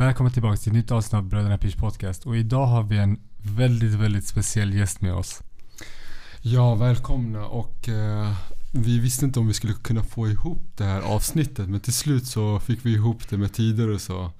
Välkommen 0.00 0.32
tillbaka 0.32 0.56
till 0.56 0.68
ett 0.68 0.76
nytt 0.76 0.90
avsnitt 0.90 1.14
av 1.14 1.22
Bröderna 1.22 1.58
Peach 1.58 1.76
Podcast. 1.76 2.26
Och 2.26 2.36
idag 2.36 2.66
har 2.66 2.82
vi 2.82 2.98
en 2.98 3.20
väldigt, 3.42 3.94
väldigt 3.94 4.26
speciell 4.26 4.74
gäst 4.74 5.00
med 5.00 5.14
oss. 5.14 5.42
Ja, 6.42 6.74
välkomna 6.74 7.46
och 7.46 7.88
eh, 7.88 8.32
vi 8.72 8.98
visste 8.98 9.24
inte 9.24 9.40
om 9.40 9.46
vi 9.46 9.54
skulle 9.54 9.72
kunna 9.72 10.02
få 10.02 10.28
ihop 10.28 10.62
det 10.76 10.84
här 10.84 11.00
avsnittet 11.00 11.68
men 11.68 11.80
till 11.80 11.92
slut 11.92 12.26
så 12.26 12.60
fick 12.60 12.86
vi 12.86 12.92
ihop 12.92 13.28
det 13.28 13.36
med 13.36 13.52
tider 13.52 13.88
och 13.88 14.00
så. 14.00 14.30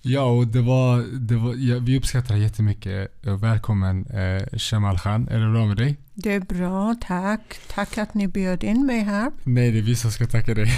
Ja, 0.00 0.22
och 0.22 0.46
det 0.46 0.60
var, 0.60 1.04
det 1.18 1.36
var, 1.36 1.54
ja, 1.54 1.78
vi 1.78 1.98
uppskattar 1.98 2.34
det 2.34 2.40
jättemycket. 2.40 3.26
Eh, 3.26 3.36
Välkommen 3.36 4.06
eh, 4.06 4.58
Shamal 4.58 4.98
Khan. 4.98 5.28
Är 5.28 5.40
det 5.40 5.52
bra 5.52 5.66
med 5.66 5.76
dig? 5.76 5.96
Det 6.14 6.34
är 6.34 6.40
bra, 6.40 6.94
tack. 7.00 7.60
Tack 7.74 7.98
att 7.98 8.14
ni 8.14 8.28
bjöd 8.28 8.64
in 8.64 8.86
mig 8.86 9.00
här. 9.00 9.32
Nej, 9.44 9.72
det 9.72 9.78
är 9.78 9.82
vi 9.82 9.96
som 9.96 10.10
ska 10.10 10.26
tacka 10.26 10.54
dig. 10.54 10.72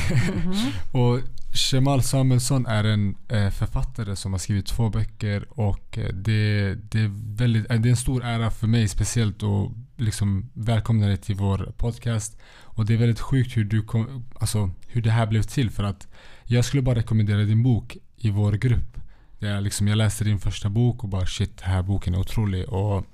och 0.93 1.21
Shemal 1.53 2.03
Samuelsson 2.03 2.67
är 2.67 2.85
en 2.85 3.17
eh, 3.29 3.51
författare 3.51 4.17
som 4.17 4.33
har 4.33 4.39
skrivit 4.39 4.67
två 4.67 4.91
böcker 4.91 5.47
och 5.51 5.99
eh, 5.99 6.15
det, 6.15 6.75
det, 6.75 7.01
är 7.01 7.37
väldigt, 7.37 7.71
eh, 7.71 7.81
det 7.81 7.89
är 7.89 7.91
en 7.91 7.97
stor 7.97 8.25
ära 8.25 8.51
för 8.51 8.67
mig 8.67 8.89
speciellt 8.89 9.43
att 9.43 9.71
liksom 9.97 10.51
välkomna 10.55 11.07
dig 11.07 11.17
till 11.17 11.35
vår 11.35 11.73
podcast. 11.77 12.39
Och 12.63 12.87
det 12.87 12.95
är 12.95 12.99
väldigt 12.99 13.21
sjukt 13.21 13.57
hur, 13.57 13.65
du 13.65 13.83
kom, 13.83 14.25
alltså, 14.41 14.71
hur 14.89 15.03
det 15.03 15.11
här 15.11 15.27
blev 15.27 15.43
till 15.43 15.71
för 15.71 15.85
att 15.85 16.09
jag 16.45 16.65
skulle 16.65 16.83
bara 16.83 16.95
rekommendera 16.95 17.39
din 17.39 17.63
bok 17.63 17.97
i 18.17 18.31
vår 18.31 18.53
grupp. 18.53 19.01
Jag, 19.39 19.63
liksom, 19.63 19.89
jag 19.89 19.97
läste 19.97 20.25
din 20.25 20.39
första 20.39 20.69
bok 20.69 21.03
och 21.03 21.09
bara 21.09 21.27
shit, 21.27 21.59
den 21.59 21.71
här 21.71 21.83
boken 21.83 22.15
är 22.15 22.19
otrolig. 22.19 22.69
Och 22.69 23.07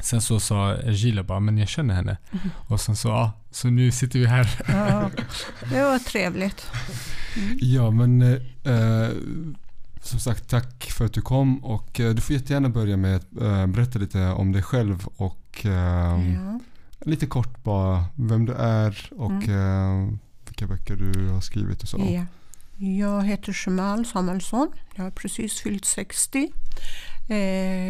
sen 0.00 0.20
så 0.20 0.40
sa 0.40 0.76
Gila 0.82 1.22
bara, 1.22 1.40
men 1.40 1.58
jag 1.58 1.68
känner 1.68 1.94
henne. 1.94 2.16
Mm. 2.32 2.50
Och 2.56 2.80
sen 2.80 2.96
så, 2.96 3.08
ja, 3.08 3.32
så 3.50 3.68
nu 3.68 3.92
sitter 3.92 4.18
vi 4.18 4.26
här. 4.26 4.60
Ja, 4.68 5.10
det 5.70 5.82
var 5.82 5.98
trevligt. 6.10 6.66
Ja, 7.60 7.90
men 7.90 8.22
eh, 8.22 9.08
som 10.02 10.20
sagt 10.20 10.48
tack 10.48 10.84
för 10.90 11.04
att 11.04 11.12
du 11.12 11.20
kom 11.20 11.64
och 11.64 12.00
eh, 12.00 12.14
du 12.14 12.20
får 12.20 12.34
jättegärna 12.36 12.68
börja 12.68 12.96
med 12.96 13.16
att 13.16 13.40
eh, 13.40 13.66
berätta 13.66 13.98
lite 13.98 14.26
om 14.28 14.52
dig 14.52 14.62
själv 14.62 15.06
och 15.16 15.66
eh, 15.66 16.34
Ja. 16.34 16.60
lite 17.00 17.26
kort 17.26 17.62
bara 17.64 18.04
vem 18.14 18.44
du 18.44 18.52
är 18.54 19.08
och 19.16 19.48
eh, 19.48 20.08
vilka 20.46 20.66
böcker 20.66 20.96
du 20.96 21.28
har 21.28 21.40
skrivit 21.40 21.82
och 21.82 21.88
så. 21.88 21.98
Ja. 21.98 22.26
Jag 22.86 23.22
heter 23.24 23.52
Shemal 23.52 24.06
Samuelsson. 24.06 24.68
Jag 24.94 25.04
har 25.04 25.10
precis 25.10 25.60
fyllt 25.60 25.84
60. 25.84 26.52
Eh, 27.28 27.36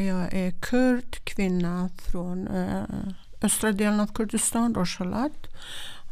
Jag 0.06 0.32
är 0.34 0.50
kurd, 0.50 1.24
kvinna 1.24 1.90
från 1.98 2.48
eh, 2.48 2.82
östra 3.42 3.72
delen 3.72 4.00
av 4.00 4.06
Kurdistan, 4.06 4.74
Rojhelat 4.74 5.46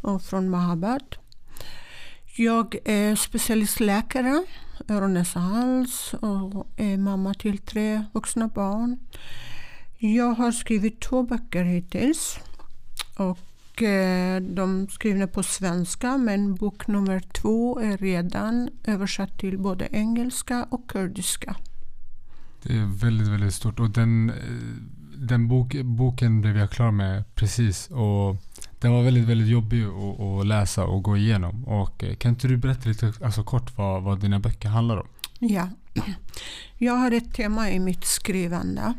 och 0.01 0.21
från 0.21 0.49
Mahabad. 0.49 1.03
Jag 2.39 2.75
är 2.85 3.15
specialistläkare, 3.15 4.45
öron, 4.87 5.13
näsa, 5.13 5.39
hals 5.39 6.13
och 6.13 6.67
är 6.77 6.97
mamma 6.97 7.33
till 7.33 7.57
tre 7.57 8.03
vuxna 8.13 8.47
barn. 8.47 8.97
Jag 9.97 10.33
har 10.33 10.51
skrivit 10.51 11.01
två 11.01 11.23
böcker 11.23 11.63
hittills. 11.63 12.39
Och 13.17 13.83
eh, 13.83 14.41
de 14.41 14.87
skrivna 14.89 15.27
på 15.27 15.43
svenska 15.43 16.17
men 16.17 16.55
bok 16.55 16.87
nummer 16.87 17.19
två 17.19 17.79
är 17.79 17.97
redan 17.97 18.69
översatt 18.83 19.39
till 19.39 19.57
både 19.57 19.87
engelska 19.91 20.67
och 20.69 20.89
kurdiska. 20.89 21.55
Det 22.63 22.73
är 22.73 22.85
väldigt, 22.85 23.27
väldigt 23.27 23.53
stort. 23.53 23.79
Och 23.79 23.89
den, 23.89 24.29
eh, 24.29 24.35
den 25.17 25.47
bok, 25.47 25.75
boken 25.83 26.41
blev 26.41 26.57
jag 26.57 26.71
klar 26.71 26.91
med 26.91 27.35
precis. 27.35 27.87
Och 27.87 28.35
den 28.79 28.91
var 28.93 29.03
väldigt, 29.03 29.25
väldigt 29.25 29.47
jobbig 29.47 29.83
att, 29.83 30.19
att 30.19 30.47
läsa 30.47 30.85
och 30.85 31.03
gå 31.03 31.17
igenom. 31.17 31.63
Och 31.63 32.03
eh, 32.03 32.15
kan 32.15 32.29
inte 32.29 32.47
du 32.47 32.57
berätta 32.57 32.89
lite 32.89 33.13
alltså 33.21 33.43
kort 33.43 33.77
vad, 33.77 34.03
vad 34.03 34.19
dina 34.19 34.39
böcker 34.39 34.69
handlar 34.69 34.97
om? 34.97 35.07
Ja. 35.39 35.69
Jag 36.77 36.93
har 36.93 37.11
ett 37.11 37.33
tema 37.33 37.71
i 37.71 37.79
mitt 37.79 38.05
skrivande 38.05 38.93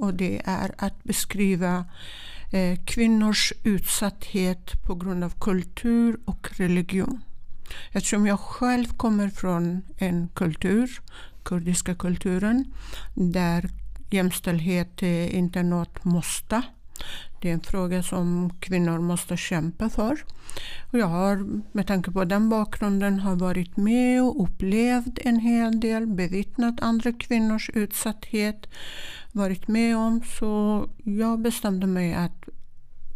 och 0.00 0.14
det 0.14 0.42
är 0.44 0.74
att 0.78 1.04
beskriva 1.04 1.84
eh, 2.52 2.78
kvinnors 2.84 3.52
utsatthet 3.64 4.72
på 4.86 4.94
grund 4.94 5.24
av 5.24 5.30
kultur 5.40 6.18
och 6.24 6.48
religion. 6.52 7.20
Eftersom 7.92 8.26
jag 8.26 8.40
själv 8.40 8.86
kommer 8.86 9.28
från 9.28 9.82
en 9.98 10.28
kultur, 10.34 11.00
kurdiska 11.42 11.94
kulturen, 11.94 12.64
där 13.14 13.70
jämställdhet 14.10 15.02
eh, 15.02 15.08
är 15.08 15.28
inte 15.28 15.62
något 15.62 16.04
måste. 16.04 16.62
Det 17.40 17.48
är 17.48 17.52
en 17.52 17.60
fråga 17.60 18.02
som 18.02 18.50
kvinnor 18.60 18.98
måste 18.98 19.36
kämpa 19.36 19.88
för. 19.88 20.24
Och 20.90 20.98
jag 20.98 21.06
har 21.06 21.62
med 21.72 21.86
tanke 21.86 22.10
på 22.10 22.24
den 22.24 22.48
bakgrunden 22.48 23.20
har 23.20 23.36
varit 23.36 23.76
med 23.76 24.22
och 24.22 24.42
upplevt 24.42 25.18
en 25.18 25.40
hel 25.40 25.80
del, 25.80 26.06
bevittnat 26.06 26.80
andra 26.80 27.12
kvinnors 27.12 27.70
utsatthet, 27.74 28.66
varit 29.32 29.68
med 29.68 29.96
om. 29.96 30.22
Så 30.38 30.86
jag 31.04 31.40
bestämde 31.40 31.86
mig 31.86 32.14
att 32.14 32.48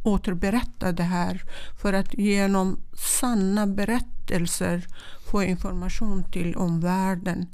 återberätta 0.02 0.92
det 0.92 1.02
här 1.02 1.42
för 1.82 1.92
att 1.92 2.14
genom 2.14 2.80
sanna 3.20 3.66
berättelser 3.66 4.86
få 5.30 5.42
information 5.42 6.24
till 6.24 6.56
omvärlden 6.56 7.46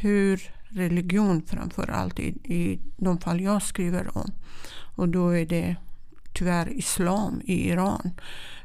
hur 0.00 0.52
religion 0.68 1.42
framför 1.42 1.90
allt 1.90 2.20
i, 2.20 2.28
i 2.28 2.80
de 2.96 3.18
fall 3.18 3.40
jag 3.40 3.62
skriver 3.62 4.18
om. 4.18 4.32
Och 5.02 5.08
då 5.08 5.36
är 5.36 5.46
det 5.46 5.76
tyvärr 6.32 6.68
islam 6.78 7.40
i 7.44 7.68
Iran 7.68 8.10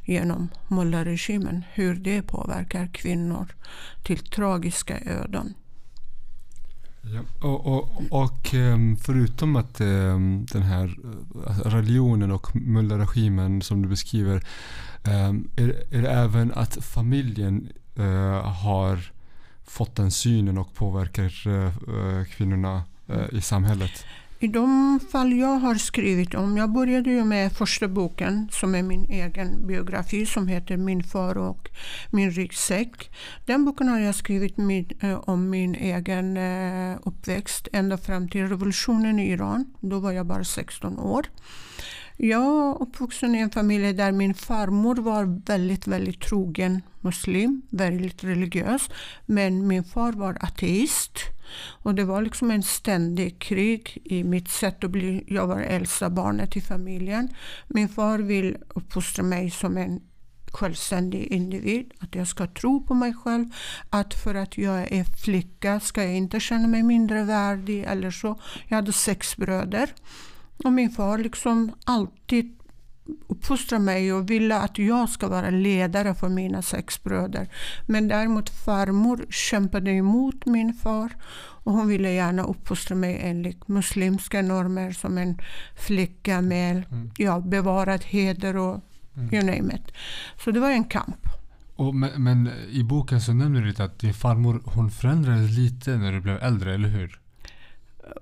genom 0.06 0.50
mullaregimen. 0.68 1.64
Hur 1.74 1.96
det 1.96 2.22
påverkar 2.22 2.88
kvinnor 2.94 3.48
till 4.04 4.18
tragiska 4.18 5.00
öden. 5.00 5.54
Ja, 7.02 7.48
och, 7.48 7.68
och, 7.68 8.02
och 8.10 8.54
ehm, 8.54 8.98
förutom 8.98 9.56
att 9.56 9.80
ehm, 9.82 10.46
den 10.52 10.62
här 10.62 10.98
eh, 11.48 11.60
religionen 11.60 12.32
och 12.32 12.56
mullaregimen 12.56 13.62
som 13.62 13.82
du 13.82 13.88
beskriver 13.88 14.44
ehm, 15.04 15.50
är, 15.56 15.84
är 15.92 16.02
det 16.02 16.10
även 16.10 16.52
att 16.52 16.78
familjen 16.86 17.70
eh, 17.96 18.42
har 18.42 19.12
fått 19.64 19.96
den 19.96 20.12
synen 20.12 20.58
och 20.58 20.74
påverkar 20.74 21.48
eh, 21.48 22.24
kvinnorna 22.26 22.84
i 23.32 23.42
samhället? 23.42 24.06
I 24.40 24.48
de 24.48 25.00
fall 25.12 25.34
jag 25.34 25.60
har 25.60 25.76
skrivit 25.76 26.36
om, 26.36 26.58
jag 26.58 26.72
började 26.72 27.10
ju 27.10 27.24
med 27.24 27.52
första 27.52 27.88
boken 27.88 28.50
som 28.52 28.76
är 28.76 28.84
min 28.84 29.06
egen 29.06 29.68
biografi 29.68 30.26
som 30.26 30.48
heter 30.48 30.78
Min 30.78 31.04
far 31.04 31.38
och 31.38 31.70
min 32.12 32.32
ryggsäck. 32.32 33.12
Den 33.46 33.66
boken 33.66 33.88
har 33.88 34.00
jag 34.00 34.16
skrivit 34.16 34.58
min, 34.58 34.90
eh, 35.00 35.20
om 35.20 35.50
min 35.50 35.76
egen 35.76 36.38
eh, 36.38 36.98
uppväxt 37.04 37.68
ända 37.74 37.98
fram 37.98 38.30
till 38.30 38.48
revolutionen 38.48 39.20
i 39.20 39.32
Iran. 39.32 39.66
Då 39.80 40.00
var 40.00 40.12
jag 40.12 40.26
bara 40.26 40.44
16 40.44 41.00
år. 41.00 41.28
Jag 42.18 42.42
är 42.42 42.82
uppvuxen 42.82 43.36
i 43.36 43.40
en 43.40 43.50
familj 43.50 43.94
där 43.94 44.12
min 44.12 44.34
farmor 44.34 44.96
var 44.96 45.42
väldigt, 45.46 45.88
väldigt 45.88 46.22
trogen 46.22 46.82
muslim, 47.02 47.62
väldigt 47.70 48.24
religiös. 48.24 48.90
Men 49.26 49.68
min 49.68 49.84
far 49.84 50.12
var 50.12 50.38
ateist. 50.42 51.37
Och 51.56 51.96
det 51.96 52.04
var 52.04 52.22
liksom 52.22 52.52
en 52.52 52.64
ständig 52.64 53.40
krig 53.40 53.98
i 54.04 54.24
mitt 54.24 54.50
sätt 54.50 54.84
att 54.84 54.92
bli. 54.92 55.24
Jag 55.28 55.48
var 55.48 55.60
äldsta 55.60 56.10
barnet 56.10 56.58
i 56.58 56.62
familjen. 56.62 57.30
Min 57.68 57.90
far 57.90 58.20
vill 58.20 58.58
uppfostra 58.76 59.24
mig 59.24 59.52
som 59.52 59.78
en 59.78 60.02
självständig 60.52 61.24
individ. 61.24 61.94
Att 62.00 62.16
jag 62.16 62.28
ska 62.28 62.48
tro 62.48 62.84
på 62.84 62.94
mig 62.94 63.14
själv. 63.14 63.46
Att 63.90 64.14
för 64.14 64.36
att 64.36 64.58
jag 64.58 64.92
är 64.92 65.04
flicka 65.04 65.80
ska 65.80 66.04
jag 66.04 66.16
inte 66.16 66.40
känna 66.40 66.68
mig 66.68 66.84
mindre 66.84 67.24
värdig 67.24 67.84
eller 67.84 68.12
så. 68.12 68.40
Jag 68.68 68.76
hade 68.76 68.94
sex 68.94 69.38
bröder. 69.38 69.90
Och 70.64 70.74
min 70.74 70.90
far 70.90 71.18
liksom 71.18 71.72
alltid 71.86 72.57
uppfostrade 73.28 73.84
mig 73.84 74.14
och 74.14 74.30
ville 74.30 74.58
att 74.58 74.78
jag 74.78 75.10
ska 75.10 75.28
vara 75.28 75.50
ledare 75.50 76.16
för 76.16 76.30
mina 76.30 76.62
sex 76.62 77.04
bröder. 77.04 77.48
Men 77.86 78.08
däremot 78.08 78.50
farmor 78.50 79.26
kämpade 79.30 79.92
emot 79.92 80.46
min 80.46 80.74
far 80.74 81.12
och 81.64 81.74
hon 81.74 81.88
ville 81.88 82.12
gärna 82.12 82.44
uppfostra 82.44 82.96
mig 82.96 83.20
enligt 83.24 83.68
muslimska 83.68 84.42
normer 84.42 84.92
som 84.92 85.18
en 85.18 85.38
flicka 85.76 86.42
med 86.42 86.84
ja, 87.18 87.40
bevarad 87.40 88.04
heder 88.04 88.58
och 88.58 88.84
you 89.32 89.44
name 89.44 89.76
it. 89.76 89.94
Så 90.44 90.52
det 90.52 90.60
var 90.60 90.72
en 90.72 90.84
kamp. 90.84 91.28
Och, 91.76 91.96
men, 91.96 92.24
men 92.24 92.50
i 92.70 92.84
boken 92.84 93.22
så 93.22 93.34
nämner 93.34 93.62
du 93.62 93.84
att 93.84 94.00
din 94.00 94.14
farmor 94.14 94.62
hon 94.66 94.92
förändrades 94.92 95.52
lite 95.52 95.98
när 95.98 96.12
du 96.12 96.22
blev 96.22 96.38
äldre, 96.38 96.74
eller 96.74 96.90
hur? 96.90 97.20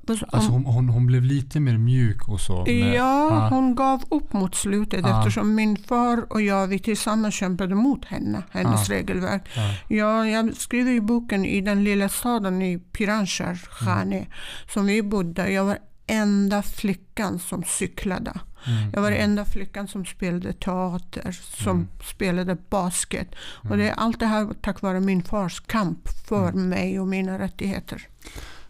Alltså 0.08 0.52
hon, 0.52 0.66
hon, 0.66 0.90
hon 0.90 1.06
blev 1.06 1.24
lite 1.24 1.60
mer 1.60 1.78
mjuk 1.78 2.28
och 2.30 2.42
så. 2.42 2.64
med- 2.66 2.94
Ja, 2.96 3.30
ah, 3.32 3.50
hon 3.50 3.76
gav 3.76 4.04
upp 4.10 4.34
mot 4.34 4.56
slutet 4.56 5.06
Ah. 5.06 5.20
eftersom 5.20 5.56
min 5.56 5.78
far 5.78 6.26
och 6.34 6.42
jag 6.42 6.68
vi 6.68 6.80
tillsammans 6.80 7.36
kämpade 7.36 7.76
mot 7.76 8.06
henne, 8.06 8.44
hennes 8.52 8.90
Ah. 8.90 8.94
regelverk. 8.94 9.44
Ja, 9.88 10.28
jag 10.28 10.56
skriver 10.56 10.92
i 10.92 11.02
boken 11.02 11.46
i 11.46 11.62
den 11.62 11.84
lilla 11.84 12.10
staden 12.10 12.62
i 12.62 12.80
Piranshar, 12.80 13.56
Khane, 13.80 14.26
som 14.74 14.86
vi 14.86 15.02
bodde. 15.04 15.52
Jag 15.52 15.64
var 15.66 15.78
enda 16.08 16.62
flickan 16.64 17.40
som 17.40 17.64
cyklade. 17.64 18.34
Mm. 18.68 18.92
Jag 18.94 19.02
var 19.02 19.12
den 19.12 19.20
enda 19.22 19.46
flickan 19.46 19.88
som 19.88 20.06
spelade 20.06 20.54
teater, 20.54 21.32
som 21.32 21.72
Mm. 21.72 21.88
spelade 22.04 22.58
basket. 22.70 23.28
Och 23.40 23.66
Mm. 23.66 23.78
det 23.80 23.90
är 23.90 23.94
allt 23.94 24.20
det 24.20 24.26
här 24.26 24.48
tack 24.62 24.82
vare 24.82 25.00
min 25.00 25.24
fars 25.24 25.60
kamp 25.60 26.10
för 26.28 26.50
Mm. 26.50 26.70
mig 26.70 27.00
och 27.00 27.08
mina 27.08 27.40
rättigheter. 27.40 28.08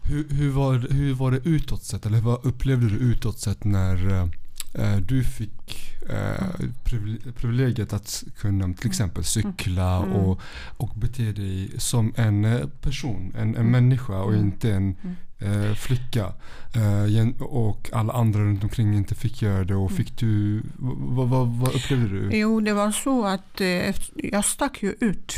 Hur, 0.08 0.26
hur, 0.30 0.50
var, 0.50 0.74
hur 0.90 1.14
var 1.14 1.30
det 1.30 1.40
utåt 1.44 1.82
sett? 1.84 2.06
Eller 2.06 2.20
vad 2.20 2.44
upplevde 2.46 2.88
du 2.88 2.96
utåt 2.96 3.38
sett 3.38 3.64
när 3.64 4.08
eh, 4.12 4.28
eh, 4.74 4.96
du 5.00 5.24
fick 5.24 5.92
eh, 6.08 6.44
privile- 6.84 7.32
privilegiet 7.32 7.92
att 7.92 8.24
kunna 8.38 8.74
till 8.74 8.86
exempel 8.90 9.24
cykla 9.24 9.96
Mm. 9.96 10.12
och, 10.12 10.40
och 10.76 10.90
bete 10.96 11.32
dig 11.32 11.70
som 11.78 12.12
en 12.16 12.44
eh, 12.44 12.66
person, 12.80 13.32
en, 13.34 13.40
en 13.48 13.54
Mm. 13.56 13.70
människa 13.70 14.18
och 14.22 14.32
Mm. 14.34 14.46
inte 14.46 14.72
en 14.72 14.96
eh, 15.38 15.74
flicka. 15.74 16.32
Eh, 16.74 17.42
och 17.42 17.90
alla 17.92 18.12
andra 18.12 18.40
runt 18.40 18.62
omkring 18.62 18.94
inte 18.94 19.14
fick 19.14 19.42
göra 19.42 19.64
det. 19.64 19.74
Och 19.74 19.90
Mm. 19.90 19.96
fick 19.96 20.18
du, 20.18 20.62
vad, 20.78 21.28
vad, 21.28 21.48
vad 21.48 21.74
upplevde 21.74 22.08
du? 22.08 22.36
Jo, 22.38 22.60
det 22.60 22.72
var 22.72 22.90
så 22.90 23.26
att 23.26 23.60
eh, 23.60 23.94
jag 24.14 24.44
stack 24.44 24.82
ju 24.82 24.94
ut. 25.00 25.34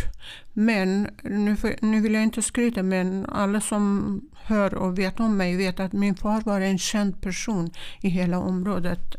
Men, 0.53 1.09
nu, 1.23 1.56
nu 1.81 2.00
vill 2.00 2.15
jag 2.15 2.23
inte 2.23 2.43
skryta, 2.43 2.83
men 2.83 3.27
alla 3.27 3.61
som 3.61 4.21
hör 4.35 4.75
och 4.75 4.99
vet 4.99 5.21
om 5.21 5.37
mig 5.37 5.56
vet 5.56 5.81
att 5.81 5.93
min 5.93 6.15
far 6.15 6.41
var 6.41 6.61
en 6.61 6.79
känd 6.79 7.21
person 7.21 7.71
i 8.00 8.09
hela 8.09 8.39
området. 8.39 9.17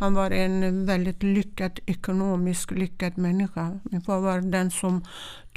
Han 0.00 0.14
var 0.14 0.30
en 0.30 0.86
väldigt 0.86 1.22
lyckad, 1.22 1.80
ekonomiskt 1.86 2.70
lyckad 2.70 3.18
människa. 3.18 3.80
Min 3.82 4.00
far 4.00 4.20
var 4.20 4.40
den 4.40 4.70
som 4.70 5.04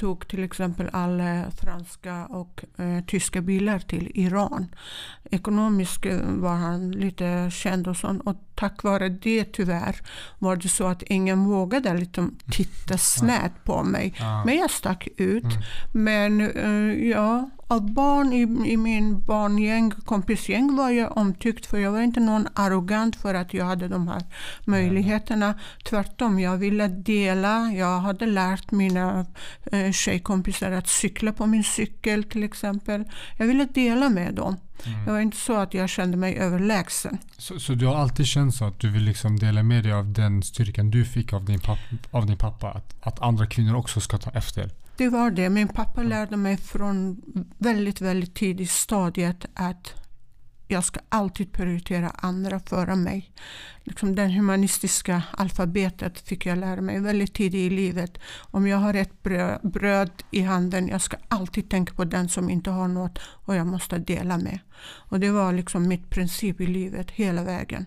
tog 0.01 0.27
till 0.27 0.43
exempel 0.43 0.89
alla 0.93 1.51
franska 1.61 2.25
och 2.25 2.63
eh, 2.77 3.03
tyska 3.07 3.41
bilar 3.41 3.79
till 3.79 4.11
Iran. 4.13 4.67
Ekonomiskt 5.31 6.05
eh, 6.05 6.17
var 6.27 6.55
han 6.55 6.91
lite 6.91 7.51
känd 7.51 7.87
och 7.87 7.97
sånt. 7.97 8.21
Och 8.25 8.35
tack 8.55 8.83
vare 8.83 9.09
det 9.09 9.45
tyvärr 9.45 9.95
var 10.39 10.55
det 10.55 10.69
så 10.69 10.87
att 10.87 11.03
ingen 11.03 11.45
vågade 11.45 11.93
liksom 11.93 12.35
titta 12.51 12.97
snett 12.97 13.63
på 13.63 13.83
mig. 13.83 14.13
Ja. 14.19 14.43
Men 14.45 14.57
jag 14.57 14.71
stack 14.71 15.07
ut. 15.17 15.43
Mm. 15.43 15.61
Men 15.91 16.41
eh, 16.51 17.09
ja, 17.09 17.49
av 17.71 17.93
barn 17.93 18.33
i, 18.33 18.71
i 18.71 18.77
min 18.77 19.21
barngäng, 19.21 19.91
kompisgäng 19.91 20.75
var 20.75 20.89
jag 20.89 21.17
omtyckt 21.17 21.65
för 21.65 21.79
jag 21.79 21.91
var 21.91 22.01
inte 22.01 22.19
någon 22.19 22.47
arrogant 22.53 23.15
för 23.15 23.33
att 23.33 23.53
jag 23.53 23.65
hade 23.65 23.87
de 23.87 24.07
här 24.07 24.23
möjligheterna. 24.65 25.59
Tvärtom, 25.83 26.39
jag 26.39 26.57
ville 26.57 26.87
dela. 26.87 27.71
Jag 27.71 27.99
hade 27.99 28.25
lärt 28.25 28.71
mina 28.71 29.25
eh, 29.71 29.91
tjejkompisar 29.91 30.71
att 30.71 30.87
cykla 30.87 31.31
på 31.31 31.45
min 31.45 31.63
cykel 31.63 32.23
till 32.23 32.43
exempel. 32.43 33.03
Jag 33.37 33.47
ville 33.47 33.65
dela 33.65 34.09
med 34.09 34.33
dem. 34.33 34.57
Mm. 34.85 35.05
Det 35.05 35.11
var 35.11 35.19
inte 35.19 35.37
så 35.37 35.57
att 35.57 35.73
jag 35.73 35.89
kände 35.89 36.17
mig 36.17 36.35
överlägsen. 36.35 37.17
Så, 37.37 37.59
så 37.59 37.73
du 37.73 37.85
har 37.85 37.95
alltid 37.95 38.25
känt 38.25 38.55
så 38.55 38.65
att 38.65 38.79
du 38.79 38.89
vill 38.89 39.03
liksom 39.03 39.39
dela 39.39 39.63
med 39.63 39.83
dig 39.83 39.93
av 39.93 40.13
den 40.13 40.43
styrkan 40.43 40.91
du 40.91 41.05
fick 41.05 41.33
av 41.33 41.45
din, 41.45 41.59
papp, 41.59 41.79
av 42.11 42.25
din 42.25 42.37
pappa? 42.37 42.71
Att, 42.71 42.95
att 43.01 43.21
andra 43.21 43.45
kvinnor 43.45 43.75
också 43.75 43.99
ska 43.99 44.17
ta 44.17 44.31
efter? 44.31 44.69
Det 44.97 45.09
var 45.09 45.31
det. 45.31 45.49
Min 45.49 45.67
pappa 45.67 46.03
lärde 46.03 46.37
mig 46.37 46.57
från 46.57 47.21
väldigt, 47.57 48.01
väldigt 48.01 48.35
tidigt 48.35 48.71
stadiet 48.71 49.45
att 49.53 49.93
jag 50.71 50.83
ska 50.83 50.99
alltid 51.09 51.51
prioritera 51.51 52.09
andra 52.09 52.59
före 52.59 52.95
mig. 52.95 53.31
Liksom 53.83 54.15
den 54.15 54.31
humanistiska 54.31 55.23
alfabetet 55.31 56.19
fick 56.19 56.45
jag 56.45 56.57
lära 56.57 56.81
mig 56.81 56.99
väldigt 56.99 57.33
tidigt 57.33 57.71
i 57.71 57.75
livet. 57.75 58.17
Om 58.39 58.67
jag 58.67 58.77
har 58.77 58.93
ett 58.93 59.23
bröd, 59.61 60.11
i 60.31 60.41
handen, 60.41 60.87
jag 60.87 61.01
ska 61.01 61.17
alltid 61.27 61.69
tänka 61.69 61.93
på 61.93 62.05
den 62.05 62.29
som 62.29 62.49
inte 62.49 62.69
har 62.69 62.87
något 62.87 63.19
och 63.23 63.55
jag 63.55 63.67
måste 63.67 63.97
dela 63.97 64.37
med. 64.37 64.59
Och 64.83 65.19
det 65.19 65.31
var 65.31 65.53
liksom 65.53 65.87
mitt 65.87 66.09
princip 66.09 66.61
i 66.61 66.67
livet 66.67 67.11
hela 67.11 67.43
vägen. 67.43 67.85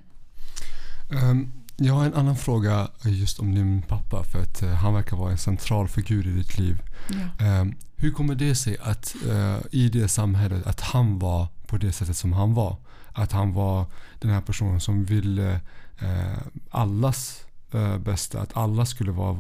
Ehm, 1.13 1.53
jag 1.77 1.95
har 1.95 2.07
en 2.07 2.15
annan 2.15 2.37
fråga 2.37 2.89
just 3.03 3.39
om 3.39 3.55
din 3.55 3.83
pappa. 3.83 4.25
För 4.25 4.43
att 4.43 4.63
eh, 4.63 4.69
han 4.71 4.95
verkar 4.95 5.17
vara 5.17 5.31
en 5.33 5.39
central 5.39 5.89
figur 5.89 6.27
i 6.27 6.31
ditt 6.31 6.59
liv. 6.59 6.83
Ja. 7.11 7.47
Ehm, 7.47 7.75
hur 7.97 8.11
kommer 8.11 8.35
det 8.35 8.55
sig 8.55 8.77
att 8.83 9.15
eh, 9.31 9.57
i 9.71 9.89
det 9.89 10.09
samhället 10.09 10.67
att 10.67 10.81
han 10.81 11.19
var 11.19 11.47
på 11.67 11.77
det 11.77 11.93
sättet 11.93 12.17
som 12.17 12.33
han 12.33 12.55
var? 12.55 12.77
Att 13.13 13.33
han 13.33 13.53
var 13.53 13.87
den 14.21 14.31
här 14.31 14.41
personen 14.41 14.81
som 14.81 15.05
ville 15.05 15.61
eh, 16.01 16.39
allas 16.71 17.41
bästa. 18.01 18.41
Att 18.41 18.57
alla 18.57 18.87
skulle 18.87 19.13
vara 19.13 19.39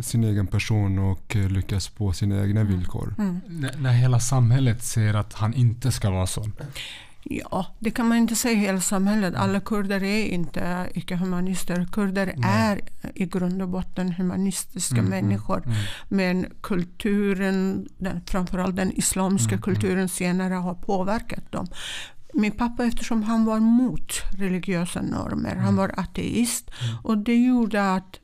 sin 0.00 0.24
egen 0.24 0.46
person 0.46 0.98
och 0.98 1.36
lyckas 1.36 1.88
på 1.88 2.12
sina 2.12 2.42
egna 2.42 2.60
Mm. 2.60 2.72
villkor. 2.72 3.14
Mm. 3.18 3.40
När, 3.48 3.76
när 3.78 3.92
hela 3.92 4.20
samhället 4.20 4.82
säger 4.84 5.14
att 5.14 5.32
han 5.32 5.54
inte 5.54 5.92
ska 5.92 6.10
vara 6.10 6.26
sån. 6.26 6.52
Ja, 7.30 7.66
det 7.80 7.90
kan 7.90 8.08
man 8.08 8.18
inte 8.18 8.34
säga 8.36 8.52
i 8.54 8.56
hela 8.60 8.80
samhället. 8.80 9.34
Alla 9.34 9.60
kurder 9.60 10.02
är 10.02 10.24
inte 10.26 10.88
icke-humanister. 10.94 11.86
Kurder 11.92 12.26
Nej. 12.36 12.50
är 12.52 12.80
i 13.14 13.26
grund 13.26 13.62
och 13.62 13.68
botten 13.68 14.12
humanistiska 14.12 14.96
Mm, 14.98 15.12
mm, 15.12 15.24
människor. 15.26 15.62
mm. 15.66 15.76
Men 16.08 16.46
kulturen, 16.62 17.88
den, 17.98 18.20
framförallt 18.26 18.76
den 18.76 18.92
islamiska 18.92 19.54
Mm, 19.54 19.62
kulturen 19.62 20.08
senare 20.08 20.54
har 20.54 20.74
påverkat 20.74 21.52
dem. 21.52 21.66
Min 22.34 22.52
pappa, 22.52 22.84
eftersom 22.84 23.22
han 23.22 23.44
var 23.44 23.60
mot 23.60 24.12
religiösa 24.38 25.02
normer, 25.02 25.54
han 25.54 25.64
Mm. 25.64 25.76
var 25.76 25.94
ateist. 25.96 26.70
Mm. 26.82 26.96
Och 27.02 27.18
det 27.18 27.36
gjorde 27.36 27.94
att 27.94 28.18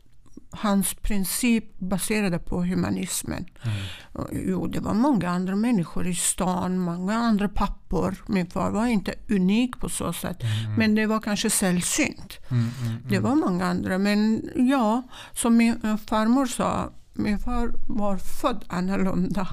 hans 0.52 0.94
princip 0.94 1.78
baserade 1.78 2.38
på 2.38 2.62
humanismen. 2.64 3.44
Mm. 3.64 3.76
Och 4.12 4.28
Jo, 4.32 4.66
det 4.66 4.81
var 4.81 4.94
många 4.94 5.31
andra 5.31 5.56
människor 5.56 6.06
i 6.06 6.14
stan, 6.14 6.78
många 6.78 7.14
andra 7.19 7.49
pappor. 7.49 8.14
Min 8.28 8.50
far 8.50 8.70
var 8.70 8.87
inte 8.87 9.14
unik 9.28 9.78
på 9.81 9.88
så 9.88 10.12
sätt, 10.12 10.43
Mm. 10.43 10.75
men 10.75 10.94
det 10.94 11.06
var 11.06 11.20
kanske 11.20 11.50
sällsynt. 11.50 12.38
Mm, 12.50 12.70
mm, 12.82 12.96
Det 13.08 13.19
var 13.19 13.34
många 13.34 13.66
andra, 13.66 13.99
men 13.99 14.43
ja, 14.56 15.02
som 15.32 15.56
min 15.56 15.81
eh, 15.84 15.96
farmor 15.96 16.46
sa, 16.46 16.90
min 17.14 17.38
far 17.38 17.73
var 17.87 18.17
född 18.17 18.64
annorlunda. 18.69 19.49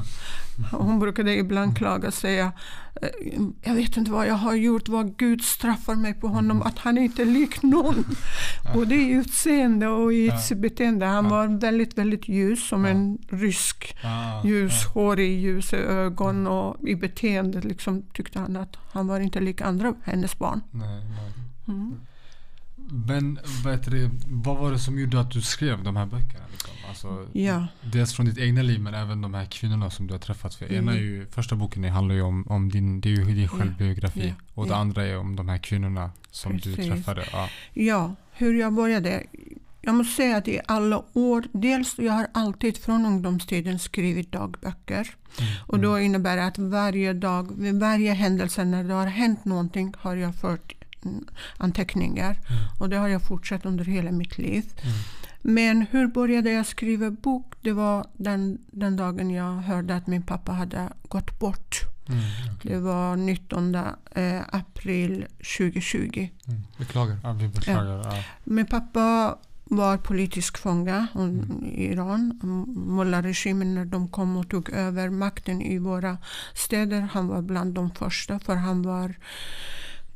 Hon 0.71 0.99
brukade 0.99 1.35
ibland 1.35 1.77
klaga 1.77 2.07
och 2.07 2.13
säga, 2.13 2.51
eh, 3.01 3.09
jag 3.61 3.73
vet 3.75 3.97
inte 3.97 4.11
vad 4.11 4.27
jag 4.27 4.35
har 4.35 4.53
gjort, 4.53 4.89
vad 4.89 5.17
Gud 5.17 5.43
straffar 5.43 5.95
mig 5.95 6.13
på 6.13 6.27
honom, 6.27 6.61
att 6.61 6.79
han 6.79 6.97
inte 6.97 7.21
är 7.21 7.25
lik 7.25 7.63
någon. 7.63 8.05
Både 8.73 8.95
i 8.95 9.09
utseende 9.09 9.87
och 9.87 10.13
i 10.13 10.31
sitt 10.31 10.57
beteende. 10.57 11.05
Han 11.05 11.29
var 11.29 11.47
väldigt, 11.47 11.97
väldigt 11.97 12.27
ljus, 12.27 12.67
som 12.67 12.85
en 12.85 13.17
rysk 13.29 13.95
ljushårig, 14.43 15.39
ljusa 15.39 15.77
ögon 15.77 16.47
och 16.47 16.87
i 16.87 16.95
beteendet 16.95 17.63
liksom 17.63 18.01
tyckte 18.13 18.39
han 18.39 18.55
att 18.55 18.77
han 18.91 19.07
var 19.07 19.19
inte 19.19 19.39
lik 19.39 19.61
andra 19.61 19.93
hennes 20.03 20.37
barn. 20.39 20.61
Mm. 21.67 21.99
Men 22.91 23.39
heter 23.71 23.91
det, 23.91 24.11
vad 24.27 24.57
var 24.57 24.71
det 24.71 24.79
som 24.79 24.99
gjorde 24.99 25.19
att 25.19 25.31
du 25.31 25.41
skrev 25.41 25.83
de 25.83 25.95
här 25.95 26.05
böckerna? 26.05 26.43
Liksom? 26.51 26.71
Alltså, 26.89 27.27
Ja. 27.33 27.67
Dels 27.81 28.13
från 28.13 28.25
ditt 28.25 28.37
egna 28.37 28.61
liv 28.61 28.79
men 28.81 28.93
även 28.93 29.21
de 29.21 29.33
här 29.33 29.45
kvinnorna 29.45 29.89
som 29.89 30.07
du 30.07 30.13
har 30.13 30.19
träffat. 30.19 30.55
För 30.55 30.65
ena 30.73 30.91
är 30.91 30.97
Mm. 30.97 31.09
ju, 31.09 31.27
första 31.31 31.55
boken 31.55 31.83
handlar 31.83 32.15
ju 32.15 32.21
om, 32.21 32.47
om 32.47 32.69
din, 32.69 33.01
det 33.01 33.09
är 33.09 33.13
ju 33.15 33.23
din 33.25 33.47
självbiografi. 33.47 34.27
ja, 34.27 34.43
Och 34.53 34.65
det 34.65 34.71
ja. 34.73 34.77
andra 34.77 35.05
är 35.05 35.17
om 35.17 35.35
de 35.35 35.49
här 35.49 35.57
kvinnorna 35.57 36.11
som 36.31 36.57
du 36.57 36.75
Precis. 36.75 36.87
träffade. 36.91 37.25
Ja. 37.31 37.49
Ja, 37.73 38.15
hur 38.31 38.53
jag 38.59 38.73
började. 38.73 39.23
Jag 39.81 39.95
måste 39.95 40.13
säga 40.15 40.37
att 40.37 40.47
i 40.47 40.59
alla 40.65 41.03
år, 41.13 41.43
dels 41.51 41.99
jag 41.99 42.13
har 42.13 42.27
alltid 42.33 42.77
från 42.77 43.05
ungdomstiden 43.05 43.79
skrivit 43.79 44.31
dagböcker. 44.31 45.15
Mm. 45.39 45.51
Och 45.67 45.79
då 45.79 45.99
innebär 45.99 46.35
det 46.37 46.45
att 46.45 46.57
varje 46.57 47.13
dag, 47.13 47.59
vid 47.59 47.79
varje 47.79 48.13
händelse 48.13 48.65
när 48.65 48.83
det 48.83 48.93
har 48.93 49.05
hänt 49.07 49.45
någonting 49.45 49.93
har 49.97 50.15
jag 50.15 50.35
fört 50.35 50.73
mm, 50.73 50.78
anteckningar. 51.57 52.31
Mm. 52.31 52.63
Och 52.79 52.89
det 52.89 52.97
har 52.97 53.07
jag 53.07 53.21
fortsatt 53.27 53.65
under 53.65 53.85
hela 53.85 54.11
mitt 54.11 54.37
liv. 54.37 54.63
Mm. 54.81 54.95
Men 55.41 55.85
hur 55.91 56.07
började 56.07 56.51
jag 56.51 56.65
skriva 56.65 57.11
bok? 57.11 57.53
Det 57.61 57.71
var 57.71 58.05
den, 58.13 58.57
den 58.71 58.95
dagen 58.95 59.31
jag 59.31 59.55
hörde 59.55 59.95
att 59.95 60.07
min 60.07 60.23
pappa 60.23 60.51
hade 60.51 60.89
gått 61.07 61.39
bort. 61.39 61.81
Mm. 62.09 62.21
okej. 62.55 62.71
Det 62.71 62.79
var 62.79 63.15
19 63.15 63.75
eh, 63.75 64.41
april 64.51 65.25
2020. 65.57 66.29
Mm. 66.47 66.61
Beklagar. 66.77 67.17
Ja, 67.23 67.33
vi 67.33 67.47
beklagar. 67.47 68.01
Ja. 68.03 68.23
Min 68.43 68.65
pappa 68.65 69.37
var 69.63 69.97
politisk 69.97 70.57
fånga 70.57 71.07
Mm. 71.15 71.63
i 71.65 71.85
Iran. 71.91 72.39
Mullah-regimen 72.75 73.75
när 73.75 73.85
de 73.85 74.07
kom 74.07 74.37
och 74.37 74.49
tog 74.49 74.69
över 74.69 75.09
makten 75.09 75.61
i 75.61 75.77
våra 75.77 76.17
städer. 76.53 77.01
Han 77.01 77.27
var 77.27 77.41
bland 77.41 77.73
de 77.73 77.91
första 77.91 78.39
för 78.39 78.55
han 78.55 78.81
var 78.81 79.15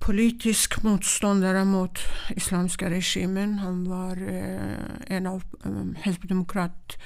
politisk 0.03 0.83
motståndare 0.83 1.65
mot 1.65 1.99
islamiska 2.35 2.89
regimen. 2.89 3.53
Han 3.59 3.89
var 3.89 4.17
eh, 4.17 5.15
en 5.17 5.27
av 5.27 5.43
eh, 5.65 6.03
Hizb-demokrat, 6.03 6.97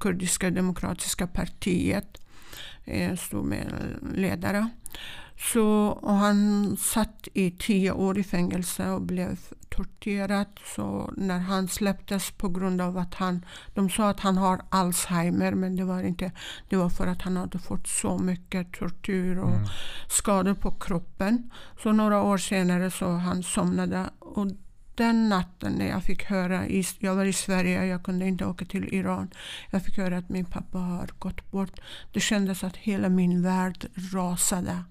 kurdiska 0.00 0.50
demokratiska 0.50 1.26
partiet. 1.26 2.20
Eh, 2.84 3.16
stod 3.16 3.44
med 3.44 3.72
ledare. 4.14 4.68
Så, 5.36 5.86
och 5.86 6.14
han 6.14 6.76
satt 6.76 7.28
i 7.34 7.50
tio 7.50 7.92
år 7.92 8.18
i 8.18 8.24
fängelse 8.24 8.90
och 8.90 9.02
blev 9.02 9.38
torterad. 9.68 10.46
Så 10.76 11.10
när 11.16 11.38
han 11.38 11.68
släpptes 11.68 12.30
på 12.30 12.48
grund 12.48 12.80
av 12.80 12.98
att 12.98 13.14
han... 13.14 13.44
De 13.74 13.90
sa 13.90 14.10
att 14.10 14.20
han 14.20 14.36
har 14.36 14.60
Alzheimer 14.68 15.52
men 15.52 15.76
det 15.76 15.84
var 15.84 16.02
inte. 16.02 16.32
Det 16.68 16.76
var 16.76 16.88
för 16.88 17.06
att 17.06 17.22
han 17.22 17.36
hade 17.36 17.58
fått 17.58 17.86
så 17.86 18.18
mycket 18.18 18.72
tortyr 18.72 19.36
och 19.36 19.54
Mm. 19.54 19.66
skador 20.08 20.54
på 20.54 20.70
kroppen. 20.70 21.50
Så 21.82 21.92
några 21.92 22.22
år 22.22 22.38
senare 22.38 22.90
så 22.90 23.10
han 23.10 23.42
somnade. 23.42 24.10
Och 24.18 24.46
den 24.94 25.28
natten 25.28 25.72
när 25.72 25.88
jag 25.88 26.02
fick 26.02 26.24
höra, 26.24 26.68
jag 26.98 27.14
var 27.14 27.24
i 27.24 27.32
Sverige, 27.32 27.84
jag 27.86 28.02
kunde 28.04 28.26
inte 28.26 28.46
åka 28.46 28.64
till 28.64 28.94
Iran. 28.94 29.30
Jag 29.70 29.82
fick 29.84 29.98
höra 29.98 30.18
att 30.18 30.28
min 30.28 30.44
pappa 30.44 30.78
har 30.78 31.10
gått 31.18 31.50
bort. 31.50 31.80
Det 32.12 32.20
kändes 32.20 32.64
att 32.64 32.76
hela 32.76 33.08
min 33.08 33.42
värld 33.42 33.86
rasade. 34.12 34.84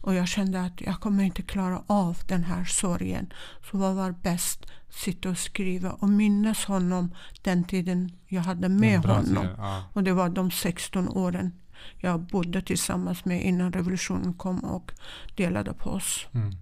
Och 0.00 0.14
jag 0.14 0.28
kände 0.28 0.60
att 0.60 0.80
jag 0.80 1.00
kommer 1.00 1.24
inte 1.24 1.42
klara 1.42 1.82
av 1.86 2.18
den 2.26 2.44
här 2.44 2.64
sorgen. 2.64 3.32
Så 3.70 3.78
vad 3.78 3.94
var 3.94 4.10
bäst? 4.10 4.66
Sitta 4.90 5.30
och 5.30 5.38
skriva 5.38 5.90
och 5.90 6.08
minnas 6.08 6.64
honom 6.64 7.14
den 7.42 7.64
tiden 7.64 8.12
jag 8.28 8.42
hade 8.42 8.68
med 8.68 9.04
honom. 9.04 9.48
Ja. 9.56 9.84
Och 9.92 10.02
det 10.04 10.12
var 10.12 10.28
de 10.28 10.50
16 10.50 11.08
åren 11.08 11.52
jag 11.98 12.20
bodde 12.20 12.62
tillsammans 12.62 13.24
med 13.24 13.44
innan 13.44 13.72
revolutionen 13.72 14.34
kom 14.34 14.64
och 14.64 14.92
delade 15.36 15.72
på 15.72 15.90
oss. 15.90 16.26
Mm. 16.34 16.52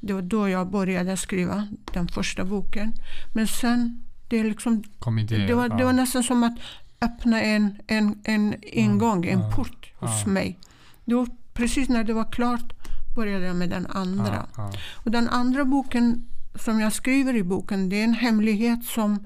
Det 0.00 0.12
var 0.12 0.22
då 0.22 0.48
jag 0.48 0.70
började 0.70 1.16
skriva 1.16 1.68
den 1.92 2.08
första 2.08 2.44
boken. 2.44 2.92
Men 3.34 3.46
sen, 3.46 4.02
det, 4.28 4.42
liksom, 4.42 4.82
idéer, 5.18 5.46
det, 5.46 5.54
var, 5.54 5.68
det 5.68 5.84
var 5.84 5.92
nästan 5.92 6.22
som 6.22 6.42
att 6.42 6.58
öppna 7.00 7.42
en, 7.42 7.78
en, 7.86 8.20
en 8.24 8.54
ingång, 8.62 9.26
en 9.26 9.50
port 9.52 9.92
hos 9.94 10.26
mig. 10.26 10.58
Då, 11.04 11.26
precis 11.54 11.88
när 11.88 12.04
det 12.04 12.12
var 12.12 12.32
klart 12.32 12.72
började 13.14 13.46
jag 13.46 13.56
med 13.56 13.70
den 13.70 13.86
andra. 13.86 14.46
Och 14.92 15.10
den 15.10 15.28
andra 15.28 15.64
boken 15.64 16.26
som 16.54 16.80
jag 16.80 16.92
skriver 16.92 17.36
i 17.36 17.42
boken, 17.42 17.88
det 17.88 18.00
är 18.00 18.04
en 18.04 18.14
hemlighet 18.14 18.84
som 18.84 19.24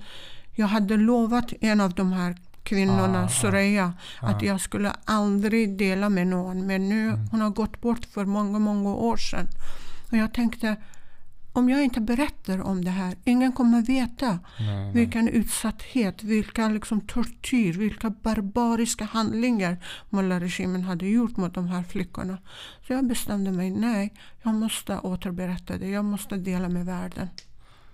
jag 0.52 0.66
hade 0.66 0.96
lovat 0.96 1.52
en 1.60 1.80
av 1.80 1.94
de 1.94 2.12
här 2.12 2.36
kvinnorna, 2.62 3.24
ah, 3.24 3.28
Soraya, 3.28 3.92
ah, 4.20 4.26
att 4.26 4.42
jag 4.42 4.60
skulle 4.60 4.92
aldrig 5.04 5.78
dela 5.78 6.08
med 6.08 6.26
någon. 6.26 6.66
Men 6.66 6.88
nu, 6.88 7.08
mm. 7.08 7.28
hon 7.30 7.40
har 7.40 7.50
gått 7.50 7.80
bort 7.80 8.04
för 8.04 8.24
många, 8.24 8.58
många 8.58 8.94
år 8.94 9.16
sedan. 9.16 9.46
Och 10.10 10.16
jag 10.16 10.34
tänkte, 10.34 10.76
om 11.58 11.68
jag 11.68 11.84
inte 11.84 12.00
berättar 12.00 12.60
om 12.60 12.84
det 12.84 12.90
här, 12.90 13.16
ingen 13.24 13.52
kommer 13.52 13.82
veta 13.82 14.38
nej, 14.58 14.92
vilken 14.92 15.24
nej. 15.24 15.34
utsatthet, 15.34 16.22
vilka 16.22 16.68
liksom 16.68 17.00
tortyr, 17.00 17.72
vilka 17.72 18.10
barbariska 18.10 19.04
handlingar 19.04 19.84
Mullah-regimen 20.10 20.82
hade 20.82 21.06
gjort 21.06 21.36
mot 21.36 21.54
de 21.54 21.68
här 21.68 21.82
flickorna. 21.82 22.38
Så 22.86 22.92
jag 22.92 23.06
bestämde 23.06 23.52
mig, 23.52 23.70
nej, 23.70 24.14
jag 24.42 24.54
måste 24.54 24.98
återberätta 24.98 25.78
det, 25.78 25.88
jag 25.88 26.04
måste 26.04 26.36
dela 26.36 26.68
med 26.68 26.86
världen. 26.86 27.28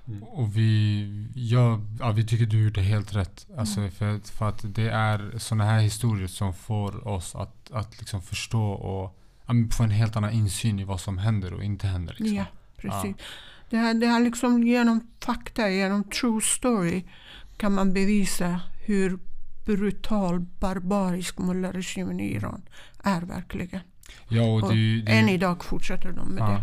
Mm. 0.08 0.22
Och 0.22 0.56
vi, 0.56 1.28
ja, 1.34 1.80
ja, 2.00 2.12
vi 2.12 2.26
tycker 2.26 2.46
du 2.46 2.64
gjorde 2.64 2.80
helt 2.80 3.14
rätt. 3.14 3.46
Alltså 3.58 3.80
mm. 3.80 3.92
för, 3.92 4.18
för 4.18 4.48
att 4.48 4.74
det 4.74 4.88
är 4.88 5.38
sådana 5.38 5.64
här 5.64 5.80
historier 5.80 6.26
som 6.26 6.54
får 6.54 7.08
oss 7.08 7.34
att, 7.34 7.70
att 7.72 7.98
liksom 7.98 8.22
förstå 8.22 8.64
och 8.72 9.18
få 9.70 9.82
en 9.82 9.90
helt 9.90 10.16
annan 10.16 10.32
insyn 10.32 10.78
i 10.78 10.84
vad 10.84 11.00
som 11.00 11.18
händer 11.18 11.52
och 11.52 11.64
inte 11.64 11.86
händer. 11.86 12.16
Liksom. 12.18 12.36
Ja, 12.36 12.44
precis. 12.76 13.14
Ja. 13.18 13.24
Det, 13.74 13.78
här, 13.78 13.94
det 13.94 14.06
här 14.06 14.20
liksom 14.20 14.62
genom 14.62 15.00
fakta, 15.20 15.70
genom 15.70 16.04
true 16.04 16.40
story 16.40 17.04
kan 17.56 17.72
man 17.74 17.92
bevisa 17.92 18.60
hur 18.86 19.18
brutal, 19.64 20.40
barbarisk 20.40 21.38
mullah-regimen 21.38 22.20
i 22.20 22.34
Iran 22.34 22.62
är 23.02 23.20
verkligen. 23.20 23.80
Ja, 24.28 24.42
och, 24.42 24.62
och 24.62 24.74
du, 24.74 25.02
du, 25.02 25.12
än 25.12 25.28
idag 25.28 25.64
fortsätter 25.64 26.12
de 26.12 26.28
med 26.28 26.42
ja. 26.42 26.50
det. 26.50 26.62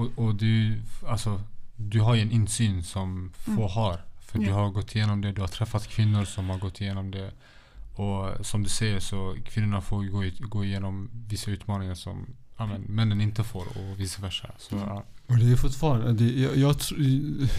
Och, 0.00 0.24
och 0.24 0.34
du, 0.34 0.82
alltså, 1.08 1.40
du 1.76 2.00
har 2.00 2.14
ju 2.14 2.22
en 2.22 2.32
insyn 2.32 2.82
som 2.82 3.32
få 3.34 3.50
mm. 3.50 3.68
har. 3.68 4.04
För 4.20 4.38
ja. 4.38 4.46
du 4.46 4.52
har 4.52 4.70
gått 4.70 4.94
igenom 4.94 5.20
det, 5.20 5.32
du 5.32 5.40
har 5.40 5.48
träffat 5.48 5.86
kvinnor 5.86 6.24
som 6.24 6.50
har 6.50 6.58
gått 6.58 6.80
igenom 6.80 7.10
det. 7.10 7.32
Och 7.94 8.46
som 8.46 8.62
du 8.62 8.68
säger 8.68 9.00
så 9.00 9.36
kvinnorna 9.44 9.80
får 9.80 10.04
gå, 10.04 10.48
gå 10.48 10.64
igenom 10.64 11.10
vissa 11.28 11.50
utmaningar 11.50 11.94
som 11.94 12.26
men, 12.66 12.80
männen 12.80 13.20
inte 13.20 13.44
får 13.44 13.62
och 13.62 14.00
vice 14.00 14.22
versa. 14.22 14.50
Så, 14.58 14.76
mm. 14.76 14.88
ja. 14.88 15.04
Och 15.26 15.36
det 15.36 15.52
är 15.52 15.56
fortfarande, 15.56 16.12
det, 16.12 16.24
jag, 16.24 16.56
jag, 16.56 16.76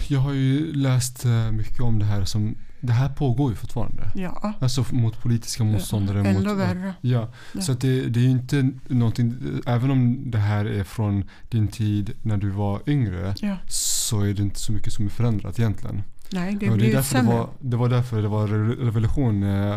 jag, 0.08 0.20
har 0.20 0.32
ju 0.32 0.72
läst 0.72 1.24
eh, 1.24 1.50
mycket 1.50 1.80
om 1.80 1.98
det 1.98 2.04
här 2.04 2.24
som 2.24 2.56
det 2.80 2.92
här 2.92 3.08
pågår 3.08 3.50
ju 3.50 3.56
fortfarande. 3.56 4.12
Ja. 4.14 4.52
Alltså 4.60 4.84
mot 4.90 5.22
politiska 5.22 5.64
motståndare. 5.64 6.18
Ja, 6.18 6.24
ändå 6.24 6.50
mot, 6.50 6.58
värre. 6.58 6.94
Ja. 7.00 7.28
ja. 7.52 7.60
Så 7.60 7.72
det, 7.72 8.08
det 8.08 8.20
är 8.20 8.28
inte 8.28 8.70
någonting, 8.86 9.34
även 9.66 9.90
om 9.90 10.30
det 10.30 10.38
här 10.38 10.64
är 10.64 10.84
från 10.84 11.24
din 11.50 11.68
tid 11.68 12.12
när 12.22 12.36
du 12.36 12.50
var 12.50 12.82
yngre, 12.86 13.34
ja. 13.40 13.56
så 13.68 14.20
är 14.20 14.34
det 14.34 14.42
inte 14.42 14.60
så 14.60 14.72
mycket 14.72 14.92
som 14.92 15.04
är 15.04 15.10
förändrat 15.10 15.58
egentligen. 15.58 16.02
Nej, 16.32 16.56
det 16.60 16.70
blir 16.70 16.92
det 16.96 17.02
sämre. 17.02 17.32
Det 17.32 17.38
var, 17.38 17.48
det 17.60 17.76
var 17.76 17.88
därför 17.88 18.22
det 18.22 18.28
var 18.28 18.48
revolution 18.84 19.42
eh, 19.42 19.76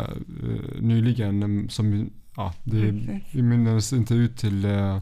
nyligen 0.80 1.42
mm, 1.42 1.68
som, 1.68 2.10
ja, 2.36 2.54
det, 2.64 3.20
vi 3.32 3.42
minns 3.42 3.92
inte 3.92 4.14
ut 4.14 4.36
till 4.36 4.64
eh, 4.64 5.00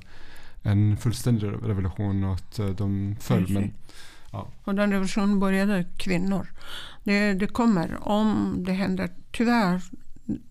en 0.62 0.96
fullständig 0.96 1.46
revolution 1.46 2.24
och 2.24 2.34
att 2.34 2.58
eh, 2.58 2.68
de 2.68 3.16
föll. 3.20 3.48
Men, 3.48 3.72
ja. 4.32 4.48
Och 4.64 4.74
den 4.74 4.92
revolutionen 4.92 5.40
började 5.40 5.84
kvinnor. 5.96 6.46
Det, 7.04 7.34
det 7.34 7.46
kommer 7.46 8.08
om 8.08 8.56
det 8.66 8.72
händer. 8.72 9.10
Tyvärr, 9.30 9.80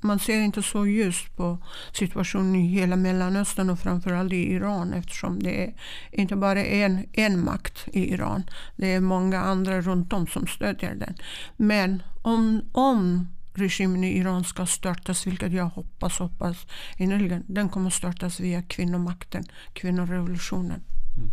man 0.02 0.20
ser 0.20 0.42
inte 0.42 0.64
så 0.64 0.88
ljust 0.88 1.36
på 1.36 1.58
situationen 1.92 2.56
i 2.56 2.68
hela 2.68 2.96
Mellanöstern 2.96 3.70
och 3.70 3.80
framförallt 3.80 4.34
i 4.34 4.52
Iran 4.52 4.94
eftersom 4.94 5.44
det 5.44 5.66
är 5.66 5.74
inte 6.12 6.36
bara 6.36 6.66
en, 6.66 7.06
en 7.14 7.46
makt 7.46 7.88
i 7.94 8.14
Iran. 8.14 8.44
Det 8.76 8.94
är 8.94 9.00
många 9.00 9.42
andra 9.42 9.82
runt 9.82 10.14
om 10.14 10.28
som 10.28 10.48
stödjer 10.48 10.96
den. 10.96 11.16
Men 11.58 12.04
om, 12.22 12.62
om 12.72 13.28
regimen 13.54 14.04
i 14.04 14.18
Iran 14.18 14.44
ska 14.44 14.66
störtas, 14.66 15.28
vilket 15.28 15.54
jag 15.54 15.66
hoppas, 15.66 16.20
hoppas 16.20 16.68
innerligen, 16.98 17.44
den 17.48 17.70
kommer 17.70 17.90
störtas 17.90 18.40
via 18.40 18.62
kvinnomakten, 18.62 19.44
kvinnorevolutionen. 19.74 20.82
Mm. 21.18 21.30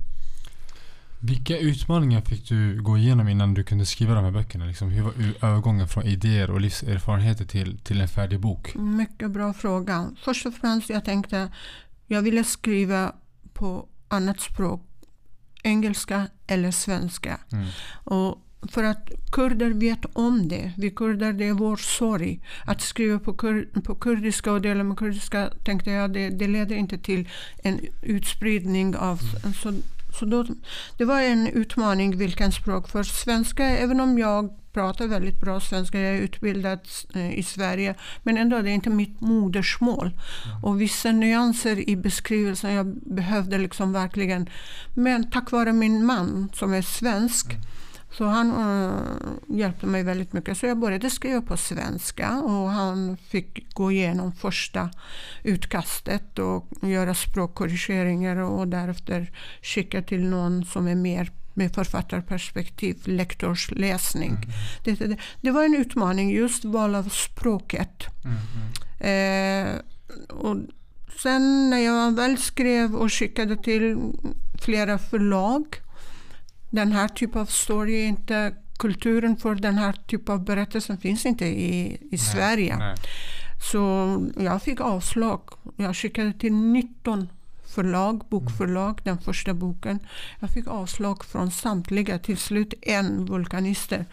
Vilka 1.23 1.59
utmaningar 1.59 2.21
fick 2.21 2.49
du 2.49 2.83
gå 2.83 2.99
igenom 2.99 3.29
innan 3.29 3.55
du 3.55 3.65
kunde 3.65 3.87
skriva 3.87 4.15
de 4.15 4.25
här 4.25 4.31
böckerna? 4.31 4.65
Liksom, 4.65 4.91
hur 4.91 5.03
var 5.03 5.13
övergången 5.43 5.89
från 5.89 6.05
idéer 6.05 6.51
och 6.51 6.61
livserfarenheter 6.61 7.45
till, 7.45 7.79
till 7.79 8.01
en 8.01 8.09
färdig 8.09 8.41
bok? 8.41 8.75
Mycket 8.75 9.31
bra 9.31 9.53
fråga. 9.53 10.11
Först 10.23 10.47
och 10.47 10.55
främst 10.55 10.91
jag 10.91 11.05
tänkte 11.05 11.49
jag 12.07 12.23
ville 12.23 12.45
skriva 12.45 13.15
på 13.53 13.89
annat 14.09 14.41
språk. 14.41 14.87
Engelska 15.63 16.27
eller 16.47 16.71
svenska. 16.71 17.41
Mm. 17.53 17.67
Och 18.05 18.39
för 18.69 18.85
att 18.85 19.11
kurder 19.33 19.71
vet 19.71 20.05
om 20.13 20.49
det. 20.49 20.73
Vi 20.77 20.91
kurder, 20.91 21.33
det 21.33 21.45
är 21.45 21.53
vår 21.53 21.77
sorg. 21.77 22.41
Att 22.67 22.81
skriva 22.81 23.19
på, 23.19 23.33
kur, 23.33 23.69
på 23.85 23.95
kurdiska 23.95 24.53
och 24.53 24.61
dela 24.61 24.85
med 24.85 24.99
kurdiska 24.99 25.51
tänkte 25.65 25.91
jag, 25.91 26.13
det, 26.13 26.31
det 26.31 26.47
leder 26.47 26.77
inte 26.77 26.99
till 26.99 27.29
en 27.63 27.81
utspridning 28.03 28.97
av... 28.97 29.21
Mm. 29.43 29.55
Så, 29.55 29.75
så 30.19 30.25
då, 30.25 30.47
det 30.99 31.05
var 31.05 31.21
en 31.21 31.47
utmaning 31.47 32.17
vilken 32.17 32.53
språk. 32.53 32.89
För 32.89 33.03
svenska, 33.03 33.65
även 33.65 34.01
om 34.01 34.19
jag 34.19 34.57
pratar 34.73 35.07
väldigt 35.07 35.41
bra 35.41 35.61
svenska, 35.61 36.01
jag 36.01 36.17
är 36.17 36.21
utbildad 36.21 36.81
eh, 37.15 37.39
i 37.39 37.43
Sverige, 37.43 37.95
men 38.23 38.39
ändå 38.39 38.63
det 38.63 38.71
är 38.71 38.75
inte 38.75 38.91
mitt 38.91 39.21
modersmål. 39.21 40.07
Mm. 40.07 40.65
Och 40.65 40.81
vissa 40.81 41.13
nyanser 41.13 41.89
i 41.89 41.97
beskrivelsen 41.97 42.75
jag 42.75 42.87
behövde 42.87 43.59
liksom 43.59 43.93
verkligen. 43.93 44.49
Men 44.95 45.31
tack 45.31 45.51
vare 45.51 45.73
min 45.73 46.07
man 46.07 46.51
som 46.55 46.73
är 46.73 46.83
svensk 46.83 47.53
mm 47.53 47.61
så 48.13 48.25
han 48.25 48.51
äh, 48.51 49.59
hjälpte 49.59 49.87
mig 49.87 50.03
väldigt 50.03 50.33
mycket. 50.33 50.59
Så 50.59 50.67
jag 50.67 50.79
började 50.79 51.11
skriva 51.11 51.43
på 51.43 51.57
svenska 51.57 52.41
och 52.41 52.71
han 52.71 53.17
fick 53.17 53.75
gå 53.75 53.93
igenom 53.93 54.33
första 54.33 54.91
utkastet 55.43 56.39
och 56.39 56.69
göra 56.83 57.15
språkkorrigeringar 57.15 58.37
och 58.37 58.69
därefter 58.69 59.33
skicka 59.63 60.03
till 60.03 60.25
någon 60.25 60.65
som 60.65 60.89
är 60.89 60.95
mer 60.95 61.31
med 61.55 61.75
författarperspektiv, 61.75 62.97
lektorsläsning. 63.05 64.31
Mm. 64.31 64.49
Det, 64.85 64.95
det, 64.95 65.17
det, 65.41 65.51
var 65.51 65.65
en 65.65 65.75
utmaning, 65.75 66.31
just 66.31 66.65
val 66.65 66.95
av 66.95 67.09
språket. 67.09 68.05
Mm. 68.25 69.67
Eh, 69.67 69.75
och 70.29 70.57
sen 71.23 71.71
när 71.71 71.79
jag 71.79 72.17
väl 72.17 72.39
skrev 72.39 72.97
och 72.97 73.13
skickade 73.13 73.57
till 73.57 73.99
flera 74.63 74.99
förlag 74.99 75.65
den 76.71 76.93
här 76.93 77.09
typen 77.09 77.41
av 77.41 77.47
story 77.47 78.03
inte 78.05 78.55
kulturen 78.79 79.37
för 79.37 79.55
den 79.55 79.75
här 79.75 79.93
typen 79.93 80.35
av 80.35 80.45
berättelser 80.45 80.97
finns 80.97 81.27
inte 81.27 81.47
i, 81.47 81.95
i 81.95 81.99
nej, 82.11 82.19
Sverige. 82.19 82.77
Nej. 82.77 82.97
Så 83.73 84.17
jag 84.37 84.63
fick 84.63 84.81
avslag. 84.81 85.41
Jag 85.77 85.97
skickade 85.97 86.33
till 86.33 86.53
19 86.53 87.29
förlag, 87.71 88.23
bokförlag, 88.29 88.91
mm. 88.91 89.01
den 89.05 89.19
första 89.19 89.55
boken. 89.55 89.99
Jag 90.41 90.51
fick 90.51 90.67
avslag 90.67 91.25
från 91.25 91.51
samtliga, 91.51 92.19
till 92.19 92.37
slut 92.37 92.75
en 92.83 93.27
vulkanister 93.27 94.07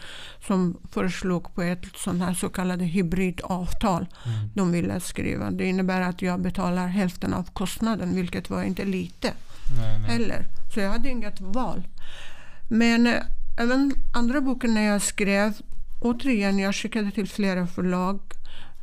som 0.47 0.77
föreslog 0.91 1.55
på 1.55 1.61
ett 1.61 1.85
sånt 1.95 2.23
här 2.23 2.33
så 2.33 2.49
kallade 2.49 2.85
hybridavtal 2.85 4.07
mm. 4.25 4.49
de 4.55 4.71
ville 4.71 4.99
skriva. 4.99 5.51
Det 5.51 5.65
innebär 5.65 6.01
att 6.01 6.21
jag 6.21 6.41
betalar 6.41 6.87
hälften 6.87 7.33
av 7.33 7.43
kostnaden, 7.53 8.15
vilket 8.15 8.49
var 8.49 8.63
inte 8.63 8.85
lite 8.85 9.33
nej, 9.77 9.99
heller. 9.99 10.45
Så 10.73 10.79
jag 10.79 10.91
hade 10.91 11.09
inget 11.09 11.41
val. 11.41 11.83
Men 12.67 13.07
eh, 13.07 13.23
även 13.57 13.93
andra 14.13 14.41
boken 14.41 14.73
när 14.73 14.87
jag 14.87 15.01
skrev, 15.01 15.53
återigen, 16.01 16.59
jag 16.59 16.75
skickade 16.75 17.11
till 17.11 17.27
flera 17.27 17.67
förlag. 17.67 18.19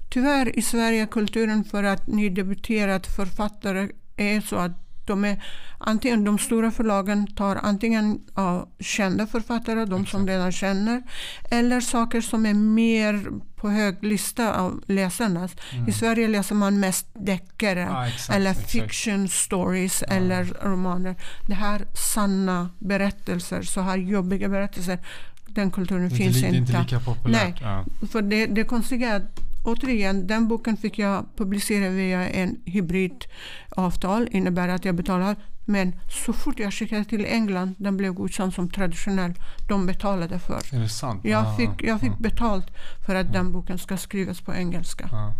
Tyvärr 0.09 0.59
i 0.59 0.63
Sverige 0.63 1.07
kulturen 1.07 1.65
för 1.65 1.85
att 1.85 2.07
nydebuterad 2.07 3.07
författare 3.07 3.89
är 4.17 4.41
så 4.41 4.57
att 4.57 4.84
de, 5.07 5.25
är, 5.25 5.45
antingen, 5.79 6.25
de 6.25 6.39
stora 6.39 6.71
förlagen 6.71 7.27
tar 7.27 7.57
antingen 7.57 8.21
av 8.35 8.69
kända 8.81 9.27
författare, 9.27 9.85
de 9.85 10.07
som 10.07 10.27
redan 10.27 10.53
känner, 10.53 11.03
eller 11.51 11.81
saker 11.81 12.21
som 12.21 12.47
är 12.47 12.55
mer 12.55 13.31
på 13.57 13.71
hög 13.71 14.05
lista 14.05 14.61
av 14.61 14.83
läsarnas. 14.87 15.53
I 15.89 15.93
Sverige 15.93 16.29
läser 16.29 16.55
man 16.55 16.81
mest 16.81 17.07
deckare 17.15 17.89
Ah, 17.91 18.07
exakt, 18.07 18.37
eller 18.37 18.51
exakt. 18.51 18.71
fiction 18.71 19.29
stories 19.29 20.03
eller 20.03 20.45
romaner. 20.45 21.17
Det 21.47 21.55
här 21.55 21.87
sanna 22.15 22.71
berättelser, 22.79 23.63
så 23.63 23.81
här 23.81 23.97
jobbiga 23.97 24.49
berättelser, 24.49 24.99
den 25.47 25.71
kulturen 25.71 26.09
Det 26.09 26.17
finns 26.17 26.37
inte, 26.37 26.49
det 26.51 26.57
är 26.57 26.59
inte 26.59 26.81
lika 26.81 27.01
populärt. 27.01 27.61
Ja. 27.61 27.85
För 28.11 28.23
det, 28.23 28.47
det 28.47 28.65
konstiga 28.65 29.09
är 29.09 29.17
att 29.17 29.44
återigen, 29.65 30.27
den 30.27 30.49
boken 30.49 30.77
fick 30.77 30.99
jag 30.99 31.27
publicera 31.37 31.89
via 31.89 32.29
en 32.29 32.57
hybridavtal. 32.65 34.29
innebär 34.31 34.69
att 34.69 34.85
jag 34.85 34.95
betalar. 34.95 35.37
Men 35.67 35.93
så 36.09 36.33
fort 36.33 36.59
jag 36.59 36.75
skickade 36.75 37.05
till 37.05 37.25
England, 37.25 37.75
den 37.79 37.97
blev 37.97 38.13
godkänd 38.13 38.55
som 38.55 38.71
traditionell. 38.71 39.35
De 39.69 39.87
betalade 39.87 40.39
för. 40.39 40.75
Är 40.75 40.81
det 40.81 40.89
sant? 40.89 41.21
Jag 41.25 41.47
Ah, 41.47 41.57
fick, 41.57 41.71
jag 41.83 42.01
fick 42.01 42.11
ah, 42.13 42.17
betalt 42.21 42.67
för 43.07 43.15
att 43.15 43.33
den 43.33 43.53
boken 43.53 43.79
ska 43.79 43.97
skrivas 43.97 44.41
på 44.41 44.55
engelska. 44.55 45.09
ah, 45.13 45.33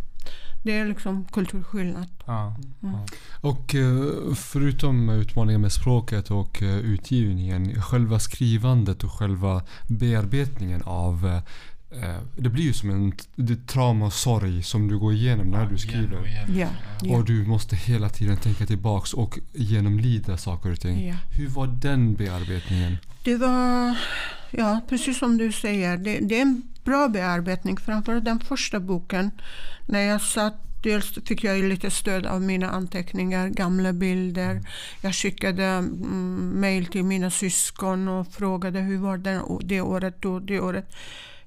Det 0.63 0.73
är 0.79 0.87
liksom 0.87 1.25
kulturskillnad. 1.25 2.07
ah, 2.25 2.53
Mm. 2.83 2.95
ah. 2.95 3.07
Och 3.41 3.75
eh, 3.75 4.35
förutom 4.35 5.09
utmaningen 5.09 5.61
med 5.61 5.73
språket 5.73 6.31
och 6.31 6.63
eh, 6.63 6.77
utgivningen, 6.79 7.83
själva 7.83 8.19
skrivandet 8.19 9.05
och 9.05 9.13
själva 9.13 9.63
bearbetningen 9.89 10.83
av 10.85 11.27
eh, 11.27 11.43
det 12.37 12.49
blir 12.49 12.65
ju 12.65 12.73
som 12.73 12.91
en 12.91 13.13
det 13.37 13.67
trauma 13.67 14.07
och 14.07 14.13
sorg 14.13 14.63
som 14.63 14.89
du 14.89 14.99
går 14.99 15.13
igenom 15.13 15.47
när 15.47 15.67
du 15.67 15.79
skriver. 15.79 16.05
Igen 16.05 16.19
och 16.19 16.27
igen. 16.27 16.57
Ja, 16.57 16.69
ja. 17.03 17.17
Och 17.17 17.25
du 17.25 17.47
måste 17.47 17.77
hela 17.77 18.09
tiden 18.09 18.37
tänka 18.37 18.67
tillbaks 18.67 19.13
och 19.13 19.39
genomlida 19.53 20.37
saker 20.37 20.73
och 20.73 20.81
ting. 20.81 21.09
Ja. 21.09 21.15
Hur 21.31 21.49
var 21.49 21.67
den 21.67 22.15
bearbetningen? 22.15 22.97
Det 23.25 23.37
var, 23.37 23.99
ja 24.51 24.81
precis 24.89 25.19
som 25.19 25.39
du 25.39 25.53
säger, 25.53 25.97
det, 25.97 26.19
det 26.19 26.39
är 26.39 26.43
en 26.43 26.63
bra 26.85 27.09
bearbetning. 27.09 27.77
Framförallt 27.77 28.25
den 28.25 28.41
första 28.41 28.81
boken. 28.81 29.31
När 29.87 30.01
jag 30.01 30.21
satt, 30.21 30.55
dels 30.83 31.19
fick 31.25 31.45
jag 31.45 31.65
lite 31.65 31.91
stöd 31.91 32.27
av 32.27 32.43
mina 32.43 32.71
anteckningar, 32.71 33.49
gamla 33.49 33.93
bilder. 33.93 34.61
Jag 35.03 35.15
skickade 35.15 35.65
mm, 35.65 36.61
mail 36.61 36.87
till 36.87 37.05
mina 37.05 37.31
syskon 37.31 38.09
och 38.09 38.33
frågade 38.33 38.81
hur 38.81 38.99
var 38.99 39.19
det, 39.19 39.43
det 39.63 39.81
året 39.81 40.23
då, 40.23 40.39
det 40.41 40.61
året. 40.61 40.95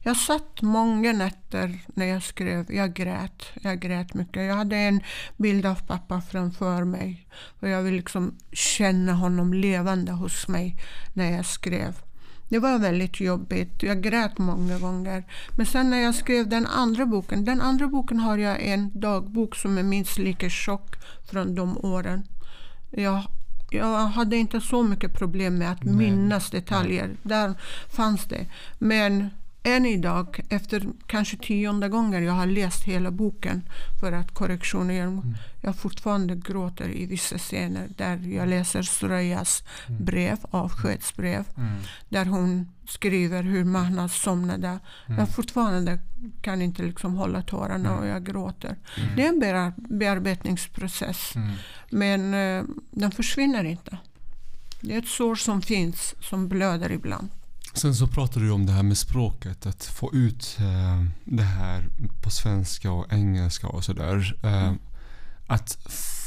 Jag 0.02 0.18
satt 0.18 0.62
många 0.62 1.14
nätter 1.14 1.80
när 1.88 2.06
jag 2.06 2.24
skrev. 2.24 2.72
Jag 2.72 2.94
grät. 2.94 3.44
Jag 3.62 3.80
grät 3.80 4.14
mycket. 4.14 4.44
Jag 4.44 4.56
hade 4.56 4.76
en 4.76 5.02
bild 5.38 5.66
av 5.66 5.76
pappa 5.88 6.22
framför 6.22 6.84
mig. 6.84 7.28
Och 7.60 7.70
jag 7.70 7.82
ville 7.82 7.98
liksom 7.98 8.36
känna 8.52 9.14
honom 9.14 9.54
levande 9.54 10.12
hos 10.12 10.48
mig 10.48 10.76
när 11.14 11.32
jag 11.32 11.46
skrev. 11.46 11.96
Det 12.50 12.60
var 12.60 12.80
väldigt 12.80 13.20
jobbigt. 13.20 13.84
Jag 13.84 14.02
grät 14.02 14.38
många 14.38 14.80
gånger. 14.80 15.24
Men 15.58 15.66
sen 15.66 15.90
när 15.90 15.98
jag 15.98 16.16
skrev 16.16 16.50
den 16.50 16.68
andra 16.68 17.06
boken. 17.06 17.46
Den 17.46 17.62
andra 17.62 17.88
boken 17.88 18.20
har 18.20 18.38
jag 18.38 18.62
en 18.62 19.00
dagbok 19.00 19.56
som 19.56 19.78
är 19.78 19.84
minst 19.84 20.18
lika 20.18 20.50
tjock 20.50 20.96
från 21.32 21.56
de 21.56 21.78
åren. 21.78 22.28
Jag, 22.92 23.24
jag 23.70 23.98
hade 23.98 24.36
inte 24.36 24.62
så 24.62 24.84
mycket 24.84 25.14
problem 25.14 25.58
med 25.58 25.72
att 25.72 25.84
Nej. 25.84 25.96
minnas 25.96 26.50
detaljer. 26.50 27.16
Där 27.24 27.54
fanns 27.90 28.26
det. 28.26 28.46
Men 28.80 29.30
än 29.64 29.86
idag, 29.86 30.40
efter 30.50 30.84
kanske 31.08 31.38
tionde 31.38 31.90
gången 31.90 32.24
jag 32.24 32.34
har 32.34 32.46
läst 32.46 32.84
hela 32.84 33.12
boken 33.12 33.62
för 34.00 34.12
att 34.12 34.34
korrektioner 34.34 34.94
genom, 34.94 35.36
jag 35.62 35.76
fortfarande 35.76 36.36
gråter 36.36 36.90
i 36.90 37.06
vissa 37.06 37.38
scener 37.38 37.88
där 37.98 38.18
jag 38.18 38.48
läser 38.50 38.82
Sorayas 38.82 39.64
brev, 39.88 40.38
avskedsbrev, 40.52 41.44
Mm. 41.58 41.72
där 42.10 42.26
hon 42.26 42.70
skriver 42.88 43.44
hur 43.44 43.64
Mahnaz 43.66 44.14
somnade. 44.22 44.80
Jag 45.18 45.30
fortfarande 45.30 46.00
kan 46.42 46.62
inte 46.62 46.84
liksom 46.84 47.14
hålla 47.16 47.42
tårarna 47.42 47.98
och 48.00 48.08
jag 48.08 48.26
gråter. 48.26 48.76
Det 49.16 49.24
är 49.26 49.30
en 49.30 49.40
bear- 49.42 49.74
bearbetningsprocess. 49.78 51.36
Mm. 51.36 51.52
Men 51.90 52.34
eh, 52.34 52.64
den 52.92 53.12
försvinner 53.12 53.64
inte. 53.64 53.98
Det 54.82 54.94
är 54.94 55.00
ett 55.00 55.08
sår 55.08 55.36
som 55.36 55.62
finns, 55.62 56.16
som 56.22 56.48
blöder 56.48 56.92
ibland. 56.92 57.30
Sen 57.78 57.96
så 57.96 58.08
pratade 58.08 58.46
du 58.46 58.52
om 58.52 58.66
det 58.66 58.72
här 58.72 58.84
med 58.84 58.98
språket, 58.98 59.66
att 59.66 59.86
få 59.86 60.14
ut 60.14 60.58
eh, 60.60 61.04
det 61.26 61.44
här 61.44 61.86
på 62.22 62.30
svenska 62.30 62.92
och 62.92 63.14
engelska 63.14 63.68
och 63.68 63.84
sådär. 63.84 64.36
Eh, 64.44 64.74
att 65.48 65.78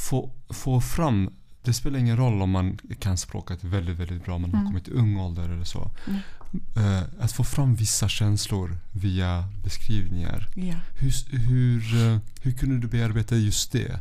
få, 0.08 0.30
få 0.50 0.80
fram, 0.80 1.30
det 1.62 1.72
spelar 1.72 1.98
ingen 1.98 2.16
roll 2.16 2.42
om 2.42 2.50
man 2.50 2.78
kan 3.00 3.18
språket 3.18 3.64
väldigt, 3.64 3.96
väldigt 3.98 4.24
bra, 4.24 4.38
man 4.38 4.50
har 4.50 4.58
Mm. 4.60 4.66
kommit 4.66 4.88
i 4.88 4.90
ung 4.90 5.16
ålder 5.20 5.48
eller 5.48 5.64
så. 5.64 5.90
Mm. 6.06 6.20
Eh, 6.76 7.02
att 7.20 7.32
få 7.32 7.44
fram 7.44 7.74
vissa 7.74 8.08
känslor 8.08 8.78
via 8.92 9.44
beskrivningar. 9.64 10.48
Ja. 10.56 10.74
Hur, 10.98 11.38
hur, 11.38 11.80
hur 12.42 12.52
kunde 12.52 12.78
du 12.78 12.86
bearbeta 12.88 13.36
just 13.36 13.72
det? 13.72 14.00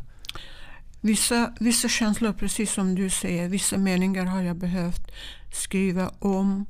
Vissa, 1.00 1.52
vissa 1.60 1.88
känslor, 1.88 2.32
precis 2.32 2.72
som 2.72 2.94
du 2.94 3.10
säger, 3.10 3.48
vissa 3.48 3.78
meningar 3.78 4.24
har 4.24 4.42
jag 4.42 4.56
behövt 4.56 5.10
skriva 5.52 6.08
om, 6.18 6.66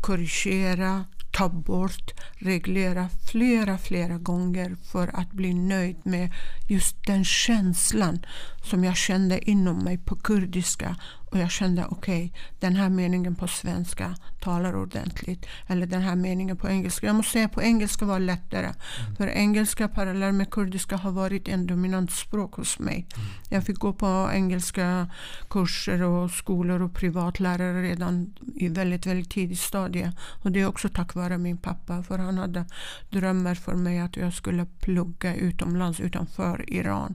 korrigera, 0.00 1.04
ta 1.30 1.48
bort, 1.48 2.10
reglera 2.34 3.08
flera, 3.30 3.78
flera 3.78 4.18
gånger 4.18 4.76
för 4.92 5.20
att 5.20 5.32
bli 5.32 5.54
nöjd 5.54 5.96
med 6.02 6.32
just 6.68 6.96
den 7.06 7.24
känslan 7.24 8.26
som 8.62 8.84
jag 8.84 8.96
kände 8.96 9.50
inom 9.50 9.78
mig 9.78 9.98
på 9.98 10.16
kurdiska. 10.16 10.96
Och 11.34 11.40
jag 11.40 11.50
kände 11.50 11.86
okej, 11.88 12.32
den 12.60 12.76
här 12.76 12.88
meningen 12.88 13.34
på 13.34 13.48
svenska 13.48 14.16
talar 14.40 14.76
ordentligt. 14.76 15.46
Eller 15.66 15.86
den 15.86 16.02
här 16.02 16.16
meningen 16.16 16.56
på 16.56 16.68
engelska. 16.68 17.06
Jag 17.06 17.16
måste 17.16 17.32
säga 17.32 17.48
på 17.48 17.62
engelska 17.62 18.04
var 18.04 18.18
lättare. 18.18 18.72
För 19.16 19.26
engelska 19.26 19.88
parallellt 19.88 20.34
med 20.34 20.50
kurdiska 20.50 20.96
har 20.96 21.10
varit 21.10 21.48
en 21.48 21.66
dominant 21.66 22.12
språk 22.12 22.54
hos 22.54 22.78
mig. 22.78 23.06
Jag 23.48 23.64
fick 23.64 23.78
gå 23.78 23.92
på 23.92 24.30
engelska 24.32 25.10
kurser 25.50 26.02
och 26.02 26.30
skolor 26.30 26.82
och 26.82 26.94
privatlärare 26.94 27.82
redan 27.82 28.34
i 28.54 28.68
väldigt, 28.68 29.06
väldigt 29.06 29.30
tidigt 29.30 29.60
stadie. 29.60 30.12
Och 30.42 30.52
det 30.52 30.60
är 30.60 30.66
också 30.66 30.88
tack 30.88 31.14
vare 31.14 31.38
min 31.38 31.58
pappa. 31.58 32.02
För 32.02 32.18
han 32.18 32.38
hade 32.38 32.64
drömmar 33.10 33.54
för 33.54 33.74
mig 33.74 33.98
att 33.98 34.16
jag 34.16 34.34
skulle 34.34 34.66
plugga 34.66 35.34
utomlands 35.34 36.00
utanför 36.00 36.64
Iran. 36.70 37.14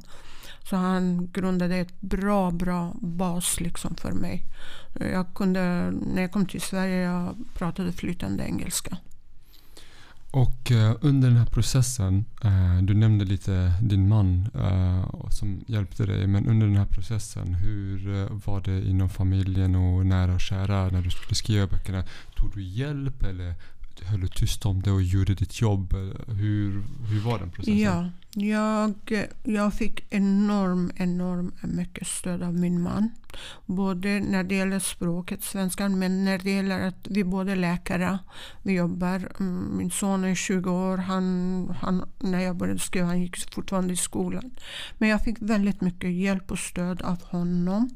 Så 0.63 0.75
han 0.75 1.29
grundade 1.33 1.75
ett 1.75 2.01
bra, 2.01 2.51
bra 2.51 2.95
bas 3.01 3.59
liksom 3.59 3.95
för 3.95 4.11
mig. 4.11 4.45
Jag 4.99 5.33
kunde, 5.35 5.91
när 5.91 6.21
jag 6.21 6.31
kom 6.31 6.45
till 6.45 6.61
Sverige 6.61 7.01
jag 7.01 7.35
pratade 7.53 7.91
flytande 7.91 8.43
engelska. 8.43 8.97
Och 10.31 10.71
eh, 10.71 10.95
under 11.01 11.27
den 11.27 11.37
här 11.37 11.45
processen, 11.45 12.25
eh, 12.43 12.77
du 12.81 12.93
nämnde 12.93 13.25
lite 13.25 13.73
din 13.81 14.07
man 14.09 14.49
eh, 14.55 15.29
som 15.29 15.63
hjälpte 15.67 16.05
dig, 16.05 16.27
men 16.27 16.47
under 16.47 16.67
den 16.67 16.77
här 16.77 16.85
processen, 16.85 17.53
hur 17.53 18.27
var 18.45 18.61
det 18.61 18.89
inom 18.89 19.09
familjen 19.09 19.75
och 19.75 20.05
nära 20.05 20.33
och 20.33 20.41
kära 20.41 20.89
när 20.89 21.01
du 21.01 21.09
skulle 21.09 21.35
skriva 21.35 21.67
böckerna? 21.67 22.03
Tog 22.35 22.51
du 22.53 22.63
hjälp 22.63 23.23
eller 23.23 23.53
höll 24.03 24.19
du 24.19 24.27
tyst 24.27 24.65
om 24.65 24.81
det 24.81 24.91
och 24.91 25.03
gjorde 25.03 25.33
ditt 25.33 25.61
jobb? 25.61 25.93
Hur, 26.27 26.83
hur 27.09 27.19
var 27.19 27.39
den 27.39 27.49
processen? 27.49 27.79
Ja, 27.79 28.09
jag, 28.39 28.93
jag 29.43 29.73
fick 29.73 30.05
enorm, 30.09 30.91
enorm 30.95 31.51
mycket 31.61 32.07
stöd 32.07 32.43
av 32.43 32.53
min 32.53 32.81
man. 32.81 33.11
Både 33.65 34.19
när 34.19 34.43
det 34.43 34.55
gäller 34.55 34.79
språket, 34.79 35.43
svenskan, 35.43 35.99
men 35.99 36.25
när 36.25 36.37
det 36.37 36.51
gäller 36.51 36.87
att 36.87 37.07
vi 37.09 37.23
båda 37.23 37.51
är 37.51 37.55
läkare. 37.55 38.19
Vi 38.63 38.73
jobbar. 38.73 39.31
Mm, 39.39 39.77
min 39.77 39.91
son 39.91 40.23
är 40.23 40.35
20 40.35 40.71
år. 40.71 40.97
Han, 40.97 41.75
han, 41.81 42.09
när 42.19 42.39
jag 42.39 42.55
började 42.55 42.79
skriva 42.79 43.07
han 43.07 43.21
gick 43.21 43.53
fortfarande 43.53 43.93
i 43.93 43.97
skolan. 43.97 44.51
Men 44.97 45.09
jag 45.09 45.23
fick 45.23 45.37
väldigt 45.39 45.81
mycket 45.81 46.11
hjälp 46.11 46.51
och 46.51 46.59
stöd 46.59 47.01
av 47.01 47.23
honom. 47.23 47.89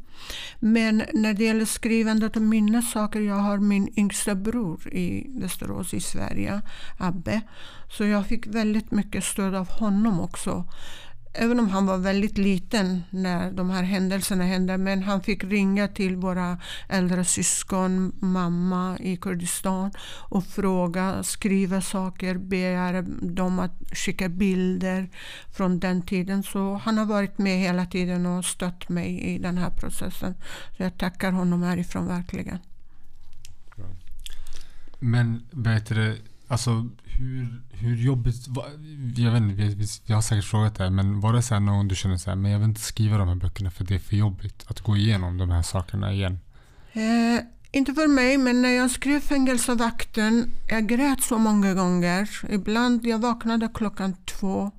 Men 0.59 1.03
när 1.13 1.33
det 1.33 1.43
gäller 1.43 1.65
skrivandet 1.65 2.35
och 2.35 2.41
minnessaker, 2.41 3.21
jag 3.21 3.35
har 3.35 3.57
min 3.57 3.99
yngsta 3.99 4.35
bror 4.35 4.93
i 4.93 5.27
Västerås 5.29 5.93
i 5.93 5.99
Sverige, 5.99 6.61
Abbe. 6.97 7.41
Så 7.97 8.05
jag 8.05 8.27
fick 8.27 8.47
väldigt 8.47 8.91
mycket 8.91 9.23
stöd 9.23 9.55
av 9.55 9.69
honom 9.69 10.19
också. 10.19 10.65
Även 11.35 11.59
om 11.59 11.69
han 11.69 11.85
var 11.85 11.97
väldigt 11.97 12.37
liten 12.37 13.03
när 13.09 13.51
de 13.51 13.69
här 13.69 13.83
händelserna 13.83 14.43
hände. 14.43 14.77
Men 14.77 15.03
han 15.03 15.21
fick 15.21 15.43
ringa 15.43 15.87
till 15.87 16.15
våra 16.15 16.59
äldre 16.89 17.25
syskon, 17.25 18.11
mamma 18.19 18.97
i 18.99 19.17
Kurdistan 19.17 19.91
och 20.29 20.45
fråga, 20.45 21.23
skriva 21.23 21.81
saker, 21.81 22.37
begära 22.37 23.01
dem 23.21 23.59
att 23.59 23.71
skicka 23.91 24.29
bilder 24.29 25.09
från 25.51 25.79
den 25.79 26.01
tiden. 26.01 26.43
Så 26.43 26.73
han 26.73 26.97
har 26.97 27.05
varit 27.05 27.37
med 27.37 27.59
hela 27.59 27.85
tiden 27.85 28.25
och 28.25 28.45
stött 28.45 28.89
mig 28.89 29.19
i 29.19 29.37
den 29.37 29.57
här 29.57 29.69
processen. 29.69 30.35
Så 30.77 30.83
jag 30.83 30.97
tackar 30.97 31.31
honom 31.31 31.63
härifrån 31.63 32.07
verkligen. 32.07 32.59
Men 34.99 35.45
vet 35.51 35.85
du, 35.85 36.21
alltså 36.47 36.89
hur, 37.17 37.61
hur 37.71 37.95
jobbigt... 37.95 38.47
var 38.47 38.65
Jag 39.15 39.31
vet 39.31 39.41
inte, 39.41 39.55
vi, 39.55 39.75
vi, 39.75 39.85
jag 40.05 40.15
har 40.15 40.21
säkert 40.21 40.45
frågat 40.45 40.75
det 40.75 40.83
här, 40.83 40.91
men 40.91 41.19
var 41.19 41.33
det 41.33 41.41
så 41.41 41.53
här 41.53 41.61
någon 41.61 41.77
gång 41.77 41.87
du 41.87 41.95
kände 41.95 42.19
så 42.19 42.29
här, 42.29 42.37
men 42.37 42.51
jag 42.51 42.59
vill 42.59 42.69
inte 42.69 42.81
skriva 42.81 43.17
de 43.17 43.27
här 43.27 43.35
böckerna 43.35 43.71
för 43.71 43.83
det 43.83 43.95
är 43.95 43.99
för 43.99 44.15
jobbigt 44.15 44.65
att 44.67 44.81
gå 44.81 44.97
igenom 44.97 45.37
de 45.37 45.49
här 45.49 45.61
sakerna 45.61 46.13
igen? 46.13 46.39
Eh, 46.93 47.45
inte 47.71 47.93
för 47.93 48.07
mig, 48.07 48.37
men 48.37 48.61
när 48.61 48.69
jag 48.69 48.91
skrev 48.91 49.19
Fängelsevakten, 49.19 50.51
jag 50.67 50.87
grät 50.87 51.23
så 51.23 51.37
många 51.37 51.73
gånger. 51.73 52.29
Ibland 52.49 53.05
jag 53.05 53.19
vaknade 53.19 53.69
klockan 53.73 54.15
två 54.25 54.71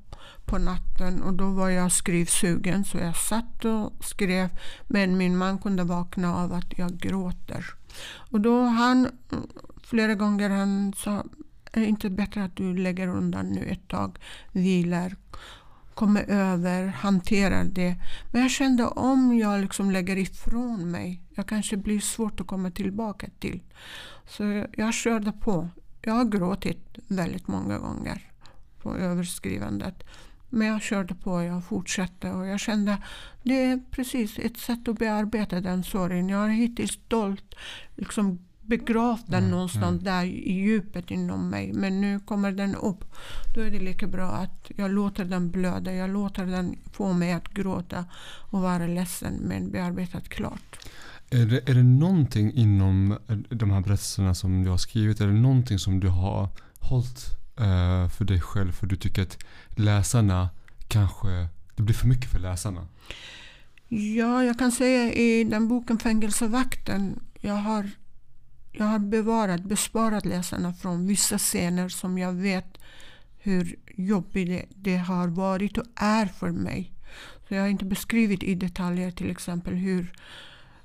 på 0.44 0.58
natten 0.58 1.22
och 1.22 1.34
då 1.34 1.50
var 1.50 1.68
jag 1.68 1.92
skrivsugen 1.92 2.84
så 2.84 2.98
jag 2.98 3.16
satt 3.16 3.64
och 3.64 4.04
skrev 4.04 4.48
men 4.86 5.16
min 5.16 5.36
man 5.36 5.58
kunde 5.58 5.84
vakna 5.84 6.34
av 6.34 6.52
att 6.52 6.78
jag 6.78 6.98
gråter. 6.98 7.66
Och 8.30 8.40
då 8.40 8.64
han 8.64 9.08
flera 9.82 10.14
gånger 10.14 10.50
han 10.50 10.92
sa 10.96 11.24
är 11.76 11.80
det 11.80 11.86
inte 11.86 12.10
bättre 12.10 12.44
att 12.44 12.56
du 12.56 12.76
lägger 12.76 13.08
undan 13.08 13.46
nu 13.46 13.64
ett 13.64 13.88
tag, 13.88 14.18
vilar, 14.52 15.16
kommer 15.94 16.30
över, 16.30 16.86
hanterar 16.86 17.64
det. 17.64 17.96
Men 18.32 18.42
jag 18.42 18.50
kände 18.50 18.86
om 18.86 19.38
jag 19.38 19.60
liksom 19.60 19.90
lägger 19.90 20.16
ifrån 20.16 20.90
mig, 20.90 21.20
jag 21.34 21.46
kanske 21.46 21.76
blir 21.76 22.00
svårt 22.00 22.40
att 22.40 22.46
komma 22.46 22.70
tillbaka 22.70 23.26
till. 23.38 23.62
Så 24.26 24.42
jag, 24.44 24.66
jag 24.76 24.94
körde 24.94 25.32
på. 25.32 25.68
Jag 26.02 26.12
har 26.12 26.24
gråtit 26.24 26.98
väldigt 27.08 27.48
många 27.48 27.78
gånger 27.78 28.30
på 28.82 28.96
överskrivandet. 28.96 30.04
Men 30.48 30.66
jag 30.66 30.82
körde 30.82 31.14
på, 31.14 31.42
jag 31.42 31.64
fortsatte 31.64 32.30
och 32.30 32.46
jag 32.46 32.60
kände 32.60 32.98
det 33.42 33.64
är 33.64 33.80
precis 33.90 34.38
ett 34.38 34.58
sätt 34.58 34.88
att 34.88 34.98
bearbeta 34.98 35.60
den 35.60 35.84
sorgen. 35.84 36.28
Jag 36.28 36.38
har 36.38 36.48
hittills 36.48 36.98
dolt 37.08 37.54
liksom 37.96 38.38
begravt 38.66 39.26
den 39.26 39.38
Mm, 39.38 39.50
någonstans 39.50 40.02
där 40.02 40.24
i 40.24 40.52
djupet 40.52 41.10
inom 41.10 41.48
mig. 41.48 41.72
Men 41.72 42.00
nu 42.00 42.20
kommer 42.20 42.52
den 42.52 42.74
upp. 42.74 43.04
Då 43.54 43.60
är 43.60 43.70
det 43.70 43.78
lika 43.78 44.06
bra 44.06 44.30
att 44.30 44.70
jag 44.76 44.90
låter 44.90 45.24
den 45.24 45.50
blöda. 45.50 45.92
Jag 45.92 46.10
låter 46.10 46.46
den 46.46 46.76
få 46.92 47.12
mig 47.12 47.32
att 47.32 47.48
gråta 47.48 48.04
och 48.50 48.60
vara 48.60 48.86
ledsen 48.86 49.34
men 49.34 49.70
bearbetat 49.70 50.28
klart. 50.28 50.78
Är 51.30 51.46
det, 51.46 51.68
är 51.68 51.74
det 51.74 51.82
någonting 51.82 52.52
inom 52.52 53.18
de 53.48 53.70
här 53.70 53.80
berättelserna 53.80 54.34
som 54.34 54.64
du 54.64 54.70
har 54.70 54.78
skrivit, 54.78 55.20
är 55.20 55.26
det 55.26 55.32
någonting 55.32 55.78
som 55.78 56.00
du 56.00 56.08
har 56.08 56.48
hållit 56.80 57.26
eh, 57.56 58.08
för 58.08 58.24
dig 58.24 58.40
själv 58.40 58.72
för 58.72 58.86
du 58.86 58.96
tycker 58.96 59.22
att 59.22 59.38
läsarna 59.68 60.48
kanske, 60.88 61.48
det 61.76 61.82
blir 61.82 61.94
för 61.94 62.06
mycket 62.06 62.30
för 62.30 62.38
läsarna? 62.38 62.86
Ja, 63.88 64.44
jag 64.44 64.58
kan 64.58 64.72
säga 64.72 65.12
i 65.12 65.44
den 65.44 65.68
boken 65.68 65.98
Fängelsevakten. 65.98 67.20
Jag 67.40 67.54
har, 67.54 67.90
jag 68.78 68.84
har 68.84 68.98
bevarat, 68.98 69.64
besparat 69.64 70.24
läsarna 70.24 70.72
från 70.72 71.06
vissa 71.06 71.38
scener 71.38 71.88
som 71.88 72.18
jag 72.18 72.32
vet 72.32 72.78
hur 73.38 73.76
jobbigt 73.96 74.48
det, 74.48 74.64
det 74.76 74.96
har 74.96 75.28
varit 75.28 75.78
och 75.78 75.84
är 75.96 76.26
för 76.26 76.50
mig. 76.50 76.92
Så 77.48 77.54
jag 77.54 77.60
har 77.62 77.68
inte 77.68 77.84
beskrivit 77.84 78.42
i 78.42 78.54
detaljer 78.54 79.10
till 79.10 79.30
exempel 79.30 79.74
hur 79.74 80.12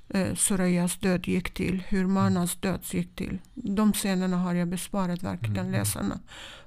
eh, 0.08 0.34
Sorayas 0.34 0.98
död 0.98 1.26
gick 1.28 1.54
till, 1.54 1.82
hur 1.88 2.06
Manas 2.06 2.56
död 2.56 2.80
gick 2.92 3.16
till. 3.16 3.38
De 3.54 3.92
scenerna 3.92 4.36
har 4.36 4.54
jag 4.54 4.68
besparat 4.68 5.22
verkligen 5.22 5.58
Mm. 5.66 5.72
läsarna. 5.72 6.20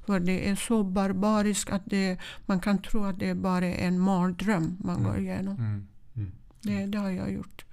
För 0.05 0.19
det 0.19 0.49
är 0.49 0.55
så 0.55 0.83
barbariskt 0.83 1.69
att 1.73 1.81
det, 1.85 2.17
man 2.45 2.59
kan 2.59 2.81
tro 2.81 3.03
att 3.05 3.19
det 3.19 3.29
är 3.29 3.35
bara 3.35 3.65
en 3.65 3.99
mardröm 3.99 4.77
man 4.83 4.95
Mm. 4.97 5.07
går 5.11 5.19
igenom. 5.19 5.55
Mm. 5.57 5.87
Det, 6.61 6.85
det 6.85 6.97
har 6.97 7.09
jag 7.09 7.31
gjort. 7.31 7.65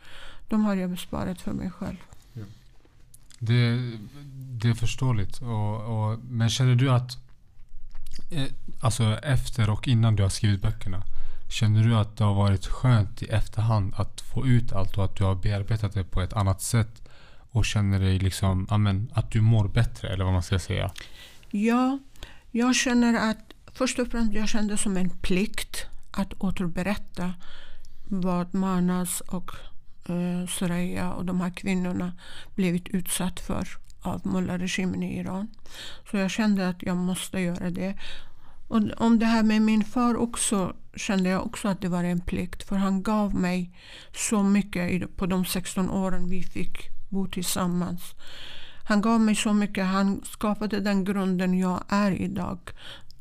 De 0.49 0.65
har 0.65 0.75
jag 0.75 0.91
besparat 0.91 1.41
för 1.41 1.53
mig 1.53 1.71
själv. 1.71 1.97
Det, 3.43 3.93
det 4.61 4.69
är 4.69 4.75
förståeligt. 4.75 5.43
Och, 5.43 5.81
och, 5.81 6.19
men 6.19 6.51
känner 6.51 6.75
du 6.75 6.91
att 6.91 7.19
eh, 8.31 8.47
alltså 8.81 9.19
efter 9.23 9.71
och 9.71 9.89
innan 9.89 10.17
du 10.17 10.23
har 10.23 10.31
skrivit 10.31 10.63
böckerna 10.63 11.03
Känner 11.51 11.85
du 11.85 11.95
att 11.95 12.17
det 12.17 12.25
har 12.25 12.35
varit 12.35 12.67
skönt 12.67 13.23
i 13.23 13.27
efterhand 13.27 13.95
att 13.97 14.21
få 14.21 14.47
ut 14.47 14.73
allt 14.73 14.99
och 14.99 15.05
att 15.05 15.17
du 15.17 15.25
har 15.25 15.35
bearbetat 15.35 15.95
det 15.95 16.05
på 16.05 16.21
ett 16.21 16.33
annat 16.33 16.63
sätt 16.63 17.09
och 17.51 17.65
känner 17.65 18.01
dig 18.01 18.19
liksom, 18.19 18.67
amen, 18.71 19.11
att 19.15 19.31
du 19.31 19.41
mår 19.41 19.69
bättre 19.69 20.09
eller 20.09 20.25
vad 20.25 20.33
man 20.33 20.43
ska 20.43 20.59
säga? 20.59 20.91
Ja, 21.51 21.99
jag 22.51 22.77
känner 22.77 23.31
att 23.31 23.53
först 23.73 23.99
och 23.99 24.09
främst 24.09 24.35
jag 24.35 24.49
kände 24.49 24.77
som 24.77 24.97
en 24.97 25.11
plikt 25.11 25.87
att 26.11 26.33
återberätta 26.39 27.35
vad 28.05 28.55
Manas 28.55 29.21
och 29.21 29.51
eh, 30.13 30.47
Soraya 30.47 31.13
och 31.13 31.25
de 31.25 31.41
här 31.41 31.51
kvinnorna 31.51 32.13
blivit 32.55 32.89
utsatt 32.89 33.41
för 33.41 33.69
av 34.03 34.27
mullaregimen 34.27 35.03
i 35.03 35.19
Iran. 35.19 35.49
Så 36.11 36.17
jag 36.17 36.31
kände 36.31 36.69
att 36.69 36.83
jag 36.83 36.97
måste 36.97 37.41
göra 37.41 37.71
det. 37.71 37.95
Och 38.69 38.81
om 38.97 39.19
det 39.19 39.27
här 39.27 39.43
med 39.43 39.63
min 39.63 39.85
far 39.85 40.17
också 40.17 40.77
kände 40.97 41.29
jag 41.29 41.47
också 41.47 41.69
att 41.69 41.81
det 41.81 41.89
var 41.89 42.05
en 42.05 42.21
plikt. 42.21 42.63
För 42.63 42.77
han 42.77 43.03
gav 43.03 43.35
mig 43.35 43.71
så 44.17 44.43
mycket 44.43 45.17
på 45.17 45.27
de 45.27 45.45
16 45.45 45.91
åren 45.91 46.29
vi 46.29 46.43
fick 46.43 46.89
bo 47.09 47.27
tillsammans. 47.27 48.15
Han 48.85 49.01
gav 49.01 49.21
mig 49.21 49.35
så 49.35 49.53
mycket. 49.53 49.87
Han 49.87 50.23
skapade 50.25 50.81
den 50.81 51.05
grunden 51.05 51.59
jag 51.59 51.85
är 51.89 52.13
idag. 52.13 52.59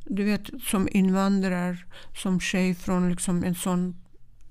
Du 0.05 0.23
vet, 0.23 0.49
som 0.63 0.87
invandrare, 0.91 1.77
som 2.15 2.39
tjej 2.39 2.75
från 2.75 3.09
liksom 3.09 3.43
en 3.43 3.55
sån 3.55 3.95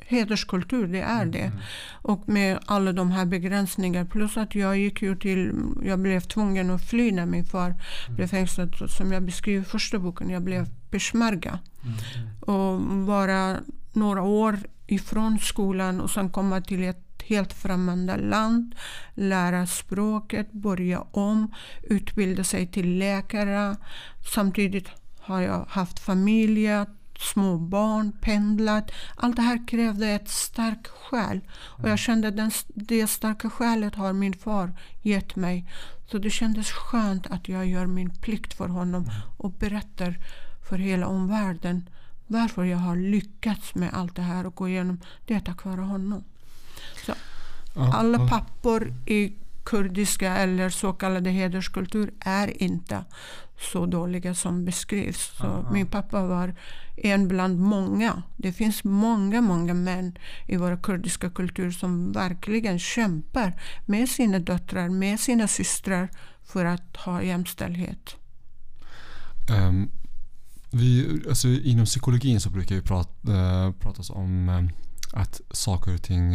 hederskultur, 0.08 0.86
det 0.86 1.00
är 1.00 1.26
det. 1.26 1.52
Och 1.92 2.28
med 2.28 2.58
alla 2.66 2.92
de 2.92 3.10
här 3.10 3.24
begränsningarna. 3.24 4.06
Plus 4.06 4.36
att 4.36 4.54
jag 4.54 4.78
gick 4.78 5.02
ju 5.02 5.16
till, 5.16 5.52
jag 5.82 5.98
blev 5.98 6.20
tvungen 6.20 6.70
att 6.70 6.88
fly 6.88 7.12
när 7.12 7.26
min 7.26 7.44
far 7.44 7.74
blev 8.08 8.26
fängslad. 8.26 8.74
Som 8.90 9.12
jag 9.12 9.22
beskriver 9.22 9.62
i 9.62 9.64
första 9.64 9.98
boken, 9.98 10.30
jag 10.30 10.42
blev 10.42 10.66
peshmerga. 10.90 11.58
Och 12.40 12.80
vara 13.06 13.56
några 13.92 14.22
år 14.22 14.58
ifrån 14.86 15.38
skolan 15.38 16.00
och 16.00 16.10
sen 16.10 16.30
komma 16.30 16.60
till 16.60 16.84
ett 16.84 17.22
helt 17.22 17.52
främmande 17.52 18.16
land, 18.16 18.74
lära 19.14 19.66
språket, 19.66 20.52
börja 20.52 21.00
om, 21.00 21.54
utbilda 21.82 22.44
sig 22.44 22.66
till 22.66 22.98
läkare. 22.98 23.76
Samtidigt 24.34 24.88
har 25.20 25.40
jag 25.40 25.64
haft 25.68 25.98
familj, 25.98 26.68
små 27.18 27.58
barn, 27.58 28.12
pendlat. 28.20 28.90
Allt 29.16 29.36
det 29.36 29.42
här 29.42 29.66
krävde 29.66 30.08
ett 30.08 30.28
starkt 30.28 30.88
skäl. 30.88 31.40
Och 31.50 31.88
jag 31.88 31.98
kände 31.98 32.28
att 32.28 32.36
den, 32.36 32.50
det 32.68 33.06
starka 33.06 33.50
skälet 33.50 33.94
har 33.94 34.12
min 34.12 34.34
far 34.34 34.72
gett 35.02 35.36
mig. 35.36 35.70
Så 36.10 36.18
det 36.18 36.30
kändes 36.30 36.70
skönt 36.70 37.26
att 37.26 37.48
jag 37.48 37.66
gör 37.66 37.86
min 37.86 38.10
plikt 38.10 38.54
för 38.54 38.68
honom 38.68 39.10
och 39.36 39.52
berättar 39.52 40.18
för 40.68 40.78
hela 40.78 41.06
omvärlden 41.06 41.88
varför 42.26 42.64
jag 42.64 42.78
har 42.78 42.96
lyckats 42.96 43.74
med 43.74 43.90
allt 43.92 44.16
det 44.16 44.22
här 44.22 44.46
och 44.46 44.54
gå 44.54 44.68
igenom 44.68 45.00
det 45.26 45.40
tack 45.40 45.64
vare 45.64 45.80
honom. 45.80 46.24
Ja, 47.06 47.14
Alla 47.74 48.28
pappor 48.28 48.92
i 49.06 49.32
kurdiska 49.68 50.36
eller 50.36 50.70
så 50.70 50.92
kallade 50.92 51.30
hederskultur 51.30 52.10
är 52.20 52.62
inte 52.62 53.04
så 53.72 53.86
dåliga 53.86 54.34
som 54.34 54.64
beskrivs. 54.64 55.36
Så 55.38 55.46
Aha. 55.46 55.72
min 55.72 55.86
pappa 55.86 56.26
var 56.26 56.54
en 56.96 57.28
bland 57.28 57.58
många. 57.58 58.22
Det 58.36 58.52
finns 58.52 58.84
många, 58.84 59.40
många 59.40 59.74
män 59.74 60.18
i 60.46 60.56
våra 60.56 60.76
kurdiska 60.76 61.30
kultur 61.30 61.70
som 61.70 62.12
verkligen 62.12 62.78
kämpar 62.78 63.60
med 63.86 64.08
sina 64.08 64.38
döttrar, 64.38 64.88
med 64.88 65.20
sina 65.20 65.48
systrar 65.48 66.08
för 66.44 66.64
att 66.64 66.96
ha 66.96 67.22
jämställdhet. 67.22 68.16
Ehm, 69.50 69.90
vi, 70.70 71.20
alltså, 71.28 71.48
inom 71.48 71.84
psykologin 71.84 72.40
så 72.40 72.50
brukar 72.50 72.74
vi 72.74 72.82
prata, 72.82 73.32
eh, 73.32 73.72
pratas 73.72 74.10
om 74.10 74.48
eh, 74.48 75.20
att 75.20 75.40
saker 75.50 75.94
och 75.94 76.02
ting 76.02 76.34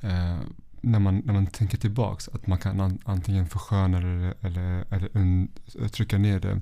eh, 0.00 0.38
när, 0.86 0.98
man, 0.98 1.22
när 1.24 1.32
man 1.32 1.46
tänker 1.46 1.78
tillbaks 1.78 2.28
att 2.28 2.46
man 2.46 2.58
kan 2.58 2.80
an, 2.80 2.98
antingen 3.04 3.46
försköna 3.46 4.00
det 4.00 4.34
eller, 4.40 4.84
eller 4.90 5.08
un, 5.12 5.48
trycka 5.92 6.18
ner 6.18 6.40
det. 6.40 6.60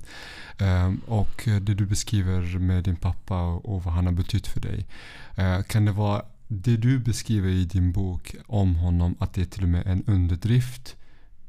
Ehm, 0.65 1.01
och 1.07 1.43
det 1.45 1.73
du 1.73 1.85
beskriver 1.85 2.59
med 2.59 2.83
din 2.83 2.95
pappa 2.95 3.41
och, 3.41 3.65
och 3.75 3.83
vad 3.83 3.93
han 3.93 4.05
har 4.05 4.13
betytt 4.13 4.47
för 4.47 4.59
dig. 4.59 4.85
Eh, 5.35 5.61
kan 5.63 5.85
det 5.85 5.91
vara 5.91 6.21
det 6.47 6.77
du 6.77 6.99
beskriver 6.99 7.49
i 7.49 7.65
din 7.65 7.91
bok 7.91 8.35
om 8.47 8.75
honom 8.75 9.15
att 9.19 9.33
det 9.33 9.41
är 9.41 9.45
till 9.45 9.63
och 9.63 9.69
med 9.69 9.87
en 9.87 10.03
underdrift? 10.07 10.95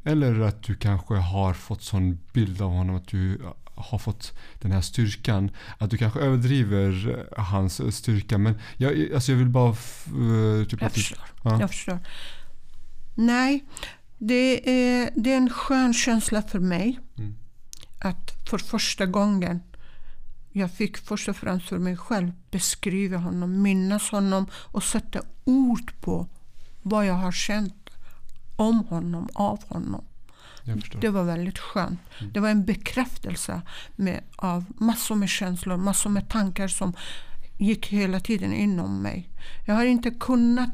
Eller 0.05 0.41
att 0.41 0.63
du 0.63 0.75
kanske 0.75 1.15
har 1.15 1.55
fått 1.55 1.83
sån 1.83 2.19
bild 2.33 2.63
av 2.63 2.71
honom 2.71 2.97
att 2.97 3.09
du 3.09 3.41
har 3.75 3.99
fått 3.99 4.33
den 4.61 4.73
här 4.73 4.81
styrkan. 4.81 5.51
Att 5.79 5.91
du 5.91 5.97
kanske 5.97 6.21
överdriver 6.21 7.27
hans 7.37 7.97
styrka. 7.97 8.39
Men 8.39 8.55
jag, 8.77 9.13
alltså 9.15 9.33
jag 9.33 9.39
vill 9.39 9.49
bara... 9.49 9.69
eh, 9.71 10.65
Typ 10.69 10.83
Jag 10.83 10.93
förstår. 10.93 11.25
ja. 11.45 11.61
Jag 11.61 11.71
förstår. 11.71 11.99
Nej, 13.17 13.65
det 14.19 14.71
är, 14.71 15.11
det 15.15 15.33
är 15.33 15.37
en 15.37 15.51
skön 15.51 15.95
känsla 15.95 16.43
för 16.43 16.59
mig 16.59 16.99
Mm. 17.19 17.35
att 17.99 18.49
för 18.51 18.59
första 18.59 19.07
gången 19.07 19.63
jag 20.53 20.71
fick 20.73 20.97
först 20.97 21.29
och 21.29 21.37
främst 21.37 21.69
för 21.69 21.79
mig 21.79 21.97
själv 21.97 22.33
beskriva 22.51 23.17
honom, 23.17 23.63
minnas 23.63 24.11
honom 24.11 24.47
och 24.53 24.83
sätta 24.83 25.21
ord 25.45 25.93
på 26.01 26.27
vad 26.83 27.07
jag 27.07 27.15
har 27.15 27.33
känt 27.33 27.91
om 28.57 28.85
honom, 28.85 29.29
av 29.35 29.65
honom. 29.69 30.05
Det 31.01 31.09
var 31.09 31.25
väldigt 31.25 31.59
skönt. 31.59 32.01
Mm. 32.21 32.33
Det 32.33 32.41
var 32.41 32.49
en 32.49 32.65
bekräftelse 32.65 33.63
med, 33.97 34.21
av 34.37 34.65
massor 34.77 35.15
med 35.15 35.29
känslor, 35.29 35.77
massor 35.77 36.11
med 36.11 36.29
tankar 36.29 36.69
som 36.69 36.93
gick 37.59 37.87
hela 37.87 38.21
tiden 38.21 38.53
inom 38.53 39.03
mig. 39.03 39.29
Jag 39.67 39.75
har 39.75 39.85
inte 39.85 40.11
kunnat 40.11 40.71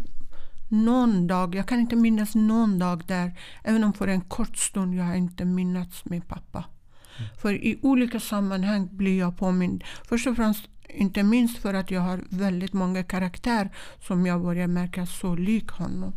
någon 0.73 1.27
dag, 1.27 1.55
jag 1.55 1.67
kan 1.67 1.81
inte 1.81 1.97
minnas 1.97 2.35
någon 2.35 2.79
dag 2.79 3.03
där, 3.07 3.39
även 3.63 3.85
om 3.85 3.93
för 3.93 4.09
en 4.09 4.21
kort 4.21 4.57
stund, 4.57 4.95
jag 4.95 5.05
har 5.05 5.15
inte 5.15 5.45
minnats 5.45 6.05
min 6.05 6.23
pappa. 6.23 6.65
Mm. 7.19 7.31
För 7.41 7.55
i 7.55 7.79
olika 7.83 8.21
sammanhang 8.21 8.89
blir 8.93 9.19
jag 9.19 9.39
påmind. 9.39 9.85
Först 10.09 10.27
och 10.27 10.37
främst 10.37 10.69
inte 10.89 11.23
minst 11.23 11.59
för 11.59 11.75
att 11.75 11.91
jag 11.91 12.01
har 12.01 12.21
väldigt 12.29 12.73
många 12.73 13.03
karaktärer 13.03 13.71
som 14.01 14.27
jag 14.27 14.43
börjar 14.43 14.67
märka 14.67 15.07
så 15.07 15.35
lik 15.35 15.71
honom. 15.71 16.13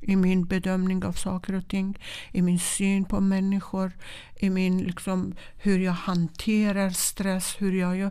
I 0.00 0.16
min 0.16 0.44
bedömning 0.44 1.04
av 1.04 1.12
saker 1.12 1.54
och 1.54 1.68
ting, 1.68 1.98
i 2.32 2.42
min 2.42 2.58
syn 2.58 3.04
på 3.04 3.20
människor, 3.20 3.92
i 4.36 4.50
min 4.50 4.78
liksom, 4.78 5.34
hur 5.56 5.78
jag 5.78 5.92
hanterar 5.92 6.90
stress, 6.90 7.56
hur 7.58 7.72
jag 7.72 7.96
gör. 7.96 8.10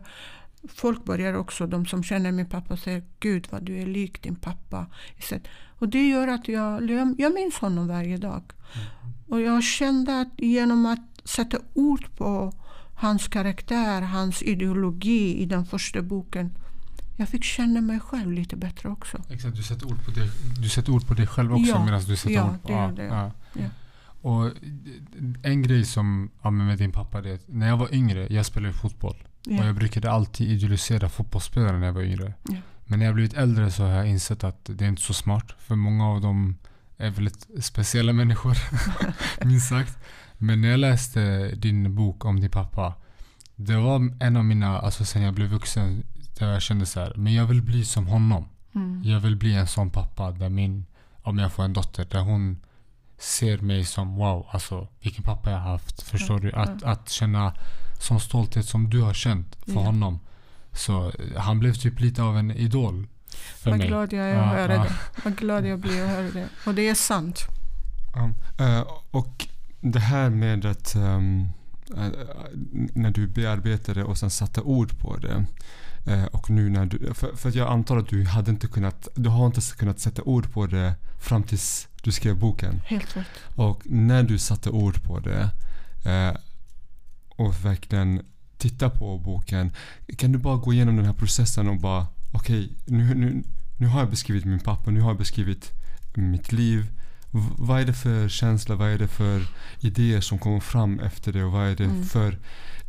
Folk 0.68 1.04
börjar 1.04 1.34
också, 1.34 1.66
de 1.66 1.86
som 1.86 2.02
känner 2.02 2.32
min 2.32 2.48
pappa, 2.48 2.76
säger 2.76 3.04
Gud 3.20 3.46
vad 3.50 3.62
du 3.62 3.78
är 3.78 3.86
lik 3.86 4.22
din 4.22 4.36
pappa. 4.36 4.86
Och 5.78 5.88
det 5.88 6.08
gör 6.08 6.28
att 6.28 6.48
jag, 6.48 6.90
jag 7.18 7.34
minns 7.34 7.54
honom 7.58 7.88
varje 7.88 8.16
dag. 8.16 8.42
Och 9.28 9.40
jag 9.40 9.62
kände 9.64 10.20
att 10.20 10.28
genom 10.36 10.86
att 10.86 11.00
sätta 11.24 11.58
ord 11.74 12.16
på 12.16 12.52
hans 12.94 13.28
karaktär, 13.28 14.02
hans 14.02 14.42
ideologi 14.42 15.42
i 15.42 15.46
den 15.46 15.66
första 15.66 16.02
boken. 16.02 16.50
Jag 17.16 17.28
fick 17.28 17.44
känna 17.44 17.80
mig 17.80 18.00
själv 18.00 18.32
lite 18.32 18.56
bättre 18.56 18.88
också. 18.88 19.18
Exakt, 19.30 19.56
du 19.56 19.62
sätter 19.62 19.86
ord 19.86 20.04
på 20.04 20.10
det, 20.10 20.28
du 20.62 20.68
sätter 20.68 20.92
ord 20.92 21.06
på 21.06 21.14
dig 21.14 21.26
själv 21.26 21.52
också 21.52 21.66
Ja, 21.70 21.84
medan 21.84 22.00
du 22.00 22.16
sätter 22.16 22.34
ja, 22.34 22.50
ord 22.50 22.62
på... 22.62 22.68
det 22.68 22.74
är 22.74 22.92
det. 22.92 23.04
ja. 23.04 23.32
Ja. 23.52 23.68
Och 24.22 24.50
en 25.42 25.62
grej 25.62 25.84
som 25.84 26.30
ja, 26.42 26.50
med 26.50 26.78
din 26.78 26.92
pappa, 26.92 27.20
det 27.20 27.40
när 27.48 27.68
jag 27.68 27.76
var 27.76 27.94
yngre, 27.94 28.26
jag 28.30 28.46
spelade 28.46 28.72
fotboll. 28.74 29.16
Och 29.46 29.52
Ja. 29.52 29.64
jag 29.66 29.74
brukade 29.74 30.10
alltid 30.10 30.48
idealisera 30.48 31.08
fotbollsspelare 31.08 31.78
när 31.78 31.86
jag 31.86 31.92
var 31.92 32.02
yngre. 32.02 32.34
Men 32.90 32.98
när 32.98 33.06
jag 33.06 33.14
blivit 33.14 33.34
äldre 33.34 33.70
så 33.70 33.82
har 33.84 33.90
jag 33.90 34.06
insett 34.08 34.44
att 34.44 34.64
det 34.64 34.84
är 34.84 34.88
inte 34.88 35.02
så 35.02 35.14
smart. 35.14 35.54
För 35.58 35.74
många 35.74 36.06
av 36.08 36.20
dem 36.20 36.56
är 36.96 37.10
väldigt 37.10 37.46
speciella 37.64 38.12
människor, 38.12 38.56
minst 39.44 39.68
sagt. 39.68 39.98
Men 40.38 40.60
när 40.60 40.68
jag 40.68 40.80
läste 40.80 41.48
din 41.54 41.94
bok 41.94 42.24
om 42.24 42.40
din 42.40 42.50
pappa. 42.50 42.94
Det 43.56 43.76
var 43.76 44.10
en 44.20 44.36
av 44.36 44.44
mina, 44.44 44.78
alltså 44.78 45.04
sen 45.04 45.22
jag 45.22 45.34
blev 45.34 45.48
vuxen, 45.48 46.02
där 46.38 46.52
jag 46.52 46.62
kände 46.62 46.86
så 46.86 47.00
här, 47.00 47.12
men 47.16 47.34
jag 47.34 47.46
vill 47.46 47.62
bli 47.62 47.84
som 47.84 48.06
honom. 48.06 48.44
Mm. 48.74 49.02
Jag 49.04 49.20
vill 49.20 49.36
bli 49.36 49.54
en 49.54 49.66
sån 49.66 49.90
pappa 49.90 50.30
där 50.30 50.48
min, 50.48 50.86
om 51.22 51.38
jag 51.38 51.52
får 51.52 51.62
en 51.64 51.72
dotter, 51.72 52.06
där 52.10 52.20
hon 52.20 52.60
ser 53.18 53.58
mig 53.58 53.84
som 53.84 54.16
wow, 54.16 54.46
alltså 54.50 54.88
vilken 55.02 55.22
pappa 55.24 55.50
jag 55.50 55.58
har 55.58 55.70
haft. 55.70 56.02
Förstår 56.02 56.36
Ja, 56.36 56.50
du? 56.50 56.52
Att, 56.52 56.82
att 56.82 57.08
känna 57.10 57.54
sån 58.00 58.20
stolthet 58.20 58.66
som 58.66 58.90
du 58.90 59.00
har 59.02 59.14
känt 59.14 59.56
för 59.64 59.72
Ja. 59.72 59.80
honom. 59.80 60.20
Så 60.78 61.06
eh, 61.06 61.40
han 61.40 61.58
blev 61.58 61.72
typ 61.74 62.00
lite 62.00 62.22
av 62.22 62.38
en 62.38 62.50
idol 62.50 63.06
för 63.56 63.70
Vad 63.70 63.78
mig. 63.78 63.88
glad 63.88 64.12
jag 64.12 64.26
är 64.26 64.36
att 64.36 64.52
höra 64.52 64.74
ja. 64.74 64.82
det. 64.82 64.92
Vad 65.24 65.36
glad 65.36 65.66
jag 65.66 65.78
blir 65.78 66.02
att 66.04 66.08
höra 66.10 66.30
det. 66.30 66.48
Och 66.66 66.74
det 66.74 66.88
är 66.88 66.94
sant. 66.94 67.46
Ja, 68.14 68.30
eh, 68.64 68.86
och 69.10 69.48
det 69.80 69.98
här 70.00 70.30
med 70.30 70.64
att 70.66 70.94
ehm, 70.94 71.48
eh, 71.96 72.08
när 72.94 73.10
du 73.10 73.26
bearbetade 73.26 74.04
och 74.04 74.18
sen 74.18 74.30
satte 74.30 74.60
ord 74.60 74.98
på 74.98 75.16
det. 75.16 75.46
eh, 76.06 76.24
och 76.24 76.50
nu 76.50 76.70
när 76.70 76.86
du, 76.86 77.14
för, 77.14 77.36
för 77.36 77.48
att 77.48 77.54
jag 77.54 77.68
antar 77.72 77.96
att 77.96 78.08
du 78.08 78.24
hade 78.24 78.50
inte 78.50 78.66
kunnat, 78.66 79.08
du 79.14 79.28
har 79.28 79.46
inte 79.46 79.60
kunnat 79.78 80.00
sätta 80.00 80.22
ord 80.22 80.52
på 80.52 80.66
det 80.66 80.94
fram 81.20 81.42
tills 81.42 81.88
du 82.02 82.12
skrev 82.12 82.36
boken. 82.38 82.80
Helt 82.86 83.16
rätt. 83.16 83.26
Och 83.56 83.82
när 83.84 84.22
du 84.22 84.38
satte 84.38 84.70
ord 84.70 85.02
på 85.02 85.18
det 85.20 85.50
och 87.28 87.64
verkligen 87.64 88.22
titta 88.58 88.90
på 88.90 89.18
boken. 89.18 89.72
Kan 90.16 90.32
du 90.32 90.38
bara 90.38 90.56
gå 90.56 90.72
igenom 90.72 90.96
den 90.96 91.06
här 91.06 91.12
processen 91.12 91.68
och 91.68 91.80
bara 91.80 92.06
okej, 92.32 92.72
nu, 92.86 93.14
nu, 93.14 93.42
nu 93.76 93.86
har 93.86 94.00
jag 94.00 94.10
beskrivit 94.10 94.44
min 94.44 94.60
pappa, 94.60 94.90
nu 94.90 95.00
har 95.00 95.10
jag 95.10 95.18
beskrivit 95.18 95.72
mitt 96.14 96.52
liv. 96.52 96.86
V- 97.30 97.40
vad 97.58 97.80
är 97.80 97.84
det 97.86 97.94
för 97.94 98.28
känsla, 98.28 98.74
vad 98.74 98.88
är 98.90 98.98
det 98.98 99.08
för 99.08 99.42
idéer 99.80 100.20
som 100.20 100.38
kommer 100.38 100.60
fram 100.60 101.00
efter 101.00 101.32
det 101.32 101.44
och 101.44 101.52
vad 101.52 101.66
är 101.68 101.76
det 101.76 101.84
Mm. 101.84 102.04
för 102.04 102.38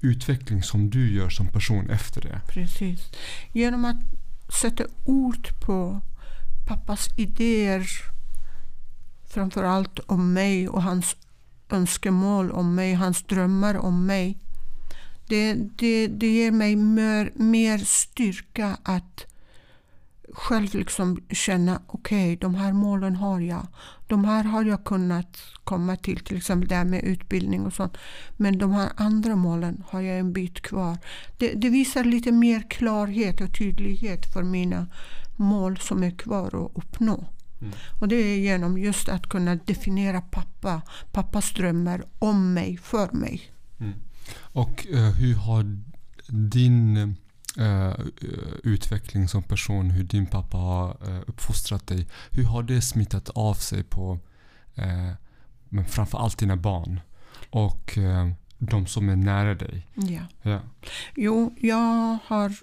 utveckling 0.02 0.64
som 0.64 0.90
du 0.90 1.14
gör 1.14 1.30
som 1.30 1.48
person 1.48 1.90
efter 1.90 2.22
det? 2.22 2.42
Precis. 2.48 3.12
Genom 3.52 3.86
att 3.86 3.98
sätta 4.62 4.84
ord 5.06 5.48
på 5.60 6.02
pappas 6.68 7.10
idéer 7.18 7.88
framförallt 9.28 10.00
om 10.00 10.34
mig 10.34 10.70
och 10.70 10.84
hans 10.84 11.16
önskemål 11.70 12.52
om 12.52 12.76
mig, 12.76 12.94
hans 12.94 13.24
drömmar 13.24 13.78
om 13.78 14.06
mig. 14.06 14.38
Det, 15.30 15.54
det, 15.54 16.08
det 16.08 16.28
ger 16.28 16.52
mig 16.52 16.76
mer, 16.76 17.32
mer 17.36 17.78
styrka 17.78 18.78
att 18.84 19.26
själv 20.34 20.76
liksom 20.76 21.20
känna 21.32 21.82
okej, 21.88 22.36
de 22.36 22.56
här 22.56 22.74
målen 22.74 23.16
har 23.16 23.40
jag. 23.40 23.68
De 24.08 24.26
här 24.26 24.44
har 24.44 24.66
jag 24.66 24.84
kunnat 24.84 25.38
komma 25.64 25.96
till, 25.96 26.20
till 26.20 26.38
exempel 26.38 26.70
det 26.70 26.76
här 26.76 26.86
med 26.86 27.04
utbildning 27.04 27.66
och 27.66 27.74
sånt. 27.74 27.98
Men 28.38 28.58
de 28.58 28.72
här 28.72 28.90
andra 28.96 29.36
målen 29.36 29.84
har 29.88 30.02
jag 30.02 30.20
en 30.20 30.34
bit 30.34 30.62
kvar. 30.62 30.98
Det, 31.38 31.54
det 31.54 31.70
visar 31.70 32.04
lite 32.04 32.32
mer 32.32 32.70
klarhet 32.70 33.42
och 33.42 33.58
tydlighet 33.58 34.34
för 34.34 34.44
mina 34.44 34.88
mål 35.36 35.78
som 35.78 36.04
är 36.04 36.12
kvar 36.12 36.48
att 36.48 36.78
uppnå. 36.78 37.26
Mm. 37.62 37.74
Och 38.02 38.08
det 38.08 38.16
är 38.16 38.38
genom 38.38 38.78
just 38.78 39.10
att 39.10 39.30
kunna 39.30 39.56
definiera 39.56 40.22
pappa, 40.22 40.82
pappas 41.12 41.54
drömmar 41.54 42.04
om 42.20 42.54
mig, 42.54 42.78
för 42.78 43.12
mig. 43.12 43.52
Och 44.38 44.88
eh, 44.88 45.12
hur 45.12 45.36
har 45.36 45.78
din 46.28 46.98
eh, 47.58 47.94
utveckling 48.64 49.28
som 49.28 49.44
person, 49.44 49.90
hur 49.90 50.04
din 50.04 50.26
pappa 50.26 50.58
har 50.58 50.98
eh, 51.08 51.22
uppfostrat 51.28 51.88
dig, 51.88 52.08
hur 52.32 52.44
har 52.44 52.64
det 52.64 52.82
smittat 52.82 53.30
av 53.30 53.54
sig 53.54 53.84
på 53.84 54.20
eh, 54.76 55.12
men 55.70 55.86
framförallt 55.86 56.38
dina 56.38 56.56
barn 56.56 57.00
och 57.50 57.98
eh, 57.98 58.30
de 58.58 58.88
som 58.88 59.10
är 59.10 59.16
nära 59.16 59.56
dig? 59.56 59.88
Ja. 59.94 60.22
Ja. 60.42 60.62
Jo, 61.16 61.56
jag 61.60 62.18
har, 62.26 62.56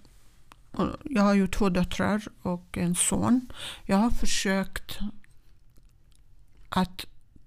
jag 1.05 1.23
har 1.23 1.35
ju 1.35 1.47
två 1.49 1.69
döttrar 1.69 2.23
och 2.43 2.79
en 2.79 2.95
son. 2.95 3.53
Jag 3.85 3.97
har 3.97 4.11
försökt 4.11 4.99
att, 6.69 7.07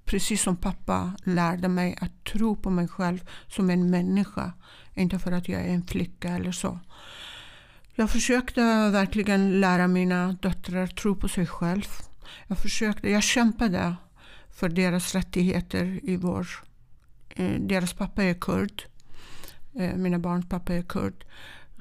precis 0.10 0.42
som 0.42 0.56
pappa 0.56 1.14
lärde 1.24 1.68
mig, 1.68 1.98
att 2.02 2.24
tro 2.24 2.56
på 2.56 2.70
mig 2.70 2.88
själv 2.88 3.30
som 3.48 3.70
en 3.70 3.90
människa. 3.90 4.54
Inte 4.96 5.20
för 5.20 5.32
att 5.32 5.50
jag 5.50 5.62
är 5.62 5.74
en 5.74 5.84
flicka 5.84 6.30
eller 6.30 6.52
så. 6.52 6.80
Jag 7.96 8.10
försökte 8.10 8.62
verkligen 8.90 9.62
lära 9.62 9.88
mina 9.88 10.38
döttrar 10.42 10.88
tro 10.88 11.16
på 11.16 11.28
sig 11.28 11.48
själv. 11.48 11.84
Jag, 12.48 12.58
försökte, 12.58 13.10
jag 13.10 13.24
kämpade 13.24 13.96
för 14.50 14.70
deras 14.70 15.16
rättigheter 15.16 16.00
i 16.04 16.16
vår... 16.16 16.48
Eh, 17.30 17.60
deras 17.60 17.94
pappa 17.94 18.24
är 18.24 18.34
kurd. 18.34 18.84
Eh, 19.76 19.96
mina 19.96 20.20
barns 20.20 20.50
pappa 20.50 20.74
är 20.74 20.82
kurd. 20.82 21.26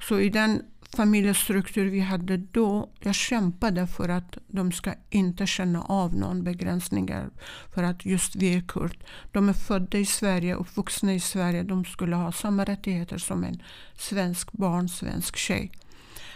Så 0.01 0.19
i 0.19 0.29
den 0.29 0.63
familjestruktur 0.95 1.85
vi 1.85 1.99
hade 1.99 2.37
då, 2.37 2.89
jag 2.99 3.15
kämpade 3.15 3.87
för 3.87 4.09
att 4.09 4.37
de 4.47 4.71
ska 4.71 4.93
inte 5.09 5.47
känna 5.47 5.81
av 5.81 6.15
någon 6.15 6.43
begränsningar. 6.43 7.29
För 7.73 7.83
att 7.83 8.05
just 8.05 8.35
vi 8.35 8.55
är 8.55 8.61
kurd. 8.61 8.97
De 9.31 9.49
är 9.49 9.53
födda 9.53 9.97
i 9.97 10.05
Sverige 10.05 10.55
och 10.55 10.67
vuxna 10.75 11.13
i 11.13 11.19
Sverige. 11.19 11.63
De 11.63 11.85
skulle 11.85 12.15
ha 12.15 12.31
samma 12.31 12.63
rättigheter 12.63 13.17
som 13.17 13.43
en 13.43 13.63
svensk 13.97 14.51
barn, 14.51 14.89
svensk 14.89 15.37
tjej. 15.37 15.71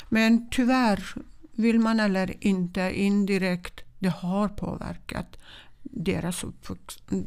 Men 0.10 0.50
tyvärr, 0.50 1.16
vill 1.52 1.80
man 1.80 2.00
eller 2.00 2.34
inte, 2.40 2.92
indirekt, 2.96 3.82
det 4.00 4.10
har 4.10 4.48
påverkat 4.48 5.38
deras, 5.84 6.46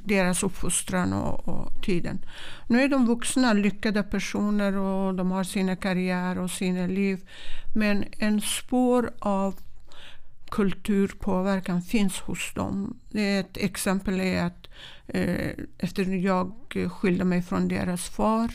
deras 0.04 0.42
uppfostran 0.42 1.12
och, 1.12 1.48
och 1.48 1.82
tiden. 1.82 2.18
Nu 2.66 2.82
är 2.82 2.88
de 2.88 3.06
vuxna, 3.06 3.52
lyckade 3.52 4.02
personer 4.02 4.76
och 4.76 5.14
de 5.14 5.30
har 5.30 5.44
sina 5.44 5.76
karriärer 5.76 6.38
och 6.38 6.50
sina 6.50 6.86
liv. 6.86 7.28
Men 7.74 8.04
en 8.18 8.40
spår 8.40 9.10
av 9.18 9.54
kulturpåverkan 10.50 11.82
finns 11.82 12.18
hos 12.18 12.54
dem. 12.54 13.00
Ett 13.14 13.56
exempel 13.56 14.20
är 14.20 14.44
att 14.44 14.68
eh, 15.06 15.50
efter 15.78 16.04
jag 16.04 16.52
skilde 16.90 17.24
mig 17.24 17.42
från 17.42 17.68
deras 17.68 18.08
far 18.08 18.50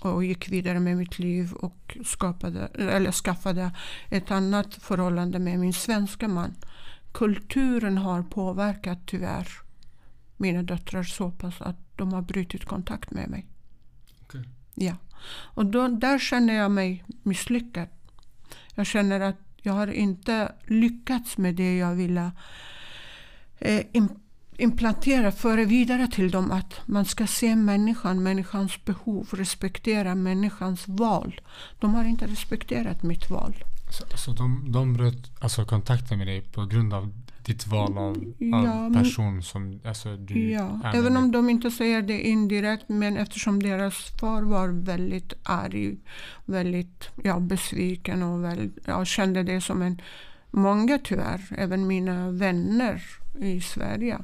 och 0.00 0.24
gick 0.24 0.48
vidare 0.48 0.80
med 0.80 0.96
mitt 0.96 1.18
liv 1.18 1.52
och 1.52 1.98
skapade, 2.04 2.66
eller 2.74 3.12
skaffade 3.12 3.72
ett 4.08 4.30
annat 4.30 4.74
förhållande 4.74 5.38
med 5.38 5.58
min 5.58 5.72
svenska 5.72 6.28
man. 6.28 6.54
Kulturen 7.12 7.98
har 7.98 8.22
påverkat 8.22 8.98
tyvärr 9.06 9.48
mina 10.40 10.62
döttrar 10.62 11.02
så 11.02 11.30
pass 11.30 11.60
att 11.60 11.76
de 11.96 12.12
har 12.12 12.22
brutit 12.22 12.64
kontakt 12.64 13.10
med 13.10 13.28
mig. 13.28 13.46
Okej. 14.22 14.48
Ja. 14.74 14.96
Och 15.30 15.66
då, 15.66 15.88
där 15.88 16.18
känner 16.18 16.54
jag 16.54 16.70
mig 16.70 17.04
misslyckad. 17.22 17.88
Jag 18.74 18.86
känner 18.86 19.20
att 19.20 19.36
jag 19.56 19.72
har 19.72 19.86
inte 19.86 20.52
lyckats 20.66 21.38
med 21.38 21.54
det 21.54 21.76
jag 21.76 21.94
ville. 21.94 22.30
Eh, 23.58 23.84
im- 23.92 24.18
implantera, 24.56 25.32
föra 25.32 25.64
vidare 25.64 26.08
till 26.08 26.30
dem 26.30 26.50
att 26.50 26.80
man 26.86 27.04
ska 27.04 27.26
se 27.26 27.56
människan, 27.56 28.22
människans 28.22 28.84
behov, 28.84 29.28
respektera 29.32 30.14
människans 30.14 30.88
val. 30.88 31.40
De 31.78 31.94
har 31.94 32.04
inte 32.04 32.26
respekterat 32.26 33.02
mitt 33.02 33.30
val. 33.30 33.64
Så, 33.90 34.04
så 34.16 34.32
de, 34.32 34.72
de 34.72 34.92
bröt 34.92 35.30
alltså 35.40 35.64
kontakten 35.64 36.18
med 36.18 36.26
dig 36.26 36.40
på 36.42 36.66
grund 36.66 36.94
av 36.94 37.12
ditt 37.44 37.66
val 37.66 37.98
av, 37.98 38.06
av 38.06 38.24
Ja, 38.38 38.88
men- 38.88 38.94
person 38.94 39.42
som 39.42 39.80
alltså, 39.84 40.16
du 40.16 40.50
Ja, 40.50 40.80
även 40.94 41.12
med? 41.12 41.22
om 41.22 41.32
de 41.32 41.50
inte 41.50 41.70
säger 41.70 42.02
det 42.02 42.20
indirekt 42.20 42.84
men 42.88 43.16
eftersom 43.16 43.62
deras 43.62 43.94
far 44.20 44.42
var 44.42 44.68
väldigt 44.68 45.32
arg, 45.42 45.96
väldigt 46.44 47.08
ja, 47.24 47.40
besviken 47.40 48.22
och 48.22 48.44
väl, 48.44 48.70
ja, 48.84 49.04
kände 49.04 49.42
det 49.42 49.60
som 49.60 49.82
en... 49.82 50.00
Många 50.52 50.98
tyvärr, 51.04 51.40
även 51.58 51.86
mina 51.86 52.30
vänner 52.30 53.02
i 53.40 53.60
Sverige 53.60 54.18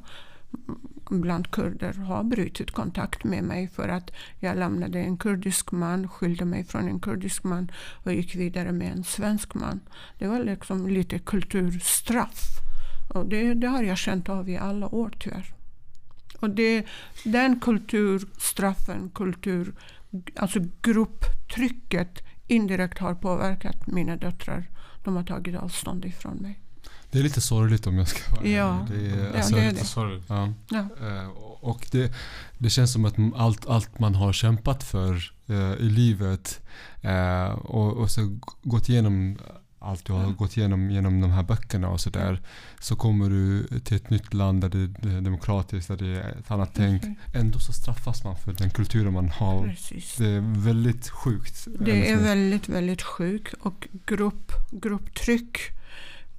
bland 1.10 1.50
kurder 1.50 1.92
har 1.92 2.24
brutit 2.24 2.70
kontakt 2.70 3.24
med 3.24 3.44
mig 3.44 3.68
för 3.68 3.88
att 3.88 4.10
jag 4.38 4.58
lämnade 4.58 4.98
en 4.98 5.16
kurdisk 5.16 5.72
man, 5.72 6.08
skilde 6.08 6.44
mig 6.44 6.64
från 6.64 6.88
en 6.88 7.00
kurdisk 7.00 7.44
man 7.44 7.70
och 8.04 8.12
gick 8.12 8.34
vidare 8.34 8.72
med 8.72 8.92
en 8.92 9.04
svensk 9.04 9.54
man. 9.54 9.80
Det 10.18 10.26
var 10.26 10.44
liksom 10.44 10.88
lite 10.88 11.18
kulturstraff. 11.18 12.40
Och 13.14 13.26
det, 13.28 13.54
det 13.54 13.66
har 13.66 13.82
jag 13.82 13.98
känt 13.98 14.28
av 14.28 14.48
i 14.48 14.56
alla 14.56 14.94
år 14.94 15.12
tyvärr. 15.18 15.54
Och 16.40 16.50
det, 16.50 16.86
den 17.24 17.60
kulturstraffen, 17.60 19.10
kultur, 19.14 19.74
alltså 20.36 20.60
grupptrycket 20.82 22.22
indirekt 22.46 22.98
har 22.98 23.14
påverkat 23.14 23.86
mina 23.86 24.16
döttrar. 24.16 24.64
De 25.04 25.16
har 25.16 25.24
tagit 25.24 25.56
avstånd 25.56 26.04
ifrån 26.04 26.36
mig. 26.36 26.60
Det 27.16 27.20
är 27.20 27.24
lite 27.24 27.40
sorgligt 27.40 27.86
om 27.86 27.98
jag 27.98 28.08
ska 28.08 28.34
vara 28.34 28.46
Ja. 28.46 28.86
ärlig. 28.90 29.10
det 29.10 29.16
är, 29.20 29.24
Ja, 29.30 29.36
alltså, 29.36 29.54
det 29.54 29.62
är 29.62 29.70
Lite 29.72 29.84
sorgligt. 29.86 30.24
Ja. 30.28 30.52
Ja. 30.70 30.78
Eh, 30.78 31.28
Och 31.60 31.88
det, 31.92 32.12
det 32.58 32.70
känns 32.70 32.92
som 32.92 33.04
att 33.04 33.14
allt, 33.36 33.66
allt 33.66 33.98
man 33.98 34.14
har 34.14 34.32
kämpat 34.32 34.84
för 34.84 35.32
eh, 35.48 35.72
i 35.72 35.88
livet 35.90 36.60
eh, 37.00 37.46
och, 37.48 37.92
och 37.96 38.10
så 38.10 38.38
gått 38.62 38.88
igenom 38.88 39.38
allt 39.78 40.04
du 40.04 40.12
har 40.12 40.22
Ja. 40.22 40.28
gått 40.28 40.56
igenom 40.56 40.90
genom 40.90 41.20
de 41.20 41.30
här 41.30 41.42
böckerna 41.42 41.88
och 41.88 42.00
sådär. 42.00 42.40
Så 42.80 42.96
kommer 42.96 43.30
du 43.30 43.66
till 43.84 43.96
ett 43.96 44.10
nytt 44.10 44.34
land 44.34 44.60
där 44.60 44.68
det 44.68 45.08
är 45.16 45.20
demokratiskt, 45.20 45.88
där 45.88 45.96
det 45.96 46.06
är 46.22 46.38
ett 46.38 46.50
annat 46.50 46.70
tänk. 46.74 47.02
Ändå 47.34 47.58
så 47.58 47.72
straffas 47.72 48.24
man 48.24 48.36
för 48.36 48.52
den 48.52 48.70
kulturen 48.70 49.12
man 49.12 49.28
har. 49.28 49.62
Precis. 49.68 50.16
Det 50.16 50.28
är 50.28 50.40
väldigt 50.64 51.08
sjukt. 51.08 51.68
Det 51.80 52.10
är 52.10 52.16
väldigt, 52.16 52.68
väldigt 52.68 53.02
sjukt. 53.02 53.54
Och 53.60 53.88
grupp, 54.06 54.52
grupptryck, 54.70 55.58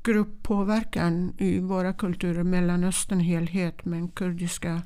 grupppåverkan 0.07 1.33
i 1.37 1.59
våra 1.59 1.93
kulturer, 1.93 2.43
Mellanöstern 2.43 3.19
helhet, 3.19 3.85
men 3.85 4.07
kurdiska, 4.07 4.81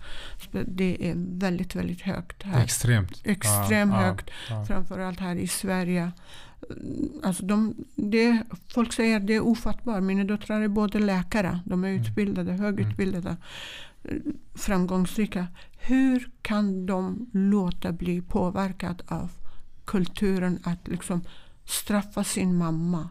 det 0.68 1.10
är 1.10 1.14
väldigt, 1.40 1.76
väldigt 1.76 2.02
högt 2.02 2.44
här. 2.44 2.64
Extremt. 2.64 3.22
Extremt 3.24 3.94
Ja, 3.94 4.00
högt. 4.00 4.30
ja. 4.50 4.66
Framförallt 4.66 5.20
här 5.20 5.36
i 5.36 5.48
Sverige. 5.48 6.12
Alltså 7.24 7.46
de, 7.46 7.76
det, 7.96 8.44
folk 8.74 8.94
säger 8.94 9.18
att 9.18 9.28
det 9.28 9.34
är 9.36 9.40
ofattbart. 9.44 10.04
Mina 10.04 10.24
döttrar 10.24 10.62
är 10.62 10.68
både 10.68 11.00
läkare, 11.00 11.60
de 11.66 11.84
är 11.84 11.90
Mm. 11.90 12.02
utbildade, 12.02 12.52
högutbildade, 12.54 13.38
eh, 14.04 14.18
framgångsrika. 14.56 15.48
Hur 15.80 16.30
kan 16.42 16.86
de 16.86 17.30
låta 17.34 17.92
bli 17.92 18.22
påverkad 18.22 19.02
av 19.08 19.32
kulturen 19.86 20.60
att 20.64 20.88
liksom 20.88 21.22
straffa 21.66 22.24
sin 22.24 22.58
mamma 22.58 23.10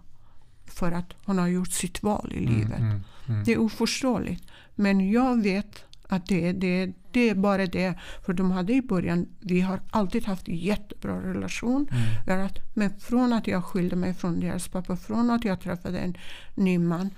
för 0.71 0.93
att 0.93 1.13
hon 1.25 1.39
har 1.39 1.49
gjort 1.49 1.73
sitt 1.73 2.03
val 2.03 2.33
i 2.35 2.41
livet? 2.41 2.79
Mm, 2.79 2.91
mm, 2.91 3.05
mm. 3.29 3.45
Det 3.45 3.53
är 3.53 3.59
oförståeligt. 3.59 4.45
Men 4.75 5.11
jag 5.11 5.43
vet 5.43 5.85
att 6.09 6.27
det, 6.27 6.53
det, 6.53 6.93
det 7.13 7.31
är 7.31 7.35
bara 7.35 7.67
det. 7.67 7.95
För 8.27 8.33
de 8.33 8.51
hade 8.51 8.73
i 8.73 8.83
början, 8.83 9.27
vi 9.41 9.61
har 9.61 9.81
alltid 9.91 10.27
haft 10.27 10.49
jättebra 10.49 11.21
relation. 11.21 11.89
Mm. 12.27 12.49
Men 12.75 13.01
från 13.01 13.33
att 13.33 13.47
jag 13.47 13.65
skilde 13.65 13.97
mig 13.97 14.15
från 14.15 14.41
deras 14.41 14.69
pappa, 14.69 14.97
från 14.97 15.31
att 15.31 15.45
jag 15.45 15.61
träffade 15.61 15.99
en 15.99 16.15
ny 16.55 16.79
man, 16.79 17.11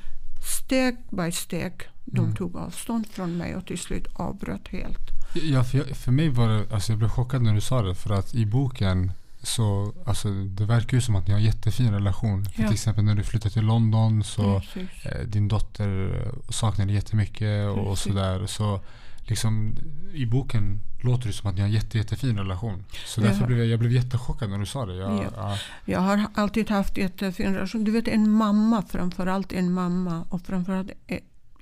steg 0.65 0.97
by 1.11 1.33
steg, 1.33 1.73
de 2.05 2.19
Mm. 2.25 2.37
tog 2.37 2.57
avstånd 2.57 3.07
från 3.07 3.37
mig 3.37 3.57
och 3.57 3.67
till 3.67 3.79
slut 3.79 4.07
avbröt 4.15 4.69
helt. 4.69 4.99
Ja, 5.35 5.65
för, 5.65 5.79
jag, 5.79 5.87
för 5.87 6.12
mig 6.12 6.29
var 6.29 6.49
det, 6.49 6.75
alltså 6.75 6.93
jag 6.93 6.99
blev 6.99 7.09
chockad 7.09 7.43
när 7.43 7.55
du 7.55 7.61
sa 7.61 7.83
det. 7.83 7.95
För 7.95 8.15
att 8.15 8.35
i 8.35 8.47
boken 8.47 9.12
så, 9.42 9.92
alltså 10.07 10.28
det 10.31 10.64
verkar 10.64 10.96
ju 10.96 11.00
som 11.00 11.16
att 11.16 11.26
ni 11.26 11.33
har 11.33 11.38
en 11.40 11.46
jättefin 11.46 11.92
relation. 11.92 12.44
För 12.44 12.62
Ja. 12.62 12.68
till 12.68 12.74
exempel 12.74 13.05
när 13.05 13.14
du 13.14 13.22
flyttade 13.22 13.52
till 13.55 13.64
London 13.64 14.24
så 14.24 14.62
eh, 15.05 15.20
din 15.26 15.48
dotter 15.48 16.24
saknar 16.48 16.87
dig 16.87 16.94
jättemycket 16.94 17.68
och, 17.68 17.87
och 17.90 17.98
sådär. 17.98 18.46
Så 18.46 18.81
liksom 19.26 19.76
i 20.12 20.26
boken 20.26 20.81
låter 21.02 21.26
det 21.26 21.33
som 21.33 21.50
att 21.50 21.55
ni 21.55 21.61
har 21.61 21.68
en 21.68 21.74
jätte, 21.74 21.98
jättefin 21.98 22.38
relation. 22.38 22.85
Så 23.07 23.20
därför 23.20 23.46
blev 23.46 23.59
jag, 23.59 23.66
jag 23.66 23.78
blev 23.78 23.92
jättechockad 23.92 24.50
när 24.50 24.59
du 24.59 24.66
sa 24.66 24.87
det. 24.87 24.94
Jag, 24.96 25.12
Ja. 25.12 25.31
ja. 25.37 25.59
Jag 25.85 26.00
har 26.00 26.24
alltid 26.35 26.70
haft 26.70 26.96
jättefin 26.96 27.55
relation. 27.55 27.85
Du 27.85 27.90
vet 27.90 28.09
en 28.09 28.31
mamma, 28.31 28.83
framförallt 28.83 29.52
en 29.52 29.72
mamma. 29.72 30.24
Och 30.28 30.42
framförallt 30.42 30.90
eh, 31.07 31.18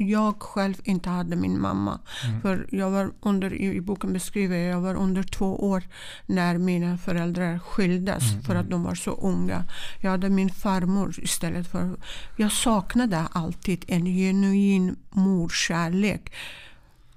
jag 0.09 0.43
själv 0.43 0.75
inte 0.85 1.11
hade 1.11 1.37
min 1.37 1.61
mamma. 1.61 1.99
Mm. 2.25 2.41
För 2.41 2.67
jag 2.71 2.91
var 2.91 3.13
under, 3.21 3.55
i 3.55 3.77
i 3.77 3.81
boken 3.81 4.13
beskriver 4.13 4.57
jag, 4.57 4.73
jag 4.73 4.81
var 4.81 4.95
under 4.95 5.23
två 5.23 5.69
år 5.71 5.83
när 6.27 6.59
mina 6.59 6.99
föräldrar 6.99 7.59
skildes 7.59 8.31
Mm, 8.31 8.43
för 8.43 8.55
att 8.55 8.71
de 8.71 8.83
var 8.83 8.95
så 8.95 9.11
unga. 9.11 9.65
Jag 10.01 10.11
hade 10.11 10.31
min 10.31 10.51
farmor 10.51 11.15
istället 11.23 11.71
för... 11.71 11.97
Jag 12.37 12.53
saknade 12.53 13.27
alltid 13.33 13.85
en 13.89 14.05
genuin 14.07 14.97
morkärlek. 15.11 16.33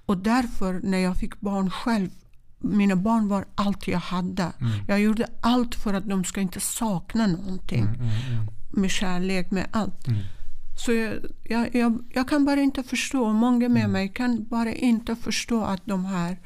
Och 0.05 0.17
därför 0.17 0.79
när 0.83 0.97
jag 0.97 1.17
fick 1.17 1.39
barn 1.41 1.69
själv, 1.69 2.09
mina 2.59 2.95
barn 2.95 3.27
var 3.27 3.45
allt 3.55 3.87
jag 3.87 3.99
hade. 3.99 4.51
Mm. 4.59 4.71
Jag 4.87 4.99
gjorde 4.99 5.27
allt 5.41 5.75
för 5.75 5.93
att 5.93 6.09
de 6.09 6.23
ska 6.23 6.41
inte 6.41 6.59
sakna 6.59 7.27
någonting. 7.27 7.83
Mm, 7.83 7.95
mm, 7.95 8.09
mm. 8.33 8.47
Med 8.71 8.91
kärlek, 8.91 9.51
med 9.51 9.67
allt. 9.71 10.07
Så 10.75 10.91
jag, 11.43 11.75
jag, 11.75 11.99
jag, 12.13 12.29
kan 12.29 12.45
bara 12.45 12.61
inte 12.61 12.83
förstå, 12.83 13.33
många 13.33 13.69
med 13.69 13.79
Mm. 13.79 13.91
mig 13.91 14.09
kan 14.09 14.45
bara 14.49 14.73
inte 14.73 15.15
förstå 15.15 15.63
att 15.63 15.81
de 15.85 16.05
här, 16.05 16.37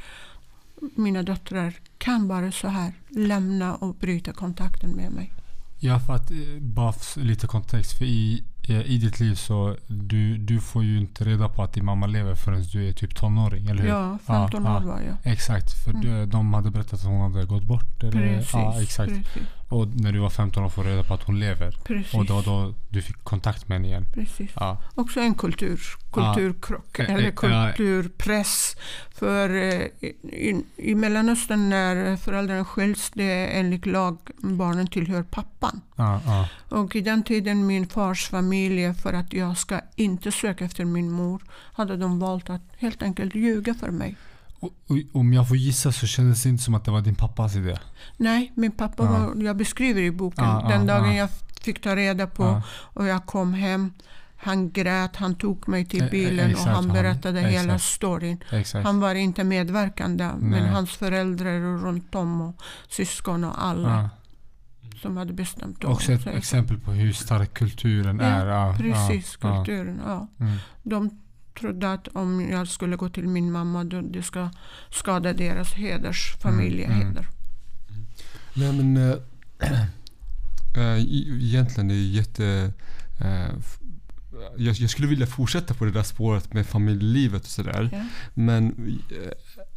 mina 0.96 1.24
döttrar, 1.24 1.74
kan 1.98 2.28
bara 2.28 2.52
så 2.52 2.68
här 2.68 2.94
lämna 3.10 3.76
och 3.76 3.96
bryta 3.96 4.34
kontakten 4.34 4.90
med 4.92 5.12
mig. 5.12 5.34
Ja, 5.80 6.00
för 6.00 6.14
att 6.16 6.32
eh, 6.32 6.38
bara 6.62 6.94
lite 7.16 7.48
kontext. 7.48 7.98
För 7.98 8.06
i, 8.06 8.44
eh, 8.70 8.82
i 8.82 8.98
ditt 8.98 9.20
liv 9.20 9.36
så 9.36 9.76
du, 9.88 10.38
du 10.38 10.60
får 10.62 10.84
ju 10.84 10.98
inte 11.00 11.24
reda 11.26 11.50
på 11.50 11.64
att 11.64 11.74
din 11.74 11.86
mamma 11.86 12.08
lever 12.08 12.36
förrän 12.36 12.64
du 12.74 12.90
är 12.90 12.94
typ 12.94 13.16
tonåring, 13.16 13.68
eller 13.68 13.82
hur? 13.84 13.90
Ja, 13.90 14.18
15 14.28 14.66
Ja, 14.66 14.78
år 14.78 14.82
var 14.82 15.02
jag. 15.02 15.34
Exakt, 15.34 15.84
för 15.84 15.92
Mm. 15.92 16.02
de, 16.06 16.26
de 16.26 16.54
hade 16.54 16.72
berättat 16.72 16.94
att 16.94 17.06
hon 17.06 17.22
hade 17.34 17.46
gått 17.46 17.64
bort. 17.64 18.04
Eller? 18.04 18.12
Precis. 18.38 18.54
Ja, 18.54 18.82
exakt. 18.82 19.10
Precis, 19.12 19.28
Och 19.70 19.88
när 19.88 20.12
du 20.12 20.20
var 20.20 20.30
15 20.30 20.64
år 20.64 20.70
får 20.70 20.84
du 20.84 20.90
reda 20.90 21.04
på 21.04 21.14
att 21.14 21.24
hon 21.24 21.40
lever. 21.40 21.78
precis, 21.84 22.14
Och 22.14 22.26
då, 22.26 22.42
då 22.42 22.74
du 22.90 23.02
fick 23.02 23.24
kontakt 23.24 23.68
med 23.68 23.76
henne 23.76 23.88
igen. 23.88 24.06
precis. 24.14 24.52
Ja. 24.56 24.82
Också 24.96 25.20
en 25.20 25.36
kultur, 25.36 25.82
kulturkrock 26.12 27.00
Ja. 27.00 27.04
Eh, 27.04 27.14
eller 27.14 27.24
eh, 27.24 27.34
ja. 27.42 27.72
kulturpress. 27.76 28.76
För 29.12 29.50
eh, 29.50 30.10
i, 30.22 30.64
i 30.78 30.96
Mellanöstern 30.96 31.70
när 31.70 32.16
föräldrarna 32.16 32.66
skiljs, 32.66 33.12
det 33.14 33.24
är 33.24 33.60
enligt 33.60 33.86
lag 33.86 34.18
barnen 34.38 34.88
tillhör 34.88 35.24
pappan. 35.24 35.82
Ja, 35.96 36.22
ja. 36.26 36.50
Och 36.78 36.96
i 36.96 37.02
den 37.02 37.24
tiden 37.24 37.68
min 37.68 37.88
fars 37.88 38.28
familj, 38.28 38.94
för 38.94 39.14
att 39.14 39.34
jag 39.34 39.58
ska 39.58 39.80
inte 39.96 40.32
söka 40.32 40.66
efter 40.66 40.86
min 40.86 41.12
mor, 41.12 41.42
hade 41.74 41.98
de 41.98 42.20
valt 42.20 42.50
att 42.50 42.62
helt 42.78 43.02
enkelt 43.04 43.36
ljuga 43.36 43.74
för 43.74 43.92
mig. 43.92 44.16
Och, 44.60 44.74
och, 44.88 44.98
om 45.14 45.34
jag 45.34 45.48
får 45.48 45.58
gissa 45.58 45.92
så 45.92 46.08
kändes 46.08 46.44
det 46.44 46.50
inte 46.50 46.64
som 46.64 46.74
att 46.74 46.86
det 46.86 46.92
var 46.92 47.02
din 47.02 47.16
pappas 47.16 47.56
idé. 47.56 47.78
Nej, 48.18 48.52
min 48.56 48.72
pappa 48.72 49.04
Ja. 49.04 49.12
var, 49.12 49.44
jag 49.44 49.58
beskriver 49.58 50.02
i 50.02 50.12
boken, 50.12 50.46
Ja, 50.46 50.66
den 50.70 50.86
dagen 50.88 51.06
ja. 51.10 51.14
jag 51.14 51.30
fick 51.62 51.82
ta 51.82 51.96
reda 51.96 52.28
på 52.28 52.62
och 52.70 53.06
jag 53.08 53.26
kom 53.26 53.54
hem, 53.54 53.94
han 54.38 54.72
grät, 54.72 55.16
han 55.16 55.36
tog 55.36 55.68
mig 55.70 55.86
till 55.86 56.00
Eh, 56.02 56.06
eh, 56.06 56.12
bilen 56.12 56.50
exakt, 56.50 56.68
och 56.68 56.74
han 56.76 56.84
han- 56.86 56.94
berättade 56.94 57.40
hela 57.40 57.74
exakt. 57.76 57.84
storyn. 57.84 58.44
Exakt. 58.52 58.86
Han 58.86 59.00
var 59.00 59.16
inte 59.16 59.44
medverkande, 59.44 60.30
men 60.40 60.50
Nej. 60.64 60.70
hans 60.70 60.92
föräldrar 60.92 61.62
och 61.62 61.82
runt 61.84 62.16
om 62.16 62.42
och 62.42 62.56
syskon 62.90 63.44
och 63.44 63.66
alla 63.66 63.90
ja. 63.90 64.10
som 65.02 65.18
hade 65.18 65.34
bestämt 65.34 65.84
om 65.84 65.92
Också 65.92 66.12
ett 66.12 66.28
exempel 66.28 66.78
på 66.80 66.92
hur 66.92 67.14
stark 67.14 67.54
kulturen 67.54 68.20
Ja, 68.20 68.26
är. 68.26 68.46
Ja, 68.48 68.76
Precis, 68.78 69.36
kulturen. 69.36 70.02
Ja. 70.06 70.28
Ja. 70.38 70.46
Mm. 70.46 70.58
De 70.84 71.10
trodde 71.60 71.94
att 71.94 72.08
om 72.08 72.50
jag 72.50 72.68
skulle 72.68 72.96
gå 72.96 73.10
till 73.10 73.28
min 73.28 73.52
mamma, 73.52 73.84
då 73.84 74.02
det 74.02 74.24
ska 74.24 74.50
skada 74.92 75.34
deras 75.34 75.74
heders, 75.74 76.36
familjeheder. 76.42 77.28
Nej 78.54 78.74
men 78.74 78.98
äh, 80.78 81.00
egentligen 81.44 81.92
är 81.92 81.96
det 81.96 82.02
jätte... 82.02 82.74
Äh, 83.20 83.56
jag, 84.58 84.76
jag 84.76 84.90
skulle 84.90 85.08
vilja 85.08 85.28
fortsätta 85.28 85.74
på 85.74 85.86
det 85.86 85.92
där 85.92 86.04
spåret 86.04 86.54
med 86.54 86.68
familjelivet 86.68 87.42
och 87.42 87.48
sådär. 87.48 87.90
Ja. 87.92 88.06
Men 88.34 88.76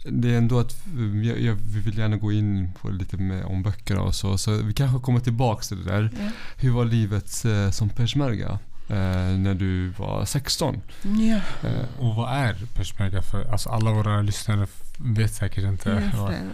det 0.05 0.35
är 0.35 0.39
ändå 0.39 0.59
att 0.59 0.77
jag, 1.25 1.41
jag 1.41 1.55
vill 1.55 1.99
gärna 1.99 2.17
gå 2.17 2.33
in 2.33 2.73
på 2.81 2.89
lite 2.89 3.17
mer 3.17 3.45
om 3.45 3.63
böckerna 3.63 4.03
och 4.03 4.15
så. 4.15 4.39
Så 4.39 4.53
vi 4.53 4.73
kanske 4.73 4.99
kommer 4.99 5.21
tillbaks 5.21 5.69
till 5.69 5.85
det 5.85 5.93
där. 5.93 6.11
Ja. 6.19 6.31
Hur 6.57 6.71
var 6.71 6.85
livet 6.85 7.45
som 7.75 7.89
peshmerga? 7.89 8.59
Eh, 8.91 9.39
när 9.39 9.55
du 9.55 9.89
var 9.89 10.25
16. 10.25 10.83
Ja. 11.03 11.69
Eh, 11.69 11.85
Och 11.99 12.15
vad 12.15 12.33
är 12.33 12.55
peshmerga 12.75 13.23
för? 13.23 13.53
Alltså 13.53 13.69
alla 13.69 13.93
våra 13.93 14.23
lyssnare 14.23 14.67
vet 14.99 15.35
säkert 15.35 15.65
inte. 15.65 16.13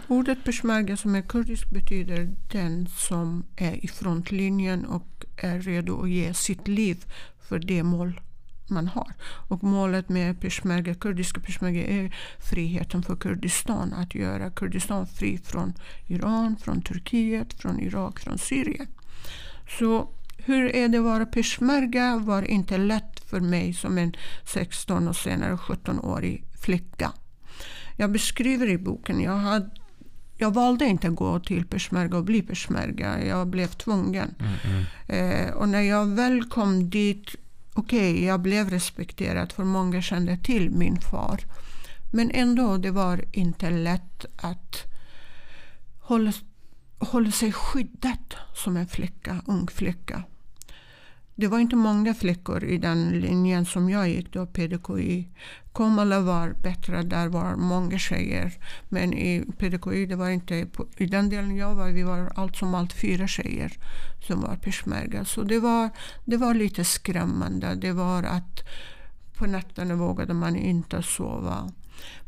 Ordet 0.09 0.45
peshmerga 0.45 0.97
som 0.97 1.15
är 1.15 1.23
kurdisk 1.23 1.71
betyder 1.71 2.35
den 2.53 2.89
som 2.97 3.45
är 3.57 3.85
i 3.85 3.89
frontlinjen 3.89 4.85
och 4.85 5.25
är 5.37 5.61
redo 5.61 6.03
att 6.03 6.11
ge 6.11 6.35
sitt 6.35 6.69
liv 6.69 7.05
för 7.49 7.59
det 7.59 7.83
mål 7.83 8.21
man 8.69 8.89
har. 8.89 9.13
Och 9.23 9.65
målet 9.65 10.09
med 10.09 10.41
peshmerga, 10.41 10.95
kurdiska 10.95 11.41
peshmerga 11.41 11.87
är 11.87 12.15
friheten 12.39 13.03
för 13.03 13.17
Kurdistan. 13.17 13.93
Att 13.93 14.15
göra 14.15 14.51
Kurdistan 14.51 15.07
fri 15.07 15.39
från 15.45 15.73
Iran, 16.07 16.57
från 16.57 16.83
Turkiet, 16.83 17.53
från 17.53 17.81
Irak, 17.81 18.19
från 18.21 18.39
Syrien. 18.39 18.87
Så 19.79 20.09
hur 20.47 20.77
är 20.77 20.89
det 20.89 20.99
att 20.99 21.05
vara 21.05 21.27
peshmerga 21.27 22.17
var 22.17 22.43
inte 22.43 22.79
lätt 22.79 23.21
för 23.27 23.41
mig 23.41 23.73
som 23.73 23.99
en 23.99 24.17
16 24.45 25.09
och 25.09 25.17
senare 25.17 25.57
17-årig 25.57 26.45
flicka. 26.61 27.13
Jag 27.97 28.13
beskriver 28.13 28.69
i 28.69 28.79
boken, 28.79 29.21
jag, 29.21 29.37
hade, 29.37 29.71
jag 30.37 30.55
valde 30.55 30.85
inte 30.85 31.09
att 31.09 31.15
gå 31.15 31.41
till 31.41 31.67
peshmerga 31.67 32.17
och 32.17 32.25
bli 32.25 32.43
peshmerga. 32.43 33.25
Jag 33.25 33.47
blev 33.47 33.67
tvungen. 33.67 34.35
Mm, 34.39 34.53
mm. 34.65 35.47
Eh, 35.47 35.55
och 35.55 35.69
när 35.69 35.81
jag 35.81 36.07
väl 36.07 36.45
kom 36.45 36.91
dit, 36.91 37.35
okej, 37.75 38.25
jag 38.25 38.41
blev 38.41 38.71
respekterad 38.71 39.53
för 39.53 39.65
många 39.65 40.03
kände 40.03 40.37
till 40.37 40.71
min 40.71 41.01
far. 41.01 41.41
Men 42.13 42.31
ändå, 42.31 42.77
det 42.77 42.91
var 42.91 43.25
inte 43.33 43.71
lätt 43.71 44.25
att 44.37 44.77
hålla, 46.01 46.33
hålla 46.99 47.31
sig 47.31 47.53
skyddad 47.53 48.35
som 48.55 48.77
en 48.77 48.89
flicka, 48.89 49.43
ung 49.47 49.69
flicka. 49.69 50.23
Det 51.39 51.47
var 51.47 51.59
inte 51.59 51.77
många 51.77 52.15
flickor 52.15 52.65
i 52.65 52.79
den 52.79 53.11
linjen 53.11 53.67
som 53.67 53.91
jag 53.91 54.09
gick 54.09 54.33
då, 54.33 54.47
PDKI. 54.47 55.29
Komala 55.73 56.21
var 56.21 56.55
bättre, 56.63 57.03
där 57.03 57.29
var 57.29 57.57
många 57.57 57.99
tjejer. 57.99 58.53
Men 58.89 59.13
i 59.13 59.45
PDKI, 59.59 60.07
det 60.07 60.17
var 60.17 60.31
inte, 60.31 60.67
i 60.97 61.07
den 61.07 61.29
delen 61.29 61.57
jag 61.57 61.75
var, 61.75 61.91
vi 61.91 62.03
var 62.03 62.33
allt 62.37 62.57
som 62.57 62.75
allt 62.75 62.93
fyra 62.93 63.27
tjejer 63.27 63.73
som 64.27 64.41
var 64.41 64.57
peshmerga. 64.57 65.25
Så 65.25 65.43
det 65.43 65.59
var, 65.59 65.91
det 66.25 66.37
var 66.37 66.55
lite 66.55 66.85
skrämmande. 66.85 67.75
Det 67.75 67.93
var 67.93 68.23
att 68.23 68.69
på 69.39 69.47
nätterna 69.47 69.95
vågade 69.95 70.35
man 70.35 70.57
inte 70.57 71.03
sova. 71.03 71.73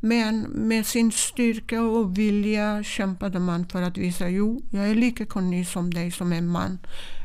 Men 0.00 0.40
med 0.40 0.86
sin 0.86 1.12
styrka 1.12 1.82
och 1.82 2.18
vilja 2.18 2.82
kämpade 2.82 3.38
man 3.38 3.66
för 3.68 3.82
att 3.82 3.98
visa 3.98 4.28
jo, 4.28 4.62
jag 4.70 4.90
är 4.90 4.94
lika 4.94 5.26
kunnig 5.26 5.66
som 5.66 5.94
dig 5.94 6.10
som 6.10 6.32
en 6.32 6.48
man. 6.48 6.78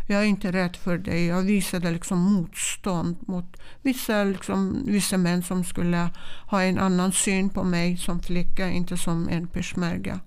Jag 0.07 0.21
är 0.21 0.25
inte 0.25 0.51
rädd 0.51 0.75
för 0.75 0.97
dig. 0.97 1.25
Jag 1.25 1.41
visade 1.41 1.91
liksom 1.91 2.19
motstånd 2.19 3.15
mot 3.27 3.57
vissa, 3.81 4.23
liksom, 4.23 4.83
vissa 4.87 5.17
män 5.17 5.43
som 5.43 5.63
skulle 5.63 6.09
ha 6.49 6.61
en 6.63 6.79
annan 6.79 7.11
syn 7.11 7.49
på 7.49 7.63
mig 7.63 7.97
som 7.97 8.19
flicka, 8.19 8.69
inte 8.69 8.97
som 8.97 9.29
en 9.29 9.47
peshmerga. 9.47 10.19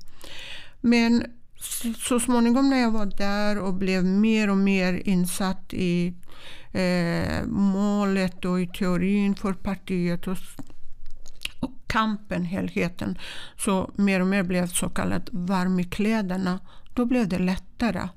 Men 0.80 1.24
så- 1.60 1.92
så 1.92 2.20
småningom 2.20 2.70
när 2.70 2.76
jag 2.80 2.90
var 2.90 3.06
där 3.06 3.58
och 3.58 3.74
blev 3.74 4.04
mer 4.04 4.50
och 4.50 4.56
mer 4.56 5.02
insatt 5.08 5.74
i 5.74 6.14
eh, 6.72 7.44
målet 7.46 8.44
och 8.44 8.60
i 8.60 8.66
teorin 8.66 9.34
för 9.34 9.52
partiet 9.52 10.26
och, 10.26 10.36
och 11.60 11.72
kampen, 11.86 12.44
helheten, 12.44 13.18
så 13.58 13.90
mer 13.96 14.20
och 14.20 14.26
mer 14.26 14.42
blev 14.42 14.66
så 14.66 14.88
kallat 14.88 15.28
varm 15.32 15.80
i 15.80 15.84
kläderna. 15.84 16.58
Då 16.94 17.04
blev 17.04 17.28
det 17.28 17.38
lättare. 17.38 18.08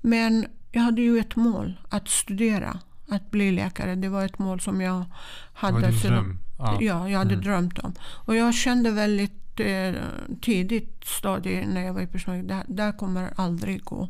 Men 0.00 0.46
jag 0.72 0.82
hade 0.82 1.00
ju 1.02 1.18
ett 1.18 1.36
mål, 1.36 1.80
att 1.88 2.08
studera, 2.08 2.78
att 3.08 3.30
bli 3.30 3.50
läkare. 3.52 3.94
Det 3.94 4.08
var 4.08 4.24
ett 4.24 4.38
mål 4.38 4.60
som 4.60 4.80
jag 4.80 4.98
Det 5.00 5.06
hade. 5.52 5.74
var 5.80 5.88
din 5.90 6.00
sedan-. 6.00 6.38
Ja. 6.58 6.78
Ja, 6.80 7.08
jag 7.08 7.18
hade 7.18 7.34
Mm. 7.34 7.44
drömt 7.44 7.78
om. 7.78 7.94
Och 8.02 8.36
jag 8.36 8.54
kände 8.54 8.90
väldigt 8.90 9.60
eh, 9.60 9.92
tidigt 10.40 11.04
stadie 11.04 11.66
när 11.66 11.80
jag 11.84 11.92
var 11.94 12.00
i 12.00 12.06
personal, 12.06 12.46
där, 12.46 12.64
där 12.68 12.92
kommer 12.92 13.32
aldrig 13.36 13.84
gå 13.84 14.08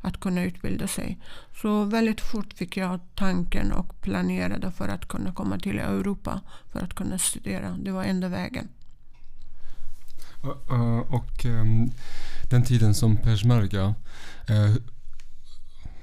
att 0.00 0.20
kunna 0.20 0.42
utbilda 0.42 0.86
sig. 0.86 1.18
Så 1.62 1.84
väldigt 1.84 2.20
fort 2.20 2.52
fick 2.54 2.76
jag 2.76 3.00
tanken 3.14 3.72
och 3.72 4.00
planerade 4.00 4.70
för 4.70 4.88
att 4.88 5.08
kunna 5.08 5.32
komma 5.32 5.58
till 5.58 5.78
Europa 5.78 6.40
för 6.72 6.80
att 6.80 6.94
kunna 6.94 7.18
studera. 7.18 7.76
Det 7.84 7.90
var 7.90 8.04
enda 8.04 8.28
vägen. 8.28 8.68
och 10.42 10.70
och, 10.70 11.14
och 11.14 11.44
ehm, 11.46 11.90
den 12.50 12.62
tiden 12.64 12.94
som 12.94 13.16
peshmerga. 13.16 13.94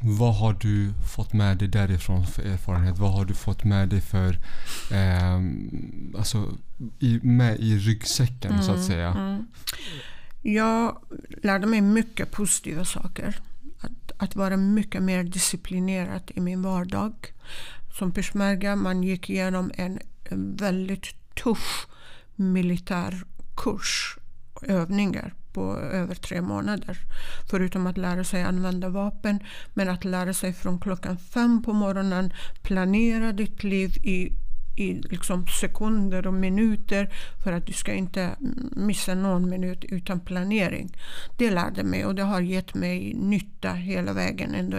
Eh, 0.05 0.19
vad 0.19 0.35
har 0.35 0.53
du 0.53 0.93
fått 1.15 1.33
med 1.33 1.57
dig 1.57 1.67
därifrån 1.67 2.25
för 2.25 2.43
erfarenhet? 2.43 2.97
Vad 2.97 3.13
har 3.13 3.25
du 3.25 3.33
fått 3.33 3.63
med 3.63 3.89
dig 3.89 4.01
för... 4.01 4.39
ehm, 4.91 6.13
alltså 6.17 6.57
i, 6.99 7.19
med 7.23 7.59
i 7.59 7.77
ryggsäcken 7.77 8.63
så 8.63 8.71
att 8.71 8.83
säga? 8.83 9.09
Mm. 9.09 9.47
Jag 10.41 10.97
lärde 11.43 11.67
mig 11.67 11.81
mycket 11.81 12.31
positiva 12.31 12.85
saker. 12.85 13.39
Att, 13.79 14.11
att 14.17 14.35
vara 14.35 14.57
mycket 14.57 15.03
mer 15.03 15.23
disciplinerad 15.23 16.31
i 16.35 16.39
min 16.39 16.61
vardag. 16.61 17.13
Som 17.97 18.11
peshmerga 18.11 18.75
man 18.75 19.03
gick 19.03 19.29
igenom 19.29 19.71
en 19.75 19.99
en 20.29 20.55
väldigt 20.55 21.35
tuff 21.43 21.87
militär 22.35 23.23
kurs 23.55 24.17
och 24.53 24.63
övningar 24.67 25.33
på 25.55 25.77
över 25.77 26.15
tre 26.15 26.41
månader. 26.41 26.97
Förutom 27.49 27.87
att 27.87 27.97
lära 27.97 28.23
sig 28.23 28.43
använda 28.43 28.89
vapen. 28.89 29.39
Men 29.73 29.89
att 29.89 30.05
lära 30.05 30.33
sig 30.33 30.53
från 30.53 30.79
klockan 30.79 31.17
fem 31.17 31.63
på 31.63 31.73
morgonen 31.73 32.33
planera 32.63 33.31
ditt 33.31 33.63
liv 33.63 33.97
i 34.03 34.31
i 34.75 34.93
liksom 34.93 35.47
sekunder 35.47 36.27
och 36.27 36.33
minuter 36.33 37.09
för 37.43 37.53
att 37.53 37.65
du 37.65 37.73
ska 37.73 37.93
inte 37.93 38.35
missa 38.71 39.15
någon 39.15 39.49
minut 39.49 39.85
utan 39.85 40.19
planering. 40.19 40.95
Det 41.37 41.51
lärde 41.51 41.83
mig 41.83 42.05
och 42.05 42.15
det 42.15 42.23
har 42.23 42.41
gett 42.41 42.73
mig 42.73 43.13
nytta 43.13 43.73
hela 43.73 44.13
vägen 44.13 44.55
ändå 44.55 44.77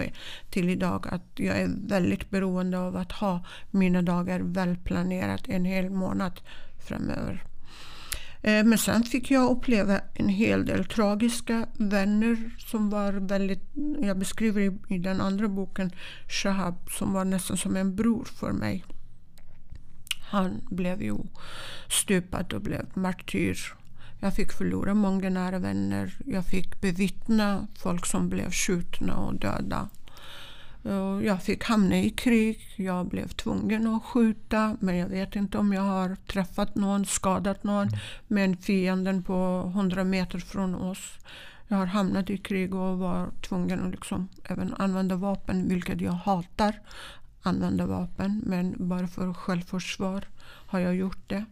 till 0.49 0.69
idag. 0.69 1.07
Att 1.11 1.25
jag 1.35 1.57
är 1.57 1.69
väldigt 1.87 2.29
beroende 2.29 2.79
av 2.79 2.95
att 2.95 3.11
ha 3.11 3.45
mina 3.71 4.01
dagar 4.01 4.39
välplanerat 4.39 5.47
en 5.47 5.65
hel 5.65 5.89
månad 5.89 6.39
framöver. 6.87 7.46
Eh, 8.41 8.63
men 8.63 8.77
sen 8.77 9.03
fick 9.03 9.31
jag 9.31 9.51
uppleva 9.51 10.01
en 10.13 10.29
hel 10.29 10.65
del 10.65 10.85
tragiska 10.85 11.67
vänner 11.73 12.51
som 12.57 12.89
var 12.89 13.13
väldigt, 13.13 13.63
jag 14.01 14.17
beskriver 14.17 14.61
i, 14.61 14.95
i 14.95 14.97
den 14.97 15.21
andra 15.21 15.47
boken, 15.47 15.91
Shahab, 16.27 16.89
som 16.89 17.13
var 17.13 17.25
nästan 17.25 17.57
som 17.57 17.75
en 17.75 17.95
bror 17.95 18.25
för 18.25 18.51
mig. 18.51 18.85
Han 20.29 20.61
blev 20.69 21.01
ju 21.01 21.17
stupad 21.89 22.53
och 22.53 22.61
blev 22.61 22.85
martyr. 22.93 23.57
Jag 24.19 24.35
fick 24.35 24.51
förlora 24.51 24.93
många 24.93 25.29
nära 25.29 25.59
vänner. 25.59 26.17
Jag 26.25 26.45
fick 26.45 26.81
bevittna 26.81 27.67
folk 27.75 28.05
som 28.05 28.29
blev 28.29 28.51
skjutna 28.51 29.17
och 29.17 29.39
döda. 29.39 29.89
Jag 31.23 31.43
fick 31.43 31.63
hamna 31.63 31.99
i 31.99 32.09
krig. 32.09 32.59
Jag 32.75 33.07
blev 33.07 33.27
tvungen 33.27 33.87
att 33.87 34.03
skjuta. 34.03 34.77
Men 34.79 34.97
jag 34.97 35.09
vet 35.09 35.35
inte 35.35 35.57
om 35.57 35.73
jag 35.73 35.81
har 35.81 36.15
träffat 36.15 36.75
någon, 36.75 37.05
skadat 37.05 37.63
någon. 37.63 37.89
Men 38.27 38.57
fienden 38.57 39.23
på 39.23 39.71
100 39.75 40.03
meter 40.03 40.39
från 40.39 40.75
oss. 40.75 41.19
Jag 41.67 41.77
har 41.77 41.85
hamnat 41.85 42.29
i 42.29 42.37
krig 42.37 42.75
och 42.75 42.99
var 42.99 43.29
tvungen 43.41 43.85
att 43.85 43.91
liksom 43.91 44.27
även 44.43 44.73
använda 44.73 45.15
vapen, 45.15 45.69
vilket 45.69 46.01
jag 46.01 46.11
hatar. 46.11 46.79
Använda 47.41 47.85
vapen, 47.85 48.41
men 48.45 48.75
bara 48.77 49.07
för 49.07 49.33
självförsvar 49.33 50.23
har 50.67 50.79
jag 50.79 50.95
gjort 50.95 51.19
det. 51.27 51.45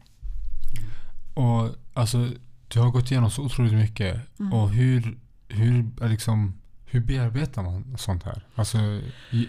Och 1.33 1.75
alltså, 1.93 2.29
du 2.67 2.79
har 2.79 2.89
gått 2.89 3.11
igenom 3.11 3.31
så 3.31 3.45
otroligt 3.45 3.73
mycket. 3.73 4.39
Mm. 4.39 4.53
Och 4.53 4.69
hur, 4.69 5.17
hur, 5.47 6.07
liksom, 6.09 6.53
hur 6.95 7.01
bearbetar 7.01 7.63
man 7.63 7.95
sånt 7.97 8.23
här? 8.23 8.41
Alltså, 8.55 8.77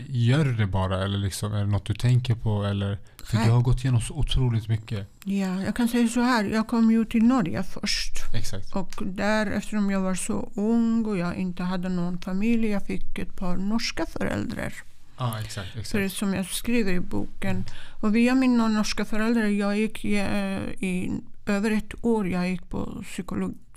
gör 0.09 0.45
du 0.45 0.55
det 0.55 0.67
bara 0.67 1.05
eller 1.05 1.19
liksom, 1.19 1.53
är 1.53 1.59
det 1.59 1.67
något 1.67 1.87
du 1.87 1.95
tänker 1.95 2.35
på? 2.35 2.65
Eller, 2.65 2.99
för 3.25 3.37
du 3.37 3.51
har 3.51 3.61
gått 3.61 3.85
igenom 3.85 4.01
så 4.01 4.15
otroligt 4.15 4.69
mycket. 4.69 5.09
Ja, 5.25 5.63
jag 5.63 5.77
kan 5.77 5.89
säga 5.89 6.09
så 6.09 6.21
här. 6.21 6.45
Jag 6.45 6.69
kom 6.69 6.91
ju 6.91 7.05
till 7.05 7.25
Norge 7.25 7.63
först. 7.63 8.35
Exakt. 8.35 8.75
Och 8.75 9.03
där, 9.07 9.47
eftersom 9.47 9.91
jag 9.91 10.01
var 10.01 10.15
så 10.15 10.51
ung 10.55 11.05
och 11.05 11.19
jag 11.19 11.37
inte 11.37 11.63
hade 11.63 11.89
någon 11.89 12.19
familj, 12.19 12.69
jag 12.69 12.87
fick 12.87 13.19
ett 13.19 13.37
par 13.37 13.57
norska 13.57 14.07
föräldrar. 14.07 14.73
Ja, 15.19 15.41
exakt. 15.41 15.73
För 15.73 16.01
exakt. 16.01 16.19
som 16.19 16.35
jag 16.35 16.47
skriver 16.47 16.93
i 16.93 17.01
boken. 17.01 17.65
Och 18.01 18.17
via 18.17 18.35
mina 18.35 18.69
norska 18.69 19.05
föräldrar, 19.05 19.47
jag 19.47 19.79
gick 19.79 20.05
eh, 20.05 20.61
i 20.81 21.21
över 21.47 21.71
ett 21.71 21.95
år 22.05 22.29
jag 22.29 22.51
gick 22.51 22.69
på 22.69 23.05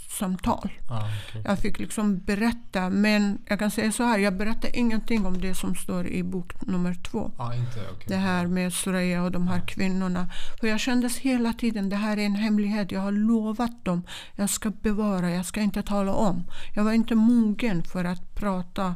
psykologsamtal. 0.10 0.70
Ja, 0.90 1.10
okej. 1.30 1.42
Jag 1.46 1.60
fick 1.60 1.80
liksom 1.80 2.20
berätta, 2.20 2.90
men 2.90 3.38
jag 3.46 3.60
kan 3.60 3.72
säga 3.72 3.92
så 3.92 4.04
här, 4.04 4.20
jag 4.20 4.38
berättar 4.38 4.76
ingenting 4.76 5.26
om 5.26 5.42
det 5.42 5.56
som 5.56 5.76
står 5.76 6.08
i 6.08 6.24
bok 6.24 6.62
nummer 6.62 6.94
två. 6.94 7.32
Ja, 7.38 7.56
inte 7.56 7.80
okej. 7.92 8.06
Det 8.08 8.16
här 8.16 8.48
med 8.48 8.74
Soraya 8.74 9.24
och 9.24 9.32
de 9.32 9.48
här 9.48 9.62
kvinnorna. 9.68 10.30
För 10.60 10.68
jag 10.68 10.80
kändes 10.80 11.18
hela 11.18 11.54
tiden, 11.54 11.90
det 11.90 11.96
här 11.96 12.18
är 12.18 12.26
en 12.26 12.36
hemlighet. 12.36 12.92
Jag 12.92 13.02
har 13.02 13.12
lovat 13.12 13.86
dem. 13.86 14.04
Jag 14.36 14.50
ska 14.50 14.70
bevara, 14.70 15.32
jag 15.32 15.46
ska 15.46 15.62
inte 15.62 15.84
tala 15.84 16.14
om. 16.14 16.44
Jag 16.76 16.84
var 16.84 16.94
inte 16.94 17.16
mogen 17.16 17.84
för 17.84 18.06
att 18.06 18.36
prata 18.36 18.96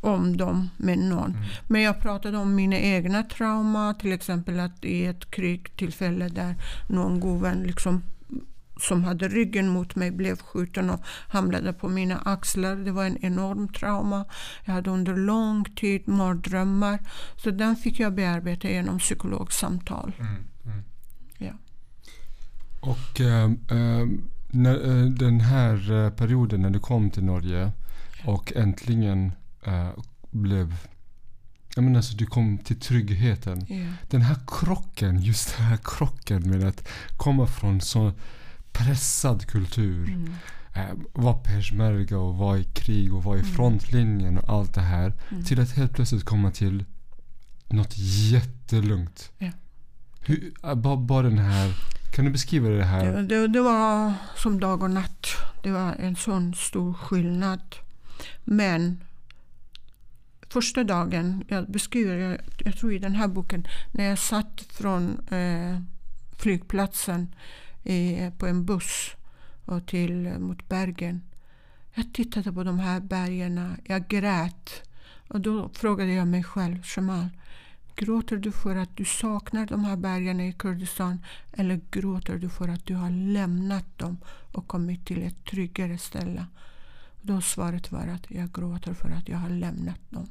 om 0.00 0.36
dem 0.36 0.68
med 0.76 0.98
någon. 0.98 1.30
Mm. 1.30 1.48
Men 1.68 1.82
jag 1.82 2.00
pratade 2.00 2.38
om 2.38 2.54
mina 2.54 2.76
egna 2.76 3.22
trauma. 3.22 3.94
Till 3.94 4.12
exempel 4.12 4.60
att 4.60 4.84
i 4.84 5.06
ett 5.06 5.30
krigtillfälle 5.30 6.28
där 6.28 6.54
någon 6.88 7.20
god 7.20 7.40
vän 7.40 7.62
liksom 7.62 8.02
som 8.82 9.04
hade 9.04 9.28
ryggen 9.28 9.68
mot 9.68 9.96
mig 9.96 10.10
blev 10.10 10.36
skjuten 10.36 10.90
och 10.90 11.00
hamnade 11.28 11.72
på 11.72 11.88
mina 11.88 12.18
axlar. 12.18 12.76
Det 12.76 12.92
var 12.92 13.04
en 13.04 13.24
enorm 13.24 13.68
trauma. 13.68 14.24
Jag 14.64 14.72
hade 14.72 14.90
under 14.90 15.16
lång 15.16 15.64
tid 15.64 16.08
mardrömmar. 16.08 16.98
Så 17.36 17.50
den 17.50 17.76
fick 17.76 18.00
jag 18.00 18.14
bearbeta 18.14 18.68
genom 18.68 18.98
psykologsamtal. 18.98 20.12
Mm, 20.18 20.34
mm. 20.64 20.84
Ja. 21.38 21.52
Och 22.80 23.20
äh, 23.20 23.44
äh, 23.44 24.06
när, 24.50 24.74
äh, 24.74 25.04
den 25.04 25.40
här 25.40 26.10
perioden 26.10 26.62
när 26.62 26.70
du 26.70 26.78
kom 26.78 27.10
till 27.10 27.24
Norge 27.24 27.72
och 28.24 28.52
äntligen 28.56 29.32
blev 30.30 30.74
jag 31.74 31.84
menar 31.84 31.98
alltså, 31.98 32.16
du 32.16 32.26
kom 32.26 32.58
till 32.58 32.80
tryggheten. 32.80 33.66
Yeah. 33.72 33.92
Den 34.10 34.22
här 34.22 34.36
krocken, 34.46 35.22
just 35.22 35.56
den 35.56 35.66
här 35.66 35.78
krocken 35.84 36.50
med 36.50 36.68
att 36.68 36.88
komma 37.16 37.46
från 37.46 37.80
så 37.80 38.12
pressad 38.72 39.46
kultur. 39.46 40.08
Mm. 40.08 40.34
Eh, 40.74 40.96
vara 41.12 41.34
peshmerga 41.34 42.18
och 42.18 42.36
vara 42.36 42.58
i 42.58 42.64
krig 42.64 43.14
och 43.14 43.24
vara 43.24 43.36
i 43.36 43.40
mm. 43.40 43.52
frontlinjen 43.52 44.38
och 44.38 44.48
allt 44.48 44.74
det 44.74 44.80
här. 44.80 45.12
Mm. 45.30 45.44
Till 45.44 45.60
att 45.60 45.70
helt 45.70 45.92
plötsligt 45.92 46.24
komma 46.24 46.50
till 46.50 46.84
något 47.68 47.94
jättelugnt. 48.32 49.32
Ja. 49.38 49.50
Hur, 50.20 50.52
eh, 50.62 50.74
bara, 50.74 50.96
bara 50.96 51.22
den 51.22 51.38
här... 51.38 51.74
Kan 52.14 52.24
du 52.24 52.30
beskriva 52.30 52.68
det 52.68 52.84
här? 52.84 53.04
Det, 53.04 53.22
det, 53.22 53.48
det, 53.48 53.60
var 53.60 54.14
som 54.36 54.60
dag 54.60 54.82
och 54.82 54.90
natt. 54.90 55.26
Det 55.62 55.70
var 55.70 55.94
en 55.98 56.16
sån 56.16 56.54
stor 56.54 56.94
skillnad. 56.94 57.60
Men 58.44 59.04
första 60.48 60.84
dagen, 60.84 61.44
jag 61.48 61.70
beskriver, 61.70 62.16
jag, 62.16 62.38
jag 62.58 62.76
tror 62.76 62.92
i 62.92 62.98
den 62.98 63.14
här 63.14 63.28
boken, 63.28 63.66
när 63.92 64.04
jag 64.04 64.18
satt 64.18 64.64
från 64.68 65.28
eh, 65.30 65.80
flygplatsen 66.36 67.34
i, 67.82 68.30
på 68.38 68.46
en 68.46 68.64
buss 68.64 69.16
och 69.64 69.86
till, 69.86 70.38
mot 70.38 70.68
Bergen. 70.68 71.22
Jag 71.94 72.12
tittade 72.12 72.52
på 72.52 72.64
de 72.64 72.78
här 72.78 73.00
bergen, 73.00 73.76
jag 73.84 74.08
grät. 74.08 74.82
Och 75.28 75.40
då 75.40 75.68
frågade 75.68 76.12
jag 76.12 76.26
mig 76.26 76.44
själv, 76.44 76.78
Jamal, 76.96 77.28
gråter 77.94 78.36
du 78.36 78.52
för 78.52 78.76
att 78.76 78.96
du 78.96 79.04
saknar 79.04 79.66
de 79.66 79.84
här 79.84 79.96
bergen 79.96 80.40
i 80.40 80.52
Kurdistan 80.52 81.24
eller 81.52 81.80
gråter 81.90 82.38
du 82.38 82.48
för 82.48 82.68
att 82.68 82.86
du 82.86 82.94
har 82.94 83.10
lämnat 83.10 83.98
dem 83.98 84.18
och 84.52 84.68
kommit 84.68 85.06
till 85.06 85.22
ett 85.22 85.44
tryggare 85.44 85.98
ställe? 85.98 86.46
Och 87.20 87.26
då 87.26 87.40
svaret 87.40 87.92
var 87.92 88.06
att 88.06 88.30
jag 88.30 88.52
gråter 88.52 88.94
för 88.94 89.10
att 89.10 89.28
jag 89.28 89.38
har 89.38 89.50
lämnat 89.50 90.10
dem. 90.10 90.28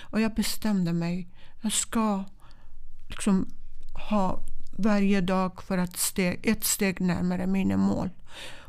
Och 0.00 0.20
jag 0.20 0.34
bestämde 0.34 0.92
mig, 0.92 1.28
jag 1.60 1.72
ska 1.72 2.24
liksom 3.08 3.46
ha 4.08 4.42
varje 4.78 5.20
dag 5.20 5.62
för 5.62 5.78
att 5.78 5.96
steg, 5.96 6.40
ett 6.42 6.64
steg 6.64 7.00
närmare 7.00 7.46
mina 7.46 7.76
mål. 7.76 8.10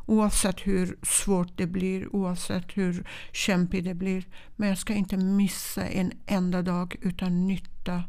Oavsett 0.05 0.59
hur 0.59 0.97
svårt 1.03 1.57
det 1.57 1.67
blir, 1.67 2.15
oavsett 2.15 2.65
hur 2.73 3.07
kämpigt 3.31 3.85
det 3.85 3.93
blir. 3.93 4.23
Men 4.55 4.69
jag 4.69 4.77
ska 4.77 4.93
inte 4.93 5.17
missa 5.17 5.85
en 5.85 6.11
enda 6.25 6.61
dag 6.61 6.95
utan 7.01 7.47
nytta 7.47 8.03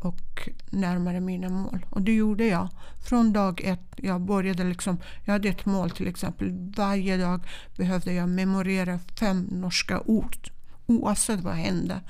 och 0.00 0.48
närmare 0.70 1.20
mina 1.20 1.48
mål. 1.48 1.86
Och 1.90 2.02
det 2.02 2.12
gjorde 2.12 2.46
jag. 2.46 2.68
Från 3.08 3.32
dag 3.32 3.60
ett. 3.64 3.94
Jag 3.96 4.20
började 4.20 4.64
liksom, 4.64 4.98
jag 5.24 5.32
hade 5.32 5.48
ett 5.48 5.66
mål 5.66 5.90
till 5.90 6.06
exempel. 6.06 6.72
Varje 6.76 7.16
dag 7.16 7.46
behövde 7.76 8.12
jag 8.12 8.28
memorera 8.28 8.98
fem 8.98 9.48
norska 9.50 10.00
ord 10.00 10.50
oavsett 10.90 11.40
vad 11.40 11.54
hände. 11.54 12.00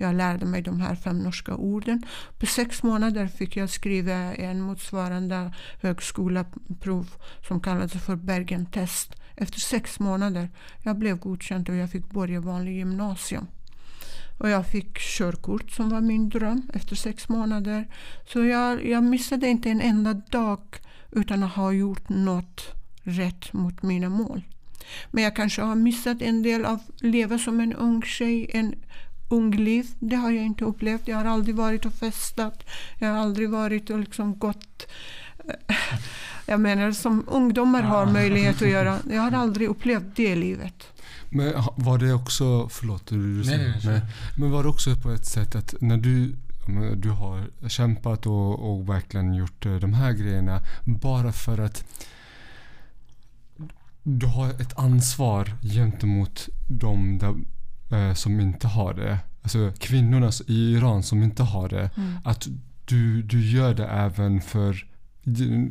Jag 0.00 0.14
lärde 0.14 0.46
mig 0.46 0.62
de 0.62 0.80
här 0.80 0.94
fem 0.94 1.18
norska 1.18 1.54
orden. 1.54 2.02
På 2.38 2.46
sex 2.46 2.82
månader 2.82 3.26
fick 3.26 3.56
jag 3.56 3.70
skriva 3.70 4.14
en 4.34 4.60
motsvarande 4.60 5.54
högskoleprov 5.82 7.10
som 7.48 7.60
kallades 7.60 7.92
för 7.92 8.16
Bergen 8.16 8.66
test. 8.66 9.14
Efter 9.36 9.60
sex 9.60 10.00
månader 10.00 10.48
jag 10.82 10.98
blev 10.98 11.18
godkänd 11.18 11.68
och 11.68 11.76
jag 11.76 11.90
fick 11.90 12.10
börja 12.10 12.40
vanlig 12.40 12.76
gymnasium. 12.76 13.46
Och 14.38 14.48
jag 14.48 14.66
fick 14.66 14.98
körkort 14.98 15.70
som 15.70 15.88
var 15.90 16.00
min 16.00 16.28
dröm 16.28 16.70
efter 16.74 16.96
sex 16.96 17.28
månader. 17.28 17.88
Så 18.32 18.44
jag, 18.44 18.86
jag 18.86 19.04
missade 19.04 19.48
inte 19.48 19.70
en 19.70 19.80
enda 19.80 20.14
dag 20.14 20.60
utan 21.12 21.42
att 21.42 21.52
ha 21.52 21.72
gjort 21.72 22.08
något 22.08 22.74
rätt 23.02 23.52
mot 23.52 23.82
mina 23.82 24.08
mål. 24.08 24.42
Men 25.10 25.24
jag 25.24 25.36
kanske 25.36 25.62
har 25.62 25.74
missat 25.74 26.22
en 26.22 26.42
del 26.42 26.64
av 26.64 26.74
att 26.74 27.02
leva 27.02 27.38
som 27.38 27.60
en 27.60 27.72
ung 27.72 28.02
tjej, 28.02 28.50
en 28.54 28.74
ung 29.28 29.56
liv. 29.56 29.86
Det 29.98 30.16
har 30.16 30.30
jag 30.30 30.44
inte 30.44 30.64
upplevt. 30.64 31.08
Jag 31.08 31.16
har 31.16 31.24
aldrig 31.24 31.56
varit 31.56 31.86
och 31.86 31.94
festat. 31.94 32.64
Jag 32.98 33.08
har 33.08 33.18
aldrig 33.18 33.50
varit 33.50 33.90
och 33.90 33.98
liksom 33.98 34.38
gått 34.38 34.86
eh, 35.48 35.76
jag 36.46 36.60
menar 36.60 36.92
som 36.92 37.24
ungdomar 37.28 37.82
har 37.82 38.06
möjlighet 38.06 38.62
att 38.62 38.68
göra. 38.68 38.98
Jag 39.10 39.22
har 39.22 39.32
aldrig 39.32 39.68
upplevt 39.68 40.16
det 40.16 40.36
livet. 40.36 40.86
Men 41.30 41.54
var 41.76 41.98
det 41.98 42.12
också, 42.12 42.68
förlåt 42.68 43.06
du 43.06 43.16
nej, 43.16 43.58
nej, 43.58 43.80
nej. 43.84 44.00
Men 44.36 44.50
var 44.50 44.62
det 44.62 44.68
också 44.68 44.96
på 44.96 45.10
ett 45.10 45.26
sätt 45.26 45.54
att 45.54 45.74
när 45.80 45.96
du 45.96 46.36
du 46.96 47.10
har 47.10 47.68
kämpat 47.68 48.26
och, 48.26 48.70
och 48.70 48.88
verkligen 48.88 49.34
gjort 49.34 49.66
eh, 49.66 49.74
de 49.74 49.94
här 49.94 50.12
grejerna 50.12 50.60
bara 50.84 51.32
för 51.32 51.58
att 51.58 51.84
du 54.02 54.26
har 54.26 54.50
ett 54.50 54.78
ansvar 54.78 55.52
gentemot 55.62 56.48
de 56.68 57.18
där, 57.18 57.34
eh, 57.90 58.14
som 58.14 58.40
inte 58.40 58.66
har 58.66 58.94
det. 58.94 59.18
Alltså 59.42 59.72
kvinnorna 59.78 60.30
i 60.46 60.72
Iran 60.74 61.02
som 61.02 61.22
inte 61.22 61.42
har 61.42 61.68
det. 61.68 61.90
Mm. 61.96 62.18
Att 62.24 62.48
du, 62.84 63.22
du 63.22 63.50
gör 63.50 63.74
det 63.74 63.86
även 63.86 64.40
för 64.40 64.84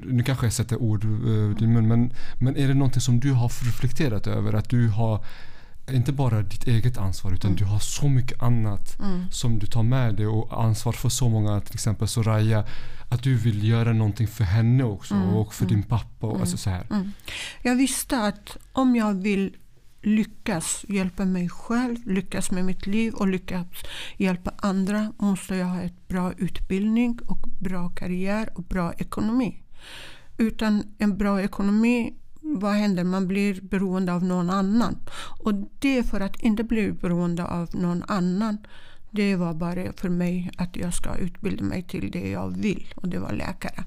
nu 0.05 0.23
kanske 0.25 0.45
jag 0.45 0.53
sätter 0.53 0.81
ord 0.81 1.03
i 1.03 1.07
uh, 1.07 1.55
din 1.55 1.73
mun, 1.73 1.87
men, 1.87 2.13
men 2.39 2.57
är 2.57 2.67
det 2.67 2.73
någonting 2.73 3.01
som 3.01 3.19
du 3.19 3.31
har 3.31 3.47
reflekterat 3.47 4.27
över? 4.27 4.53
Att 4.53 4.69
du 4.69 4.89
har 4.89 5.25
inte 5.91 6.11
bara 6.11 6.41
ditt 6.41 6.67
eget 6.67 6.97
ansvar 6.97 7.33
utan 7.33 7.51
mm. 7.51 7.57
du 7.59 7.65
har 7.65 7.79
så 7.79 8.07
mycket 8.07 8.43
annat 8.43 8.99
mm. 8.99 9.31
som 9.31 9.59
du 9.59 9.67
tar 9.67 9.83
med 9.83 10.15
dig 10.15 10.27
och 10.27 10.63
ansvar 10.63 10.91
för 10.91 11.09
så 11.09 11.29
många, 11.29 11.61
till 11.61 11.73
exempel 11.73 12.07
Soraya. 12.07 12.65
Att 13.09 13.23
du 13.23 13.35
vill 13.35 13.67
göra 13.67 13.93
någonting 13.93 14.27
för 14.27 14.43
henne 14.43 14.83
också 14.83 15.13
mm. 15.13 15.29
och 15.29 15.53
för 15.53 15.65
din 15.65 15.77
mm. 15.77 15.87
pappa. 15.87 16.27
Och 16.27 16.31
mm. 16.31 16.41
alltså 16.41 16.57
så 16.57 16.69
här. 16.69 16.85
Mm. 16.89 17.11
Jag 17.61 17.75
visste 17.75 18.21
att 18.21 18.57
om 18.71 18.95
jag 18.95 19.13
vill 19.13 19.55
lyckas 20.07 20.85
hjälpa 20.87 21.25
mig 21.25 21.49
själv, 21.49 21.97
lyckas 22.05 22.51
med 22.51 22.65
mitt 22.65 22.87
liv 22.87 23.13
och 23.13 23.27
lyckas 23.27 23.67
hjälpa 24.17 24.53
andra 24.57 25.13
måste 25.17 25.55
jag 25.55 25.65
ha 25.65 25.81
ett 25.81 26.07
bra 26.07 26.33
utbildning 26.37 27.19
och 27.27 27.47
bra 27.59 27.89
karriär 27.89 28.49
och 28.55 28.63
bra 28.63 28.93
ekonomi. 28.93 29.63
Utan 30.37 30.83
en 30.97 31.17
bra 31.17 31.41
ekonomi 31.41 32.13
vad 32.41 32.73
händer? 32.73 33.03
Man 33.03 33.27
blir 33.27 33.61
beroende 33.61 34.13
av 34.13 34.23
någon 34.23 34.49
annan. 34.49 34.95
Och 35.39 35.53
det 35.79 36.03
för 36.03 36.21
att 36.21 36.41
inte 36.41 36.63
bli 36.63 36.91
beroende 36.91 37.45
av 37.45 37.69
någon 37.73 38.03
annan 38.07 38.57
det 39.11 39.35
var 39.35 39.53
bara 39.53 39.93
för 39.93 40.09
mig 40.09 40.51
att 40.57 40.75
jag 40.75 40.93
ska 40.93 41.15
utbilda 41.15 41.63
mig 41.63 41.83
till 41.83 42.11
det 42.11 42.29
jag 42.29 42.57
vill 42.57 42.93
och 42.95 43.07
det 43.07 43.19
var 43.19 43.31
läkare. 43.31 43.83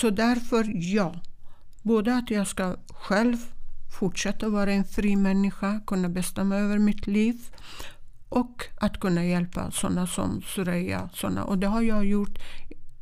Så 0.00 0.10
därför 0.10 0.94
ja, 0.94 1.14
både 1.82 2.16
att 2.16 2.30
jag 2.30 2.46
ska 2.46 2.76
själv 2.88 3.36
fortsätta 3.90 4.48
vara 4.48 4.72
en 4.72 4.84
fri 4.84 5.16
människa, 5.16 5.80
kunna 5.86 6.08
bestämma 6.08 6.56
över 6.56 6.78
mitt 6.78 7.06
liv 7.06 7.36
och 8.28 8.64
att 8.76 9.00
kunna 9.00 9.24
hjälpa 9.24 9.70
sådana 9.70 10.06
som 10.06 10.42
Soraya. 10.42 11.08
Såna. 11.14 11.44
Och 11.44 11.58
det 11.58 11.66
har 11.66 11.82
jag 11.82 12.04
gjort 12.04 12.38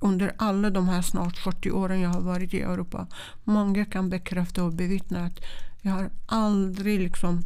under 0.01 0.35
alla 0.39 0.71
de 0.71 0.89
här 0.89 1.03
snart 1.03 1.37
40 1.37 1.71
åren 1.71 2.01
jag 2.01 2.11
har 2.11 2.21
varit 2.21 2.55
i 2.55 2.61
Europa. 2.61 3.07
Många 3.45 3.85
kan 3.85 4.11
bekräfta 4.11 4.65
och 4.65 4.73
bevittna 4.73 5.25
att 5.25 5.41
jag 5.83 5.93
har 5.93 6.11
aldrig 6.27 7.01
liksom 7.01 7.43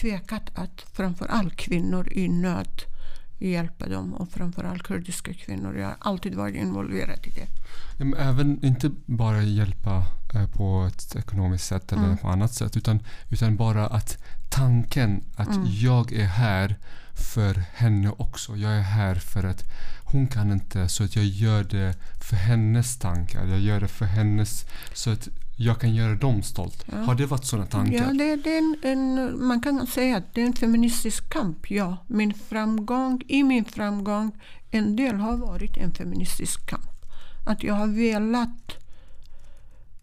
tvekat 0.00 0.42
att 0.54 0.80
framförallt 0.92 1.56
kvinnor 1.56 2.12
i 2.12 2.28
nöd 2.28 2.82
hjälpa 3.48 3.88
dem 3.88 4.14
och 4.14 4.30
framförallt 4.30 4.82
kurdiska 4.82 5.34
kvinnor. 5.34 5.76
Jag 5.78 5.86
har 5.86 5.96
alltid 5.98 6.34
varit 6.34 6.54
involverad 6.54 7.26
i 7.26 7.30
det. 7.30 7.46
Även 8.18 8.64
inte 8.64 8.90
bara 9.06 9.42
hjälpa 9.42 10.06
eh, 10.34 10.46
på 10.46 10.88
ett 10.88 11.16
ekonomiskt 11.16 11.66
sätt 11.66 11.92
eller 11.92 12.04
mm. 12.04 12.18
på 12.18 12.28
annat 12.28 12.54
sätt 12.54 12.76
utan, 12.76 13.00
utan 13.30 13.56
bara 13.56 13.86
att 13.86 14.18
tanken 14.50 15.24
att 15.36 15.56
mm. 15.56 15.66
jag 15.66 16.12
är 16.12 16.26
här 16.26 16.76
för 17.14 17.54
henne 17.74 18.10
också. 18.16 18.56
Jag 18.56 18.72
är 18.72 18.82
här 18.82 19.14
för 19.14 19.44
att 19.44 19.64
hon 20.04 20.26
kan 20.26 20.52
inte 20.52 20.88
så 20.88 21.04
att 21.04 21.16
jag 21.16 21.24
gör 21.24 21.64
det 21.64 21.96
för 22.20 22.36
hennes 22.36 22.98
tankar. 22.98 23.46
Jag 23.46 23.60
gör 23.60 23.80
det 23.80 23.88
för 23.88 24.04
hennes 24.04 24.64
så 24.94 25.10
att 25.10 25.28
jag 25.62 25.80
kan 25.80 25.94
göra 25.94 26.14
dem 26.14 26.42
stolt. 26.42 26.84
Ja. 26.92 26.98
Har 26.98 27.14
det 27.14 27.26
varit 27.26 27.44
sådana 27.44 27.66
tankar? 27.66 27.96
Ja, 27.96 28.12
det, 28.12 28.36
det 28.36 28.54
är 28.54 28.58
en, 28.58 28.76
en, 28.82 29.46
man 29.46 29.60
kan 29.60 29.86
säga 29.86 30.16
att 30.16 30.34
det 30.34 30.42
är 30.42 30.46
en 30.46 30.52
feministisk 30.52 31.30
kamp. 31.30 31.70
Ja. 31.70 31.96
Min 32.06 32.34
framgång, 32.34 33.22
I 33.28 33.42
min 33.42 33.64
framgång, 33.64 34.32
en 34.70 34.96
del 34.96 35.16
har 35.16 35.36
varit 35.36 35.76
en 35.76 35.94
feministisk 35.94 36.66
kamp. 36.66 37.04
Att 37.46 37.62
jag 37.62 37.74
har 37.74 37.86
velat 37.86 38.76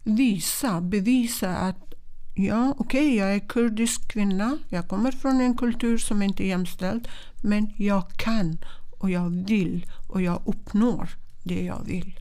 visa, 0.02 0.80
bevisa 0.80 1.56
att 1.56 1.94
ja 2.34 2.74
okej, 2.78 3.06
okay, 3.06 3.16
jag 3.16 3.34
är 3.34 3.48
kurdisk 3.48 4.08
kvinna. 4.08 4.58
Jag 4.68 4.88
kommer 4.88 5.12
från 5.12 5.40
en 5.40 5.56
kultur 5.56 5.98
som 5.98 6.22
inte 6.22 6.44
är 6.44 6.48
jämställd. 6.48 7.08
Men 7.42 7.72
jag 7.76 8.12
kan 8.12 8.58
och 8.98 9.10
jag 9.10 9.46
vill 9.46 9.86
och 10.08 10.22
jag 10.22 10.42
uppnår 10.44 11.08
det 11.42 11.64
jag 11.64 11.84
vill. 11.84 12.18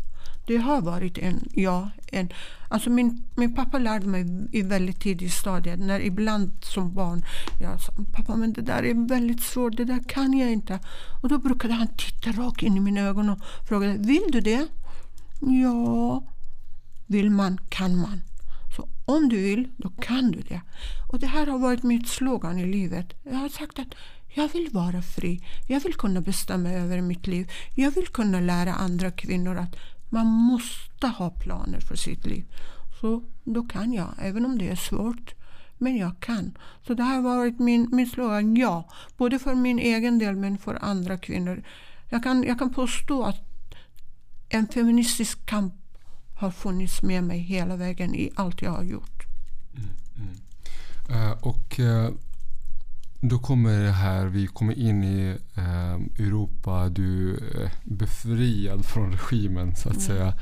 Det 0.48 0.58
har 0.58 0.82
varit 0.82 1.18
en, 1.18 1.50
ja, 1.54 1.89
en, 2.12 2.30
alltså 2.70 2.89
min, 2.89 3.24
min 3.36 3.56
pappa 3.56 3.78
lärde 3.78 4.08
mig 4.08 4.48
i 4.52 4.62
väldigt 4.62 5.02
tidig 5.02 5.32
stadie, 5.32 5.76
när 5.76 6.00
ibland 6.00 6.52
som 6.62 6.93
barn, 6.93 7.26
jag 7.62 7.82
sa 7.82 7.93
pappa 8.14 8.36
men 8.36 8.54
det 8.54 8.62
där 8.62 8.84
är 8.84 9.08
väldigt 9.08 9.41
svårt, 9.41 9.78
det 9.78 9.86
där 9.86 10.04
kan 10.08 10.38
jag 10.38 10.52
inte. 10.52 10.80
Och 11.22 11.30
då 11.30 11.38
brukade 11.38 11.74
han 11.74 11.88
titta 11.88 12.32
rakt 12.32 12.64
in 12.64 12.78
i 12.78 12.80
mina 12.80 13.02
ögon 13.02 13.30
och 13.30 13.39
fråga, 13.70 13.93
vill 13.93 14.24
du 14.32 14.41
det? 14.41 14.68
Ja, 15.39 16.24
vill 17.08 17.30
man 17.30 17.58
kan 17.70 17.95
man. 17.98 18.22
Så 18.76 18.88
om 19.06 19.30
du 19.30 19.38
vill, 19.38 19.68
då 19.78 19.89
kan 19.89 20.32
du 20.32 20.41
det. 20.41 20.62
Och 21.08 21.20
det 21.20 21.28
här 21.28 21.48
har 21.48 21.60
varit 21.60 21.84
mitt 21.84 22.08
slogan 22.08 22.60
i 22.60 22.66
livet. 22.66 23.14
Jag 23.24 23.36
har 23.36 23.50
sagt 23.50 23.80
att 23.80 23.95
jag 24.34 24.48
vill 24.54 24.70
vara 24.72 25.02
fri. 25.02 25.41
Jag 25.68 25.80
vill 25.80 25.93
kunna 25.93 26.22
bestämma 26.22 26.70
över 26.70 27.02
mitt 27.02 27.28
liv. 27.28 27.52
Jag 27.76 27.91
vill 27.91 28.08
kunna 28.08 28.39
lära 28.39 28.74
andra 28.74 29.12
kvinnor 29.12 29.58
att 29.58 29.76
man 30.10 30.28
måste 30.28 31.08
ha 31.08 31.30
planer 31.30 31.80
för 31.80 31.95
sitt 31.95 32.26
liv. 32.26 32.45
Så 33.01 33.24
då 33.43 33.64
kan 33.64 33.93
jag, 33.93 34.14
även 34.18 34.45
om 34.45 34.58
det 34.58 34.70
är 34.70 34.76
svårt. 34.76 35.34
Men 35.78 35.97
jag 35.97 36.20
kan. 36.20 36.58
Så 36.88 36.93
det 36.93 37.03
här 37.03 37.16
har 37.16 37.22
varit 37.22 37.60
min, 37.60 37.89
min 37.91 38.10
slogan, 38.10 38.55
ja. 38.55 38.89
Både 39.18 39.39
för 39.39 39.55
min 39.55 39.80
egen 39.80 40.20
del 40.20 40.36
men 40.36 40.58
för 40.58 40.78
andra 40.82 41.18
kvinnor. 41.18 41.64
Jag 42.10 42.24
kan, 42.24 42.43
jag 42.43 42.60
kan 42.60 42.74
påstå 42.74 43.24
att 43.24 43.43
en 44.49 44.68
feministisk 44.68 45.45
kamp 45.45 45.74
har 46.36 46.51
funnits 46.51 47.01
med 47.01 47.24
mig 47.24 47.39
hela 47.39 47.76
vägen 47.76 48.16
i 48.16 48.32
allt 48.36 48.62
jag 48.62 48.72
har 48.72 48.84
gjort. 48.84 49.24
Mm, 49.76 49.89
mm. 50.16 51.32
Uh, 51.32 51.32
och 51.32 51.80
uh, 51.80 52.10
då 53.22 53.39
kommer 53.39 53.80
det 53.84 53.91
här, 53.91 54.26
vi 54.26 54.47
kommer 54.47 54.80
in 54.80 55.03
i 55.03 55.38
uh, 55.57 56.26
Europa, 56.26 56.89
du 56.89 57.36
är 57.36 57.72
befriad 57.84 58.86
från 58.86 59.11
regimen 59.11 59.76
så 59.76 59.89
att 59.89 59.95
mm. 59.95 60.07
säga. 60.07 60.34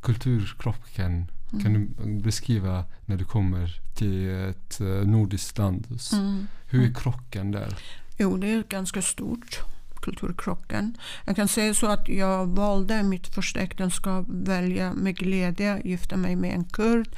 Kulturkrocken, 0.00 1.30
kan 1.50 1.72
du 1.72 2.02
mm. 2.02 2.22
beskriva 2.22 2.84
när 3.04 3.16
du 3.16 3.24
kommer 3.24 3.80
till 3.94 4.30
ett 4.30 4.80
nordiskt 5.04 5.58
land? 5.58 5.86
Mm. 6.12 6.46
Hur 6.66 6.78
är 6.78 6.82
mm. 6.82 6.94
krocken 6.94 7.50
där? 7.50 7.78
Jo, 8.18 8.36
det 8.36 8.46
är 8.46 8.62
ganska 8.62 9.02
stort 9.02 9.60
kulturkrocken. 10.00 10.96
Jag 11.24 11.36
kan 11.36 11.48
säga 11.48 11.74
så 11.74 11.86
att 11.86 12.08
jag 12.08 12.46
valde 12.46 13.02
mitt 13.02 13.26
första 13.34 13.60
äktenskap 13.60 14.26
välja 14.28 14.92
med 14.92 15.16
glädje 15.16 15.80
gifta 15.84 16.16
mig 16.16 16.36
med 16.36 16.54
en 16.54 16.64
kurd. 16.64 17.08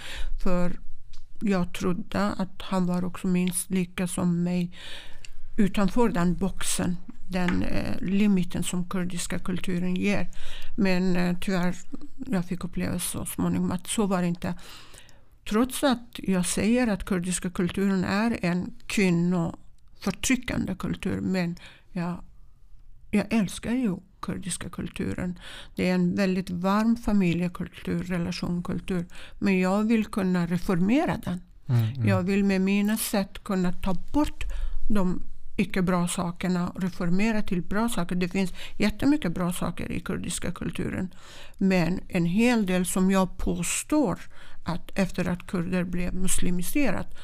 För 0.42 0.72
jag 1.40 1.72
trodde 1.72 2.20
att 2.20 2.62
han 2.62 2.86
var 2.86 3.04
också 3.04 3.26
minst 3.26 3.70
lika 3.70 4.08
som 4.08 4.42
mig 4.42 4.76
utanför 5.56 6.08
den 6.08 6.36
boxen, 6.36 6.96
den 7.28 7.62
eh, 7.62 8.00
limiten 8.00 8.62
som 8.62 8.88
kurdiska 8.88 9.38
kulturen 9.38 9.96
ger. 9.96 10.28
Men 10.76 11.16
eh, 11.16 11.36
tyvärr, 11.40 11.76
jag 12.26 12.44
fick 12.44 12.64
uppleva 12.64 12.98
så 12.98 13.26
småningom 13.26 13.72
att 13.72 13.86
så 13.86 14.06
var 14.06 14.22
det 14.22 14.28
inte. 14.28 14.54
Trots 15.48 15.84
att 15.84 16.06
jag 16.14 16.46
säger 16.46 16.86
att 16.86 17.04
kurdiska 17.04 17.50
kulturen 17.50 18.04
är 18.04 18.38
en 18.42 18.74
kvinnoförtryckande 18.86 20.74
kultur, 20.74 21.20
men 21.20 21.56
jag 21.92 22.24
jag 23.10 23.32
älskar 23.32 23.72
ju 23.72 23.96
kurdiska 24.20 24.68
kulturen. 24.68 25.38
Det 25.74 25.90
är 25.90 25.94
en 25.94 26.14
väldigt 26.14 26.50
varm 26.50 26.96
familjekultur, 26.96 28.02
relationkultur. 28.02 29.06
Men 29.38 29.60
jag 29.60 29.82
vill 29.84 30.04
kunna 30.04 30.46
reformera 30.46 31.16
den. 31.24 31.40
Mm, 31.66 31.82
mm. 31.82 32.08
Jag 32.08 32.22
vill 32.22 32.44
med 32.44 32.60
mina 32.60 32.96
sätt 32.96 33.44
kunna 33.44 33.72
ta 33.72 33.94
bort 34.12 34.44
de 34.88 35.22
icke 35.56 35.82
bra 35.82 36.08
sakerna 36.08 36.68
och 36.68 36.82
reformera 36.82 37.42
till 37.42 37.62
bra 37.62 37.88
saker. 37.88 38.16
Det 38.16 38.28
finns 38.28 38.52
jättemycket 38.76 39.34
bra 39.34 39.52
saker 39.52 39.92
i 39.92 40.00
kurdiska 40.00 40.52
kulturen. 40.52 41.14
Men 41.58 42.00
en 42.08 42.24
hel 42.24 42.66
del 42.66 42.86
som 42.86 43.10
jag 43.10 43.36
påstår 43.36 44.18
att 44.64 44.90
efter 44.94 45.28
att 45.28 45.46
kurder 45.46 45.84
blev 45.84 46.14
muslimiserat 46.14 47.14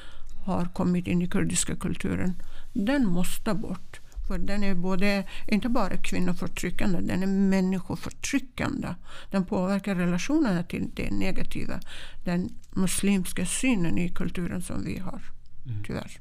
har 0.44 0.64
kommit 0.64 1.06
in 1.06 1.22
i 1.22 1.28
kurdiska 1.28 1.76
kulturen. 1.76 2.42
Den 2.72 3.06
måste 3.06 3.54
bort. 3.54 4.00
För 4.26 4.38
den 4.38 4.64
är 4.64 4.74
både, 4.74 5.24
inte 5.46 5.68
bara 5.68 5.96
kvinnoförtryckande, 5.96 7.00
den 7.00 7.22
är 7.22 7.26
människoförtryckande. 7.26 8.88
Den 9.30 9.44
påverkar 9.44 9.94
relationerna 9.94 10.62
till 10.62 10.90
det 10.94 11.10
negativa. 11.10 11.80
Den 12.24 12.50
muslimska 12.70 13.46
synen 13.46 13.98
i 13.98 14.08
kulturen 14.08 14.62
som 14.62 14.84
vi 14.84 14.98
har, 14.98 15.22
mm. 15.66 15.84
tyvärr. 15.84 16.20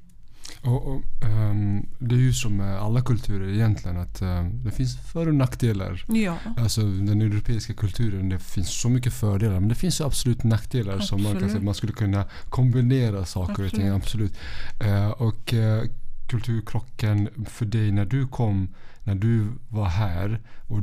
Och, 0.62 0.88
och 0.88 1.02
um, 1.22 1.86
det 2.00 2.16
är 2.16 2.20
ju 2.20 2.34
som 2.34 2.58
med 2.58 2.78
alla 2.80 3.02
kulturer 3.02 3.54
egentligen 3.54 3.98
att 3.98 4.22
um, 4.22 4.64
det 4.64 4.72
finns 4.72 4.98
för 5.12 5.28
och 5.28 5.36
nackdelar. 5.36 6.06
Ja. 6.08 6.38
Alltså 6.58 6.82
den 6.82 7.22
europeiska 7.22 7.74
kulturen, 7.74 8.30
det 8.30 8.40
finns 8.40 8.82
så 8.82 8.90
mycket 8.90 9.14
fördelar 9.14 9.60
men 9.60 9.70
det 9.70 9.76
finns 9.76 10.02
absolut 10.02 10.44
nackdelar 10.44 10.94
absolut. 10.94 11.08
som 11.10 11.24
man 11.24 11.40
kan 11.40 11.50
säga, 11.50 11.62
man 11.62 11.74
skulle 11.74 11.94
kunna 11.94 12.26
kombinera 12.50 13.26
saker 13.26 13.52
absolut. 13.52 13.74
och 13.74 13.80
ting. 13.80 13.88
Absolut. 13.88 14.38
Uh, 14.84 15.10
och 15.10 15.54
uh, 15.54 15.84
kulturkrocken 16.28 17.30
för 17.46 17.66
dig 17.66 17.92
när 17.92 18.06
du 18.06 18.28
kom, 18.28 18.68
när 19.04 19.16
du 19.16 19.48
var 19.70 19.90
här? 19.90 20.40
Och 20.68 20.80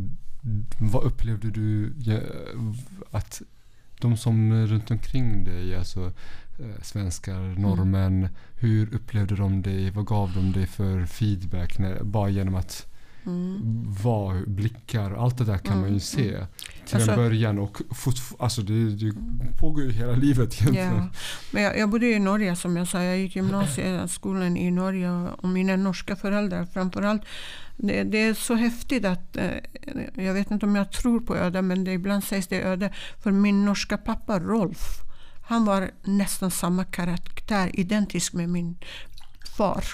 vad 0.79 1.05
upplevde 1.05 1.51
du 1.51 1.93
att 3.11 3.43
de 4.01 4.17
som 4.17 4.67
runt 4.67 4.91
omkring 4.91 5.45
dig, 5.45 5.77
alltså 5.77 6.13
eh, 6.59 6.83
svenskar, 6.83 7.39
mm. 7.39 7.63
norrmän, 7.63 8.29
hur 8.55 8.95
upplevde 8.95 9.37
de 9.37 9.63
dig? 9.63 9.91
Vad 9.91 10.07
gav 10.07 10.33
de 10.35 10.53
dig 10.53 10.67
för 10.67 11.07
feedback? 11.07 11.79
När, 11.79 12.03
bara 12.03 12.29
genom 12.29 12.55
att 12.55 12.92
Mm. 13.27 13.95
Var, 14.03 14.47
blickar, 14.47 15.13
allt 15.13 15.39
det 15.39 15.45
där 15.45 15.59
kan 15.59 15.73
mm. 15.73 15.81
man 15.81 15.89
ju 15.89 15.93
mm, 15.93 16.01
se 16.01 16.35
mm. 16.35 16.47
till 16.87 16.97
alltså, 16.97 17.11
en 17.11 17.17
början. 17.17 17.59
Och 17.59 17.79
alltså 18.39 18.63
det, 18.63 18.91
det 18.91 19.15
pågår 19.61 19.83
ju 19.83 19.93
hela 19.93 20.13
livet 20.13 20.61
egentligen. 20.61 20.97
Ja. 20.97 21.09
Men 21.51 21.63
jag, 21.63 21.79
jag 21.79 21.91
bodde 21.91 22.07
i 22.07 22.19
Norge 22.19 22.57
som 22.57 22.77
jag 22.77 22.89
sa. 22.89 23.03
Jag 23.03 23.19
gick 23.19 23.37
gymnasieskolan 23.37 24.57
i 24.57 24.71
Norge 24.71 25.11
och 25.11 25.49
mina 25.49 25.77
norska 25.77 26.17
föräldrar 26.17 26.65
framförallt. 26.65 27.23
Det, 27.77 28.03
det 28.03 28.19
är 28.19 28.35
så 28.35 28.55
häftigt 28.55 29.05
att, 29.05 29.37
eh, 29.37 29.51
jag 30.15 30.35
vet 30.35 30.51
inte 30.51 30.67
om 30.67 30.77
jag 30.77 30.93
tror 30.93 31.21
på 31.21 31.37
öde, 31.37 31.63
men 31.63 31.85
det, 31.85 31.93
ibland 31.93 32.25
sägs 32.25 32.47
det 32.47 32.63
öde. 32.63 32.93
För 33.23 33.31
min 33.31 33.65
norska 33.65 33.99
pappa 33.99 34.41
Rolf, 34.41 34.79
han 35.43 35.65
var 35.65 35.91
nästan 36.05 36.51
samma 36.51 36.85
karaktär, 36.85 37.71
identisk 37.75 38.33
med 38.33 38.49
min 38.49 38.79
far. 39.57 39.85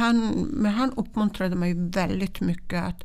Han, 0.00 0.30
men 0.50 0.72
han 0.72 0.92
uppmuntrade 0.92 1.56
mig 1.56 1.74
väldigt 1.76 2.40
mycket 2.40 2.84
att 2.84 3.04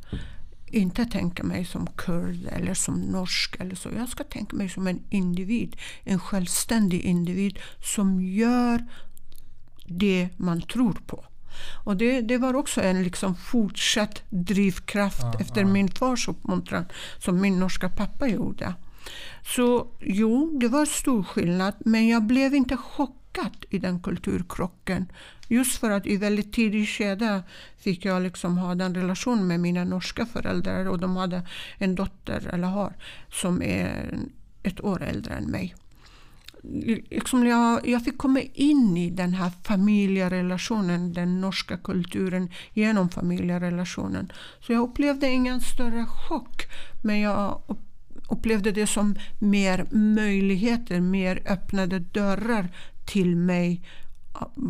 inte 0.66 1.04
tänka 1.04 1.44
mig 1.44 1.64
som 1.64 1.86
kurd 1.86 2.48
eller 2.52 2.74
som 2.74 3.00
norsk. 3.00 3.56
Eller 3.60 3.74
så. 3.74 3.88
Jag 3.96 4.08
ska 4.08 4.24
tänka 4.24 4.56
mig 4.56 4.68
som 4.68 4.86
en 4.86 5.00
individ. 5.10 5.76
En 6.04 6.18
självständig 6.18 7.00
individ 7.00 7.58
som 7.82 8.22
gör 8.22 8.84
det 9.86 10.28
man 10.36 10.62
tror 10.62 10.92
på. 11.06 11.24
Och 11.84 11.96
det, 11.96 12.20
det 12.20 12.38
var 12.38 12.54
också 12.54 12.82
en 12.82 13.02
liksom 13.02 13.34
fortsatt 13.34 14.22
drivkraft 14.28 15.22
ja, 15.22 15.40
efter 15.40 15.60
ja. 15.60 15.66
min 15.66 15.88
fars 15.88 16.28
uppmuntran 16.28 16.84
som 17.18 17.40
min 17.40 17.58
norska 17.58 17.88
pappa 17.88 18.28
gjorde. 18.28 18.74
Så 19.54 19.86
jo, 20.00 20.58
det 20.60 20.68
var 20.68 20.86
stor 20.86 21.22
skillnad 21.22 21.74
men 21.78 22.08
jag 22.08 22.22
blev 22.22 22.54
inte 22.54 22.76
chockad 22.76 23.25
i 23.70 23.78
den 23.78 24.00
kulturkrocken. 24.00 25.06
Just 25.48 25.78
för 25.78 25.90
att 25.90 26.06
i 26.06 26.16
väldigt 26.16 26.52
tidig 26.52 26.88
skede 26.88 27.42
fick 27.78 28.04
jag 28.04 28.22
liksom 28.22 28.58
ha 28.58 28.74
den 28.74 28.94
relationen 28.94 29.46
med 29.46 29.60
mina 29.60 29.84
norska 29.84 30.26
föräldrar 30.26 30.88
och 30.88 30.98
de 30.98 31.16
hade 31.16 31.42
en 31.78 31.94
dotter, 31.94 32.50
eller 32.52 32.68
har, 32.68 32.92
som 33.30 33.62
är 33.62 34.18
ett 34.62 34.84
år 34.84 35.02
äldre 35.02 35.34
än 35.34 35.44
mig. 35.44 35.74
Liksom 37.10 37.46
jag, 37.46 37.88
jag 37.88 38.04
fick 38.04 38.18
komma 38.18 38.40
in 38.40 38.96
i 38.96 39.10
den 39.10 39.34
här 39.34 39.52
familjerelationen, 39.64 41.12
den 41.12 41.40
norska 41.40 41.76
kulturen 41.76 42.50
genom 42.72 43.08
familjerelationen. 43.08 44.32
Så 44.60 44.72
jag 44.72 44.82
upplevde 44.82 45.30
ingen 45.30 45.60
större 45.60 46.06
chock, 46.06 46.62
men 47.02 47.20
jag 47.20 47.60
upplevde 48.28 48.72
det 48.72 48.86
som 48.86 49.14
mer 49.38 49.86
möjligheter, 49.90 51.00
mer 51.00 51.42
öppnade 51.46 51.98
dörrar 51.98 52.68
till 53.06 53.36
mig 53.36 53.82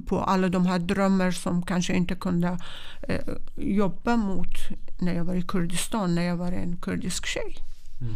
på 0.07 0.21
alla 0.21 0.49
de 0.49 0.67
här 0.67 0.79
drömmar 0.79 1.31
som 1.31 1.63
kanske 1.63 1.95
inte 1.95 2.15
kunde 2.15 2.59
eh, 3.03 3.21
jobba 3.57 4.17
mot 4.17 4.55
när 4.99 5.15
jag 5.15 5.25
var 5.25 5.35
i 5.35 5.43
Kurdistan, 5.43 6.15
när 6.15 6.23
jag 6.23 6.37
var 6.37 6.53
en 6.53 6.77
kurdisk 6.77 7.27
tjej. 7.27 7.57
Mm. 8.01 8.15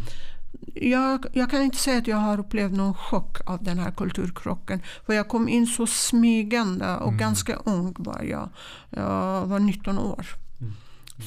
Jag, 0.91 1.25
jag, 1.33 1.51
kan 1.51 1.61
inte 1.61 1.77
säga 1.77 1.97
att 1.97 2.07
jag 2.07 2.17
har 2.17 2.39
upplevt 2.39 2.71
någon 2.71 2.93
chock 2.93 3.37
av 3.45 3.63
den 3.63 3.79
här 3.79 3.91
kulturkrocken. 3.91 4.81
För 5.05 5.13
jag 5.13 5.27
kom 5.27 5.49
in 5.49 5.67
så 5.67 5.87
smygande 5.87 6.95
och 6.95 7.07
mm. 7.07 7.17
ganska 7.17 7.55
ung 7.55 7.95
var 7.97 8.23
jag. 8.23 8.49
Jag 8.89 9.45
var 9.45 9.59
19 9.59 9.99
år. 9.99 10.25
Mm. 10.59 10.73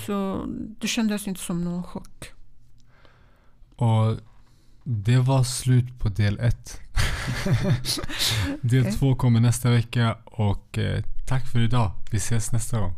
Så 0.07 0.45
det 0.81 0.87
kändes 0.87 1.29
inte 1.29 1.41
som 1.41 1.65
någon 1.65 1.83
chock. 1.83 2.33
Och 3.77 4.19
det 4.85 5.19
var 5.19 5.43
slut 5.43 5.99
på 5.99 6.09
del 6.09 6.41
ett. 6.41 6.81
Del 8.61 8.95
två 8.95 9.15
kommer 9.15 9.41
nästa 9.41 9.71
vecka 9.71 10.17
och 10.25 10.79
eh, 10.79 11.03
tack 11.27 11.47
för 11.47 11.59
idag. 11.59 11.91
Vi 12.11 12.17
ses 12.17 12.53
nästa 12.53 12.81
gång. 12.81 12.95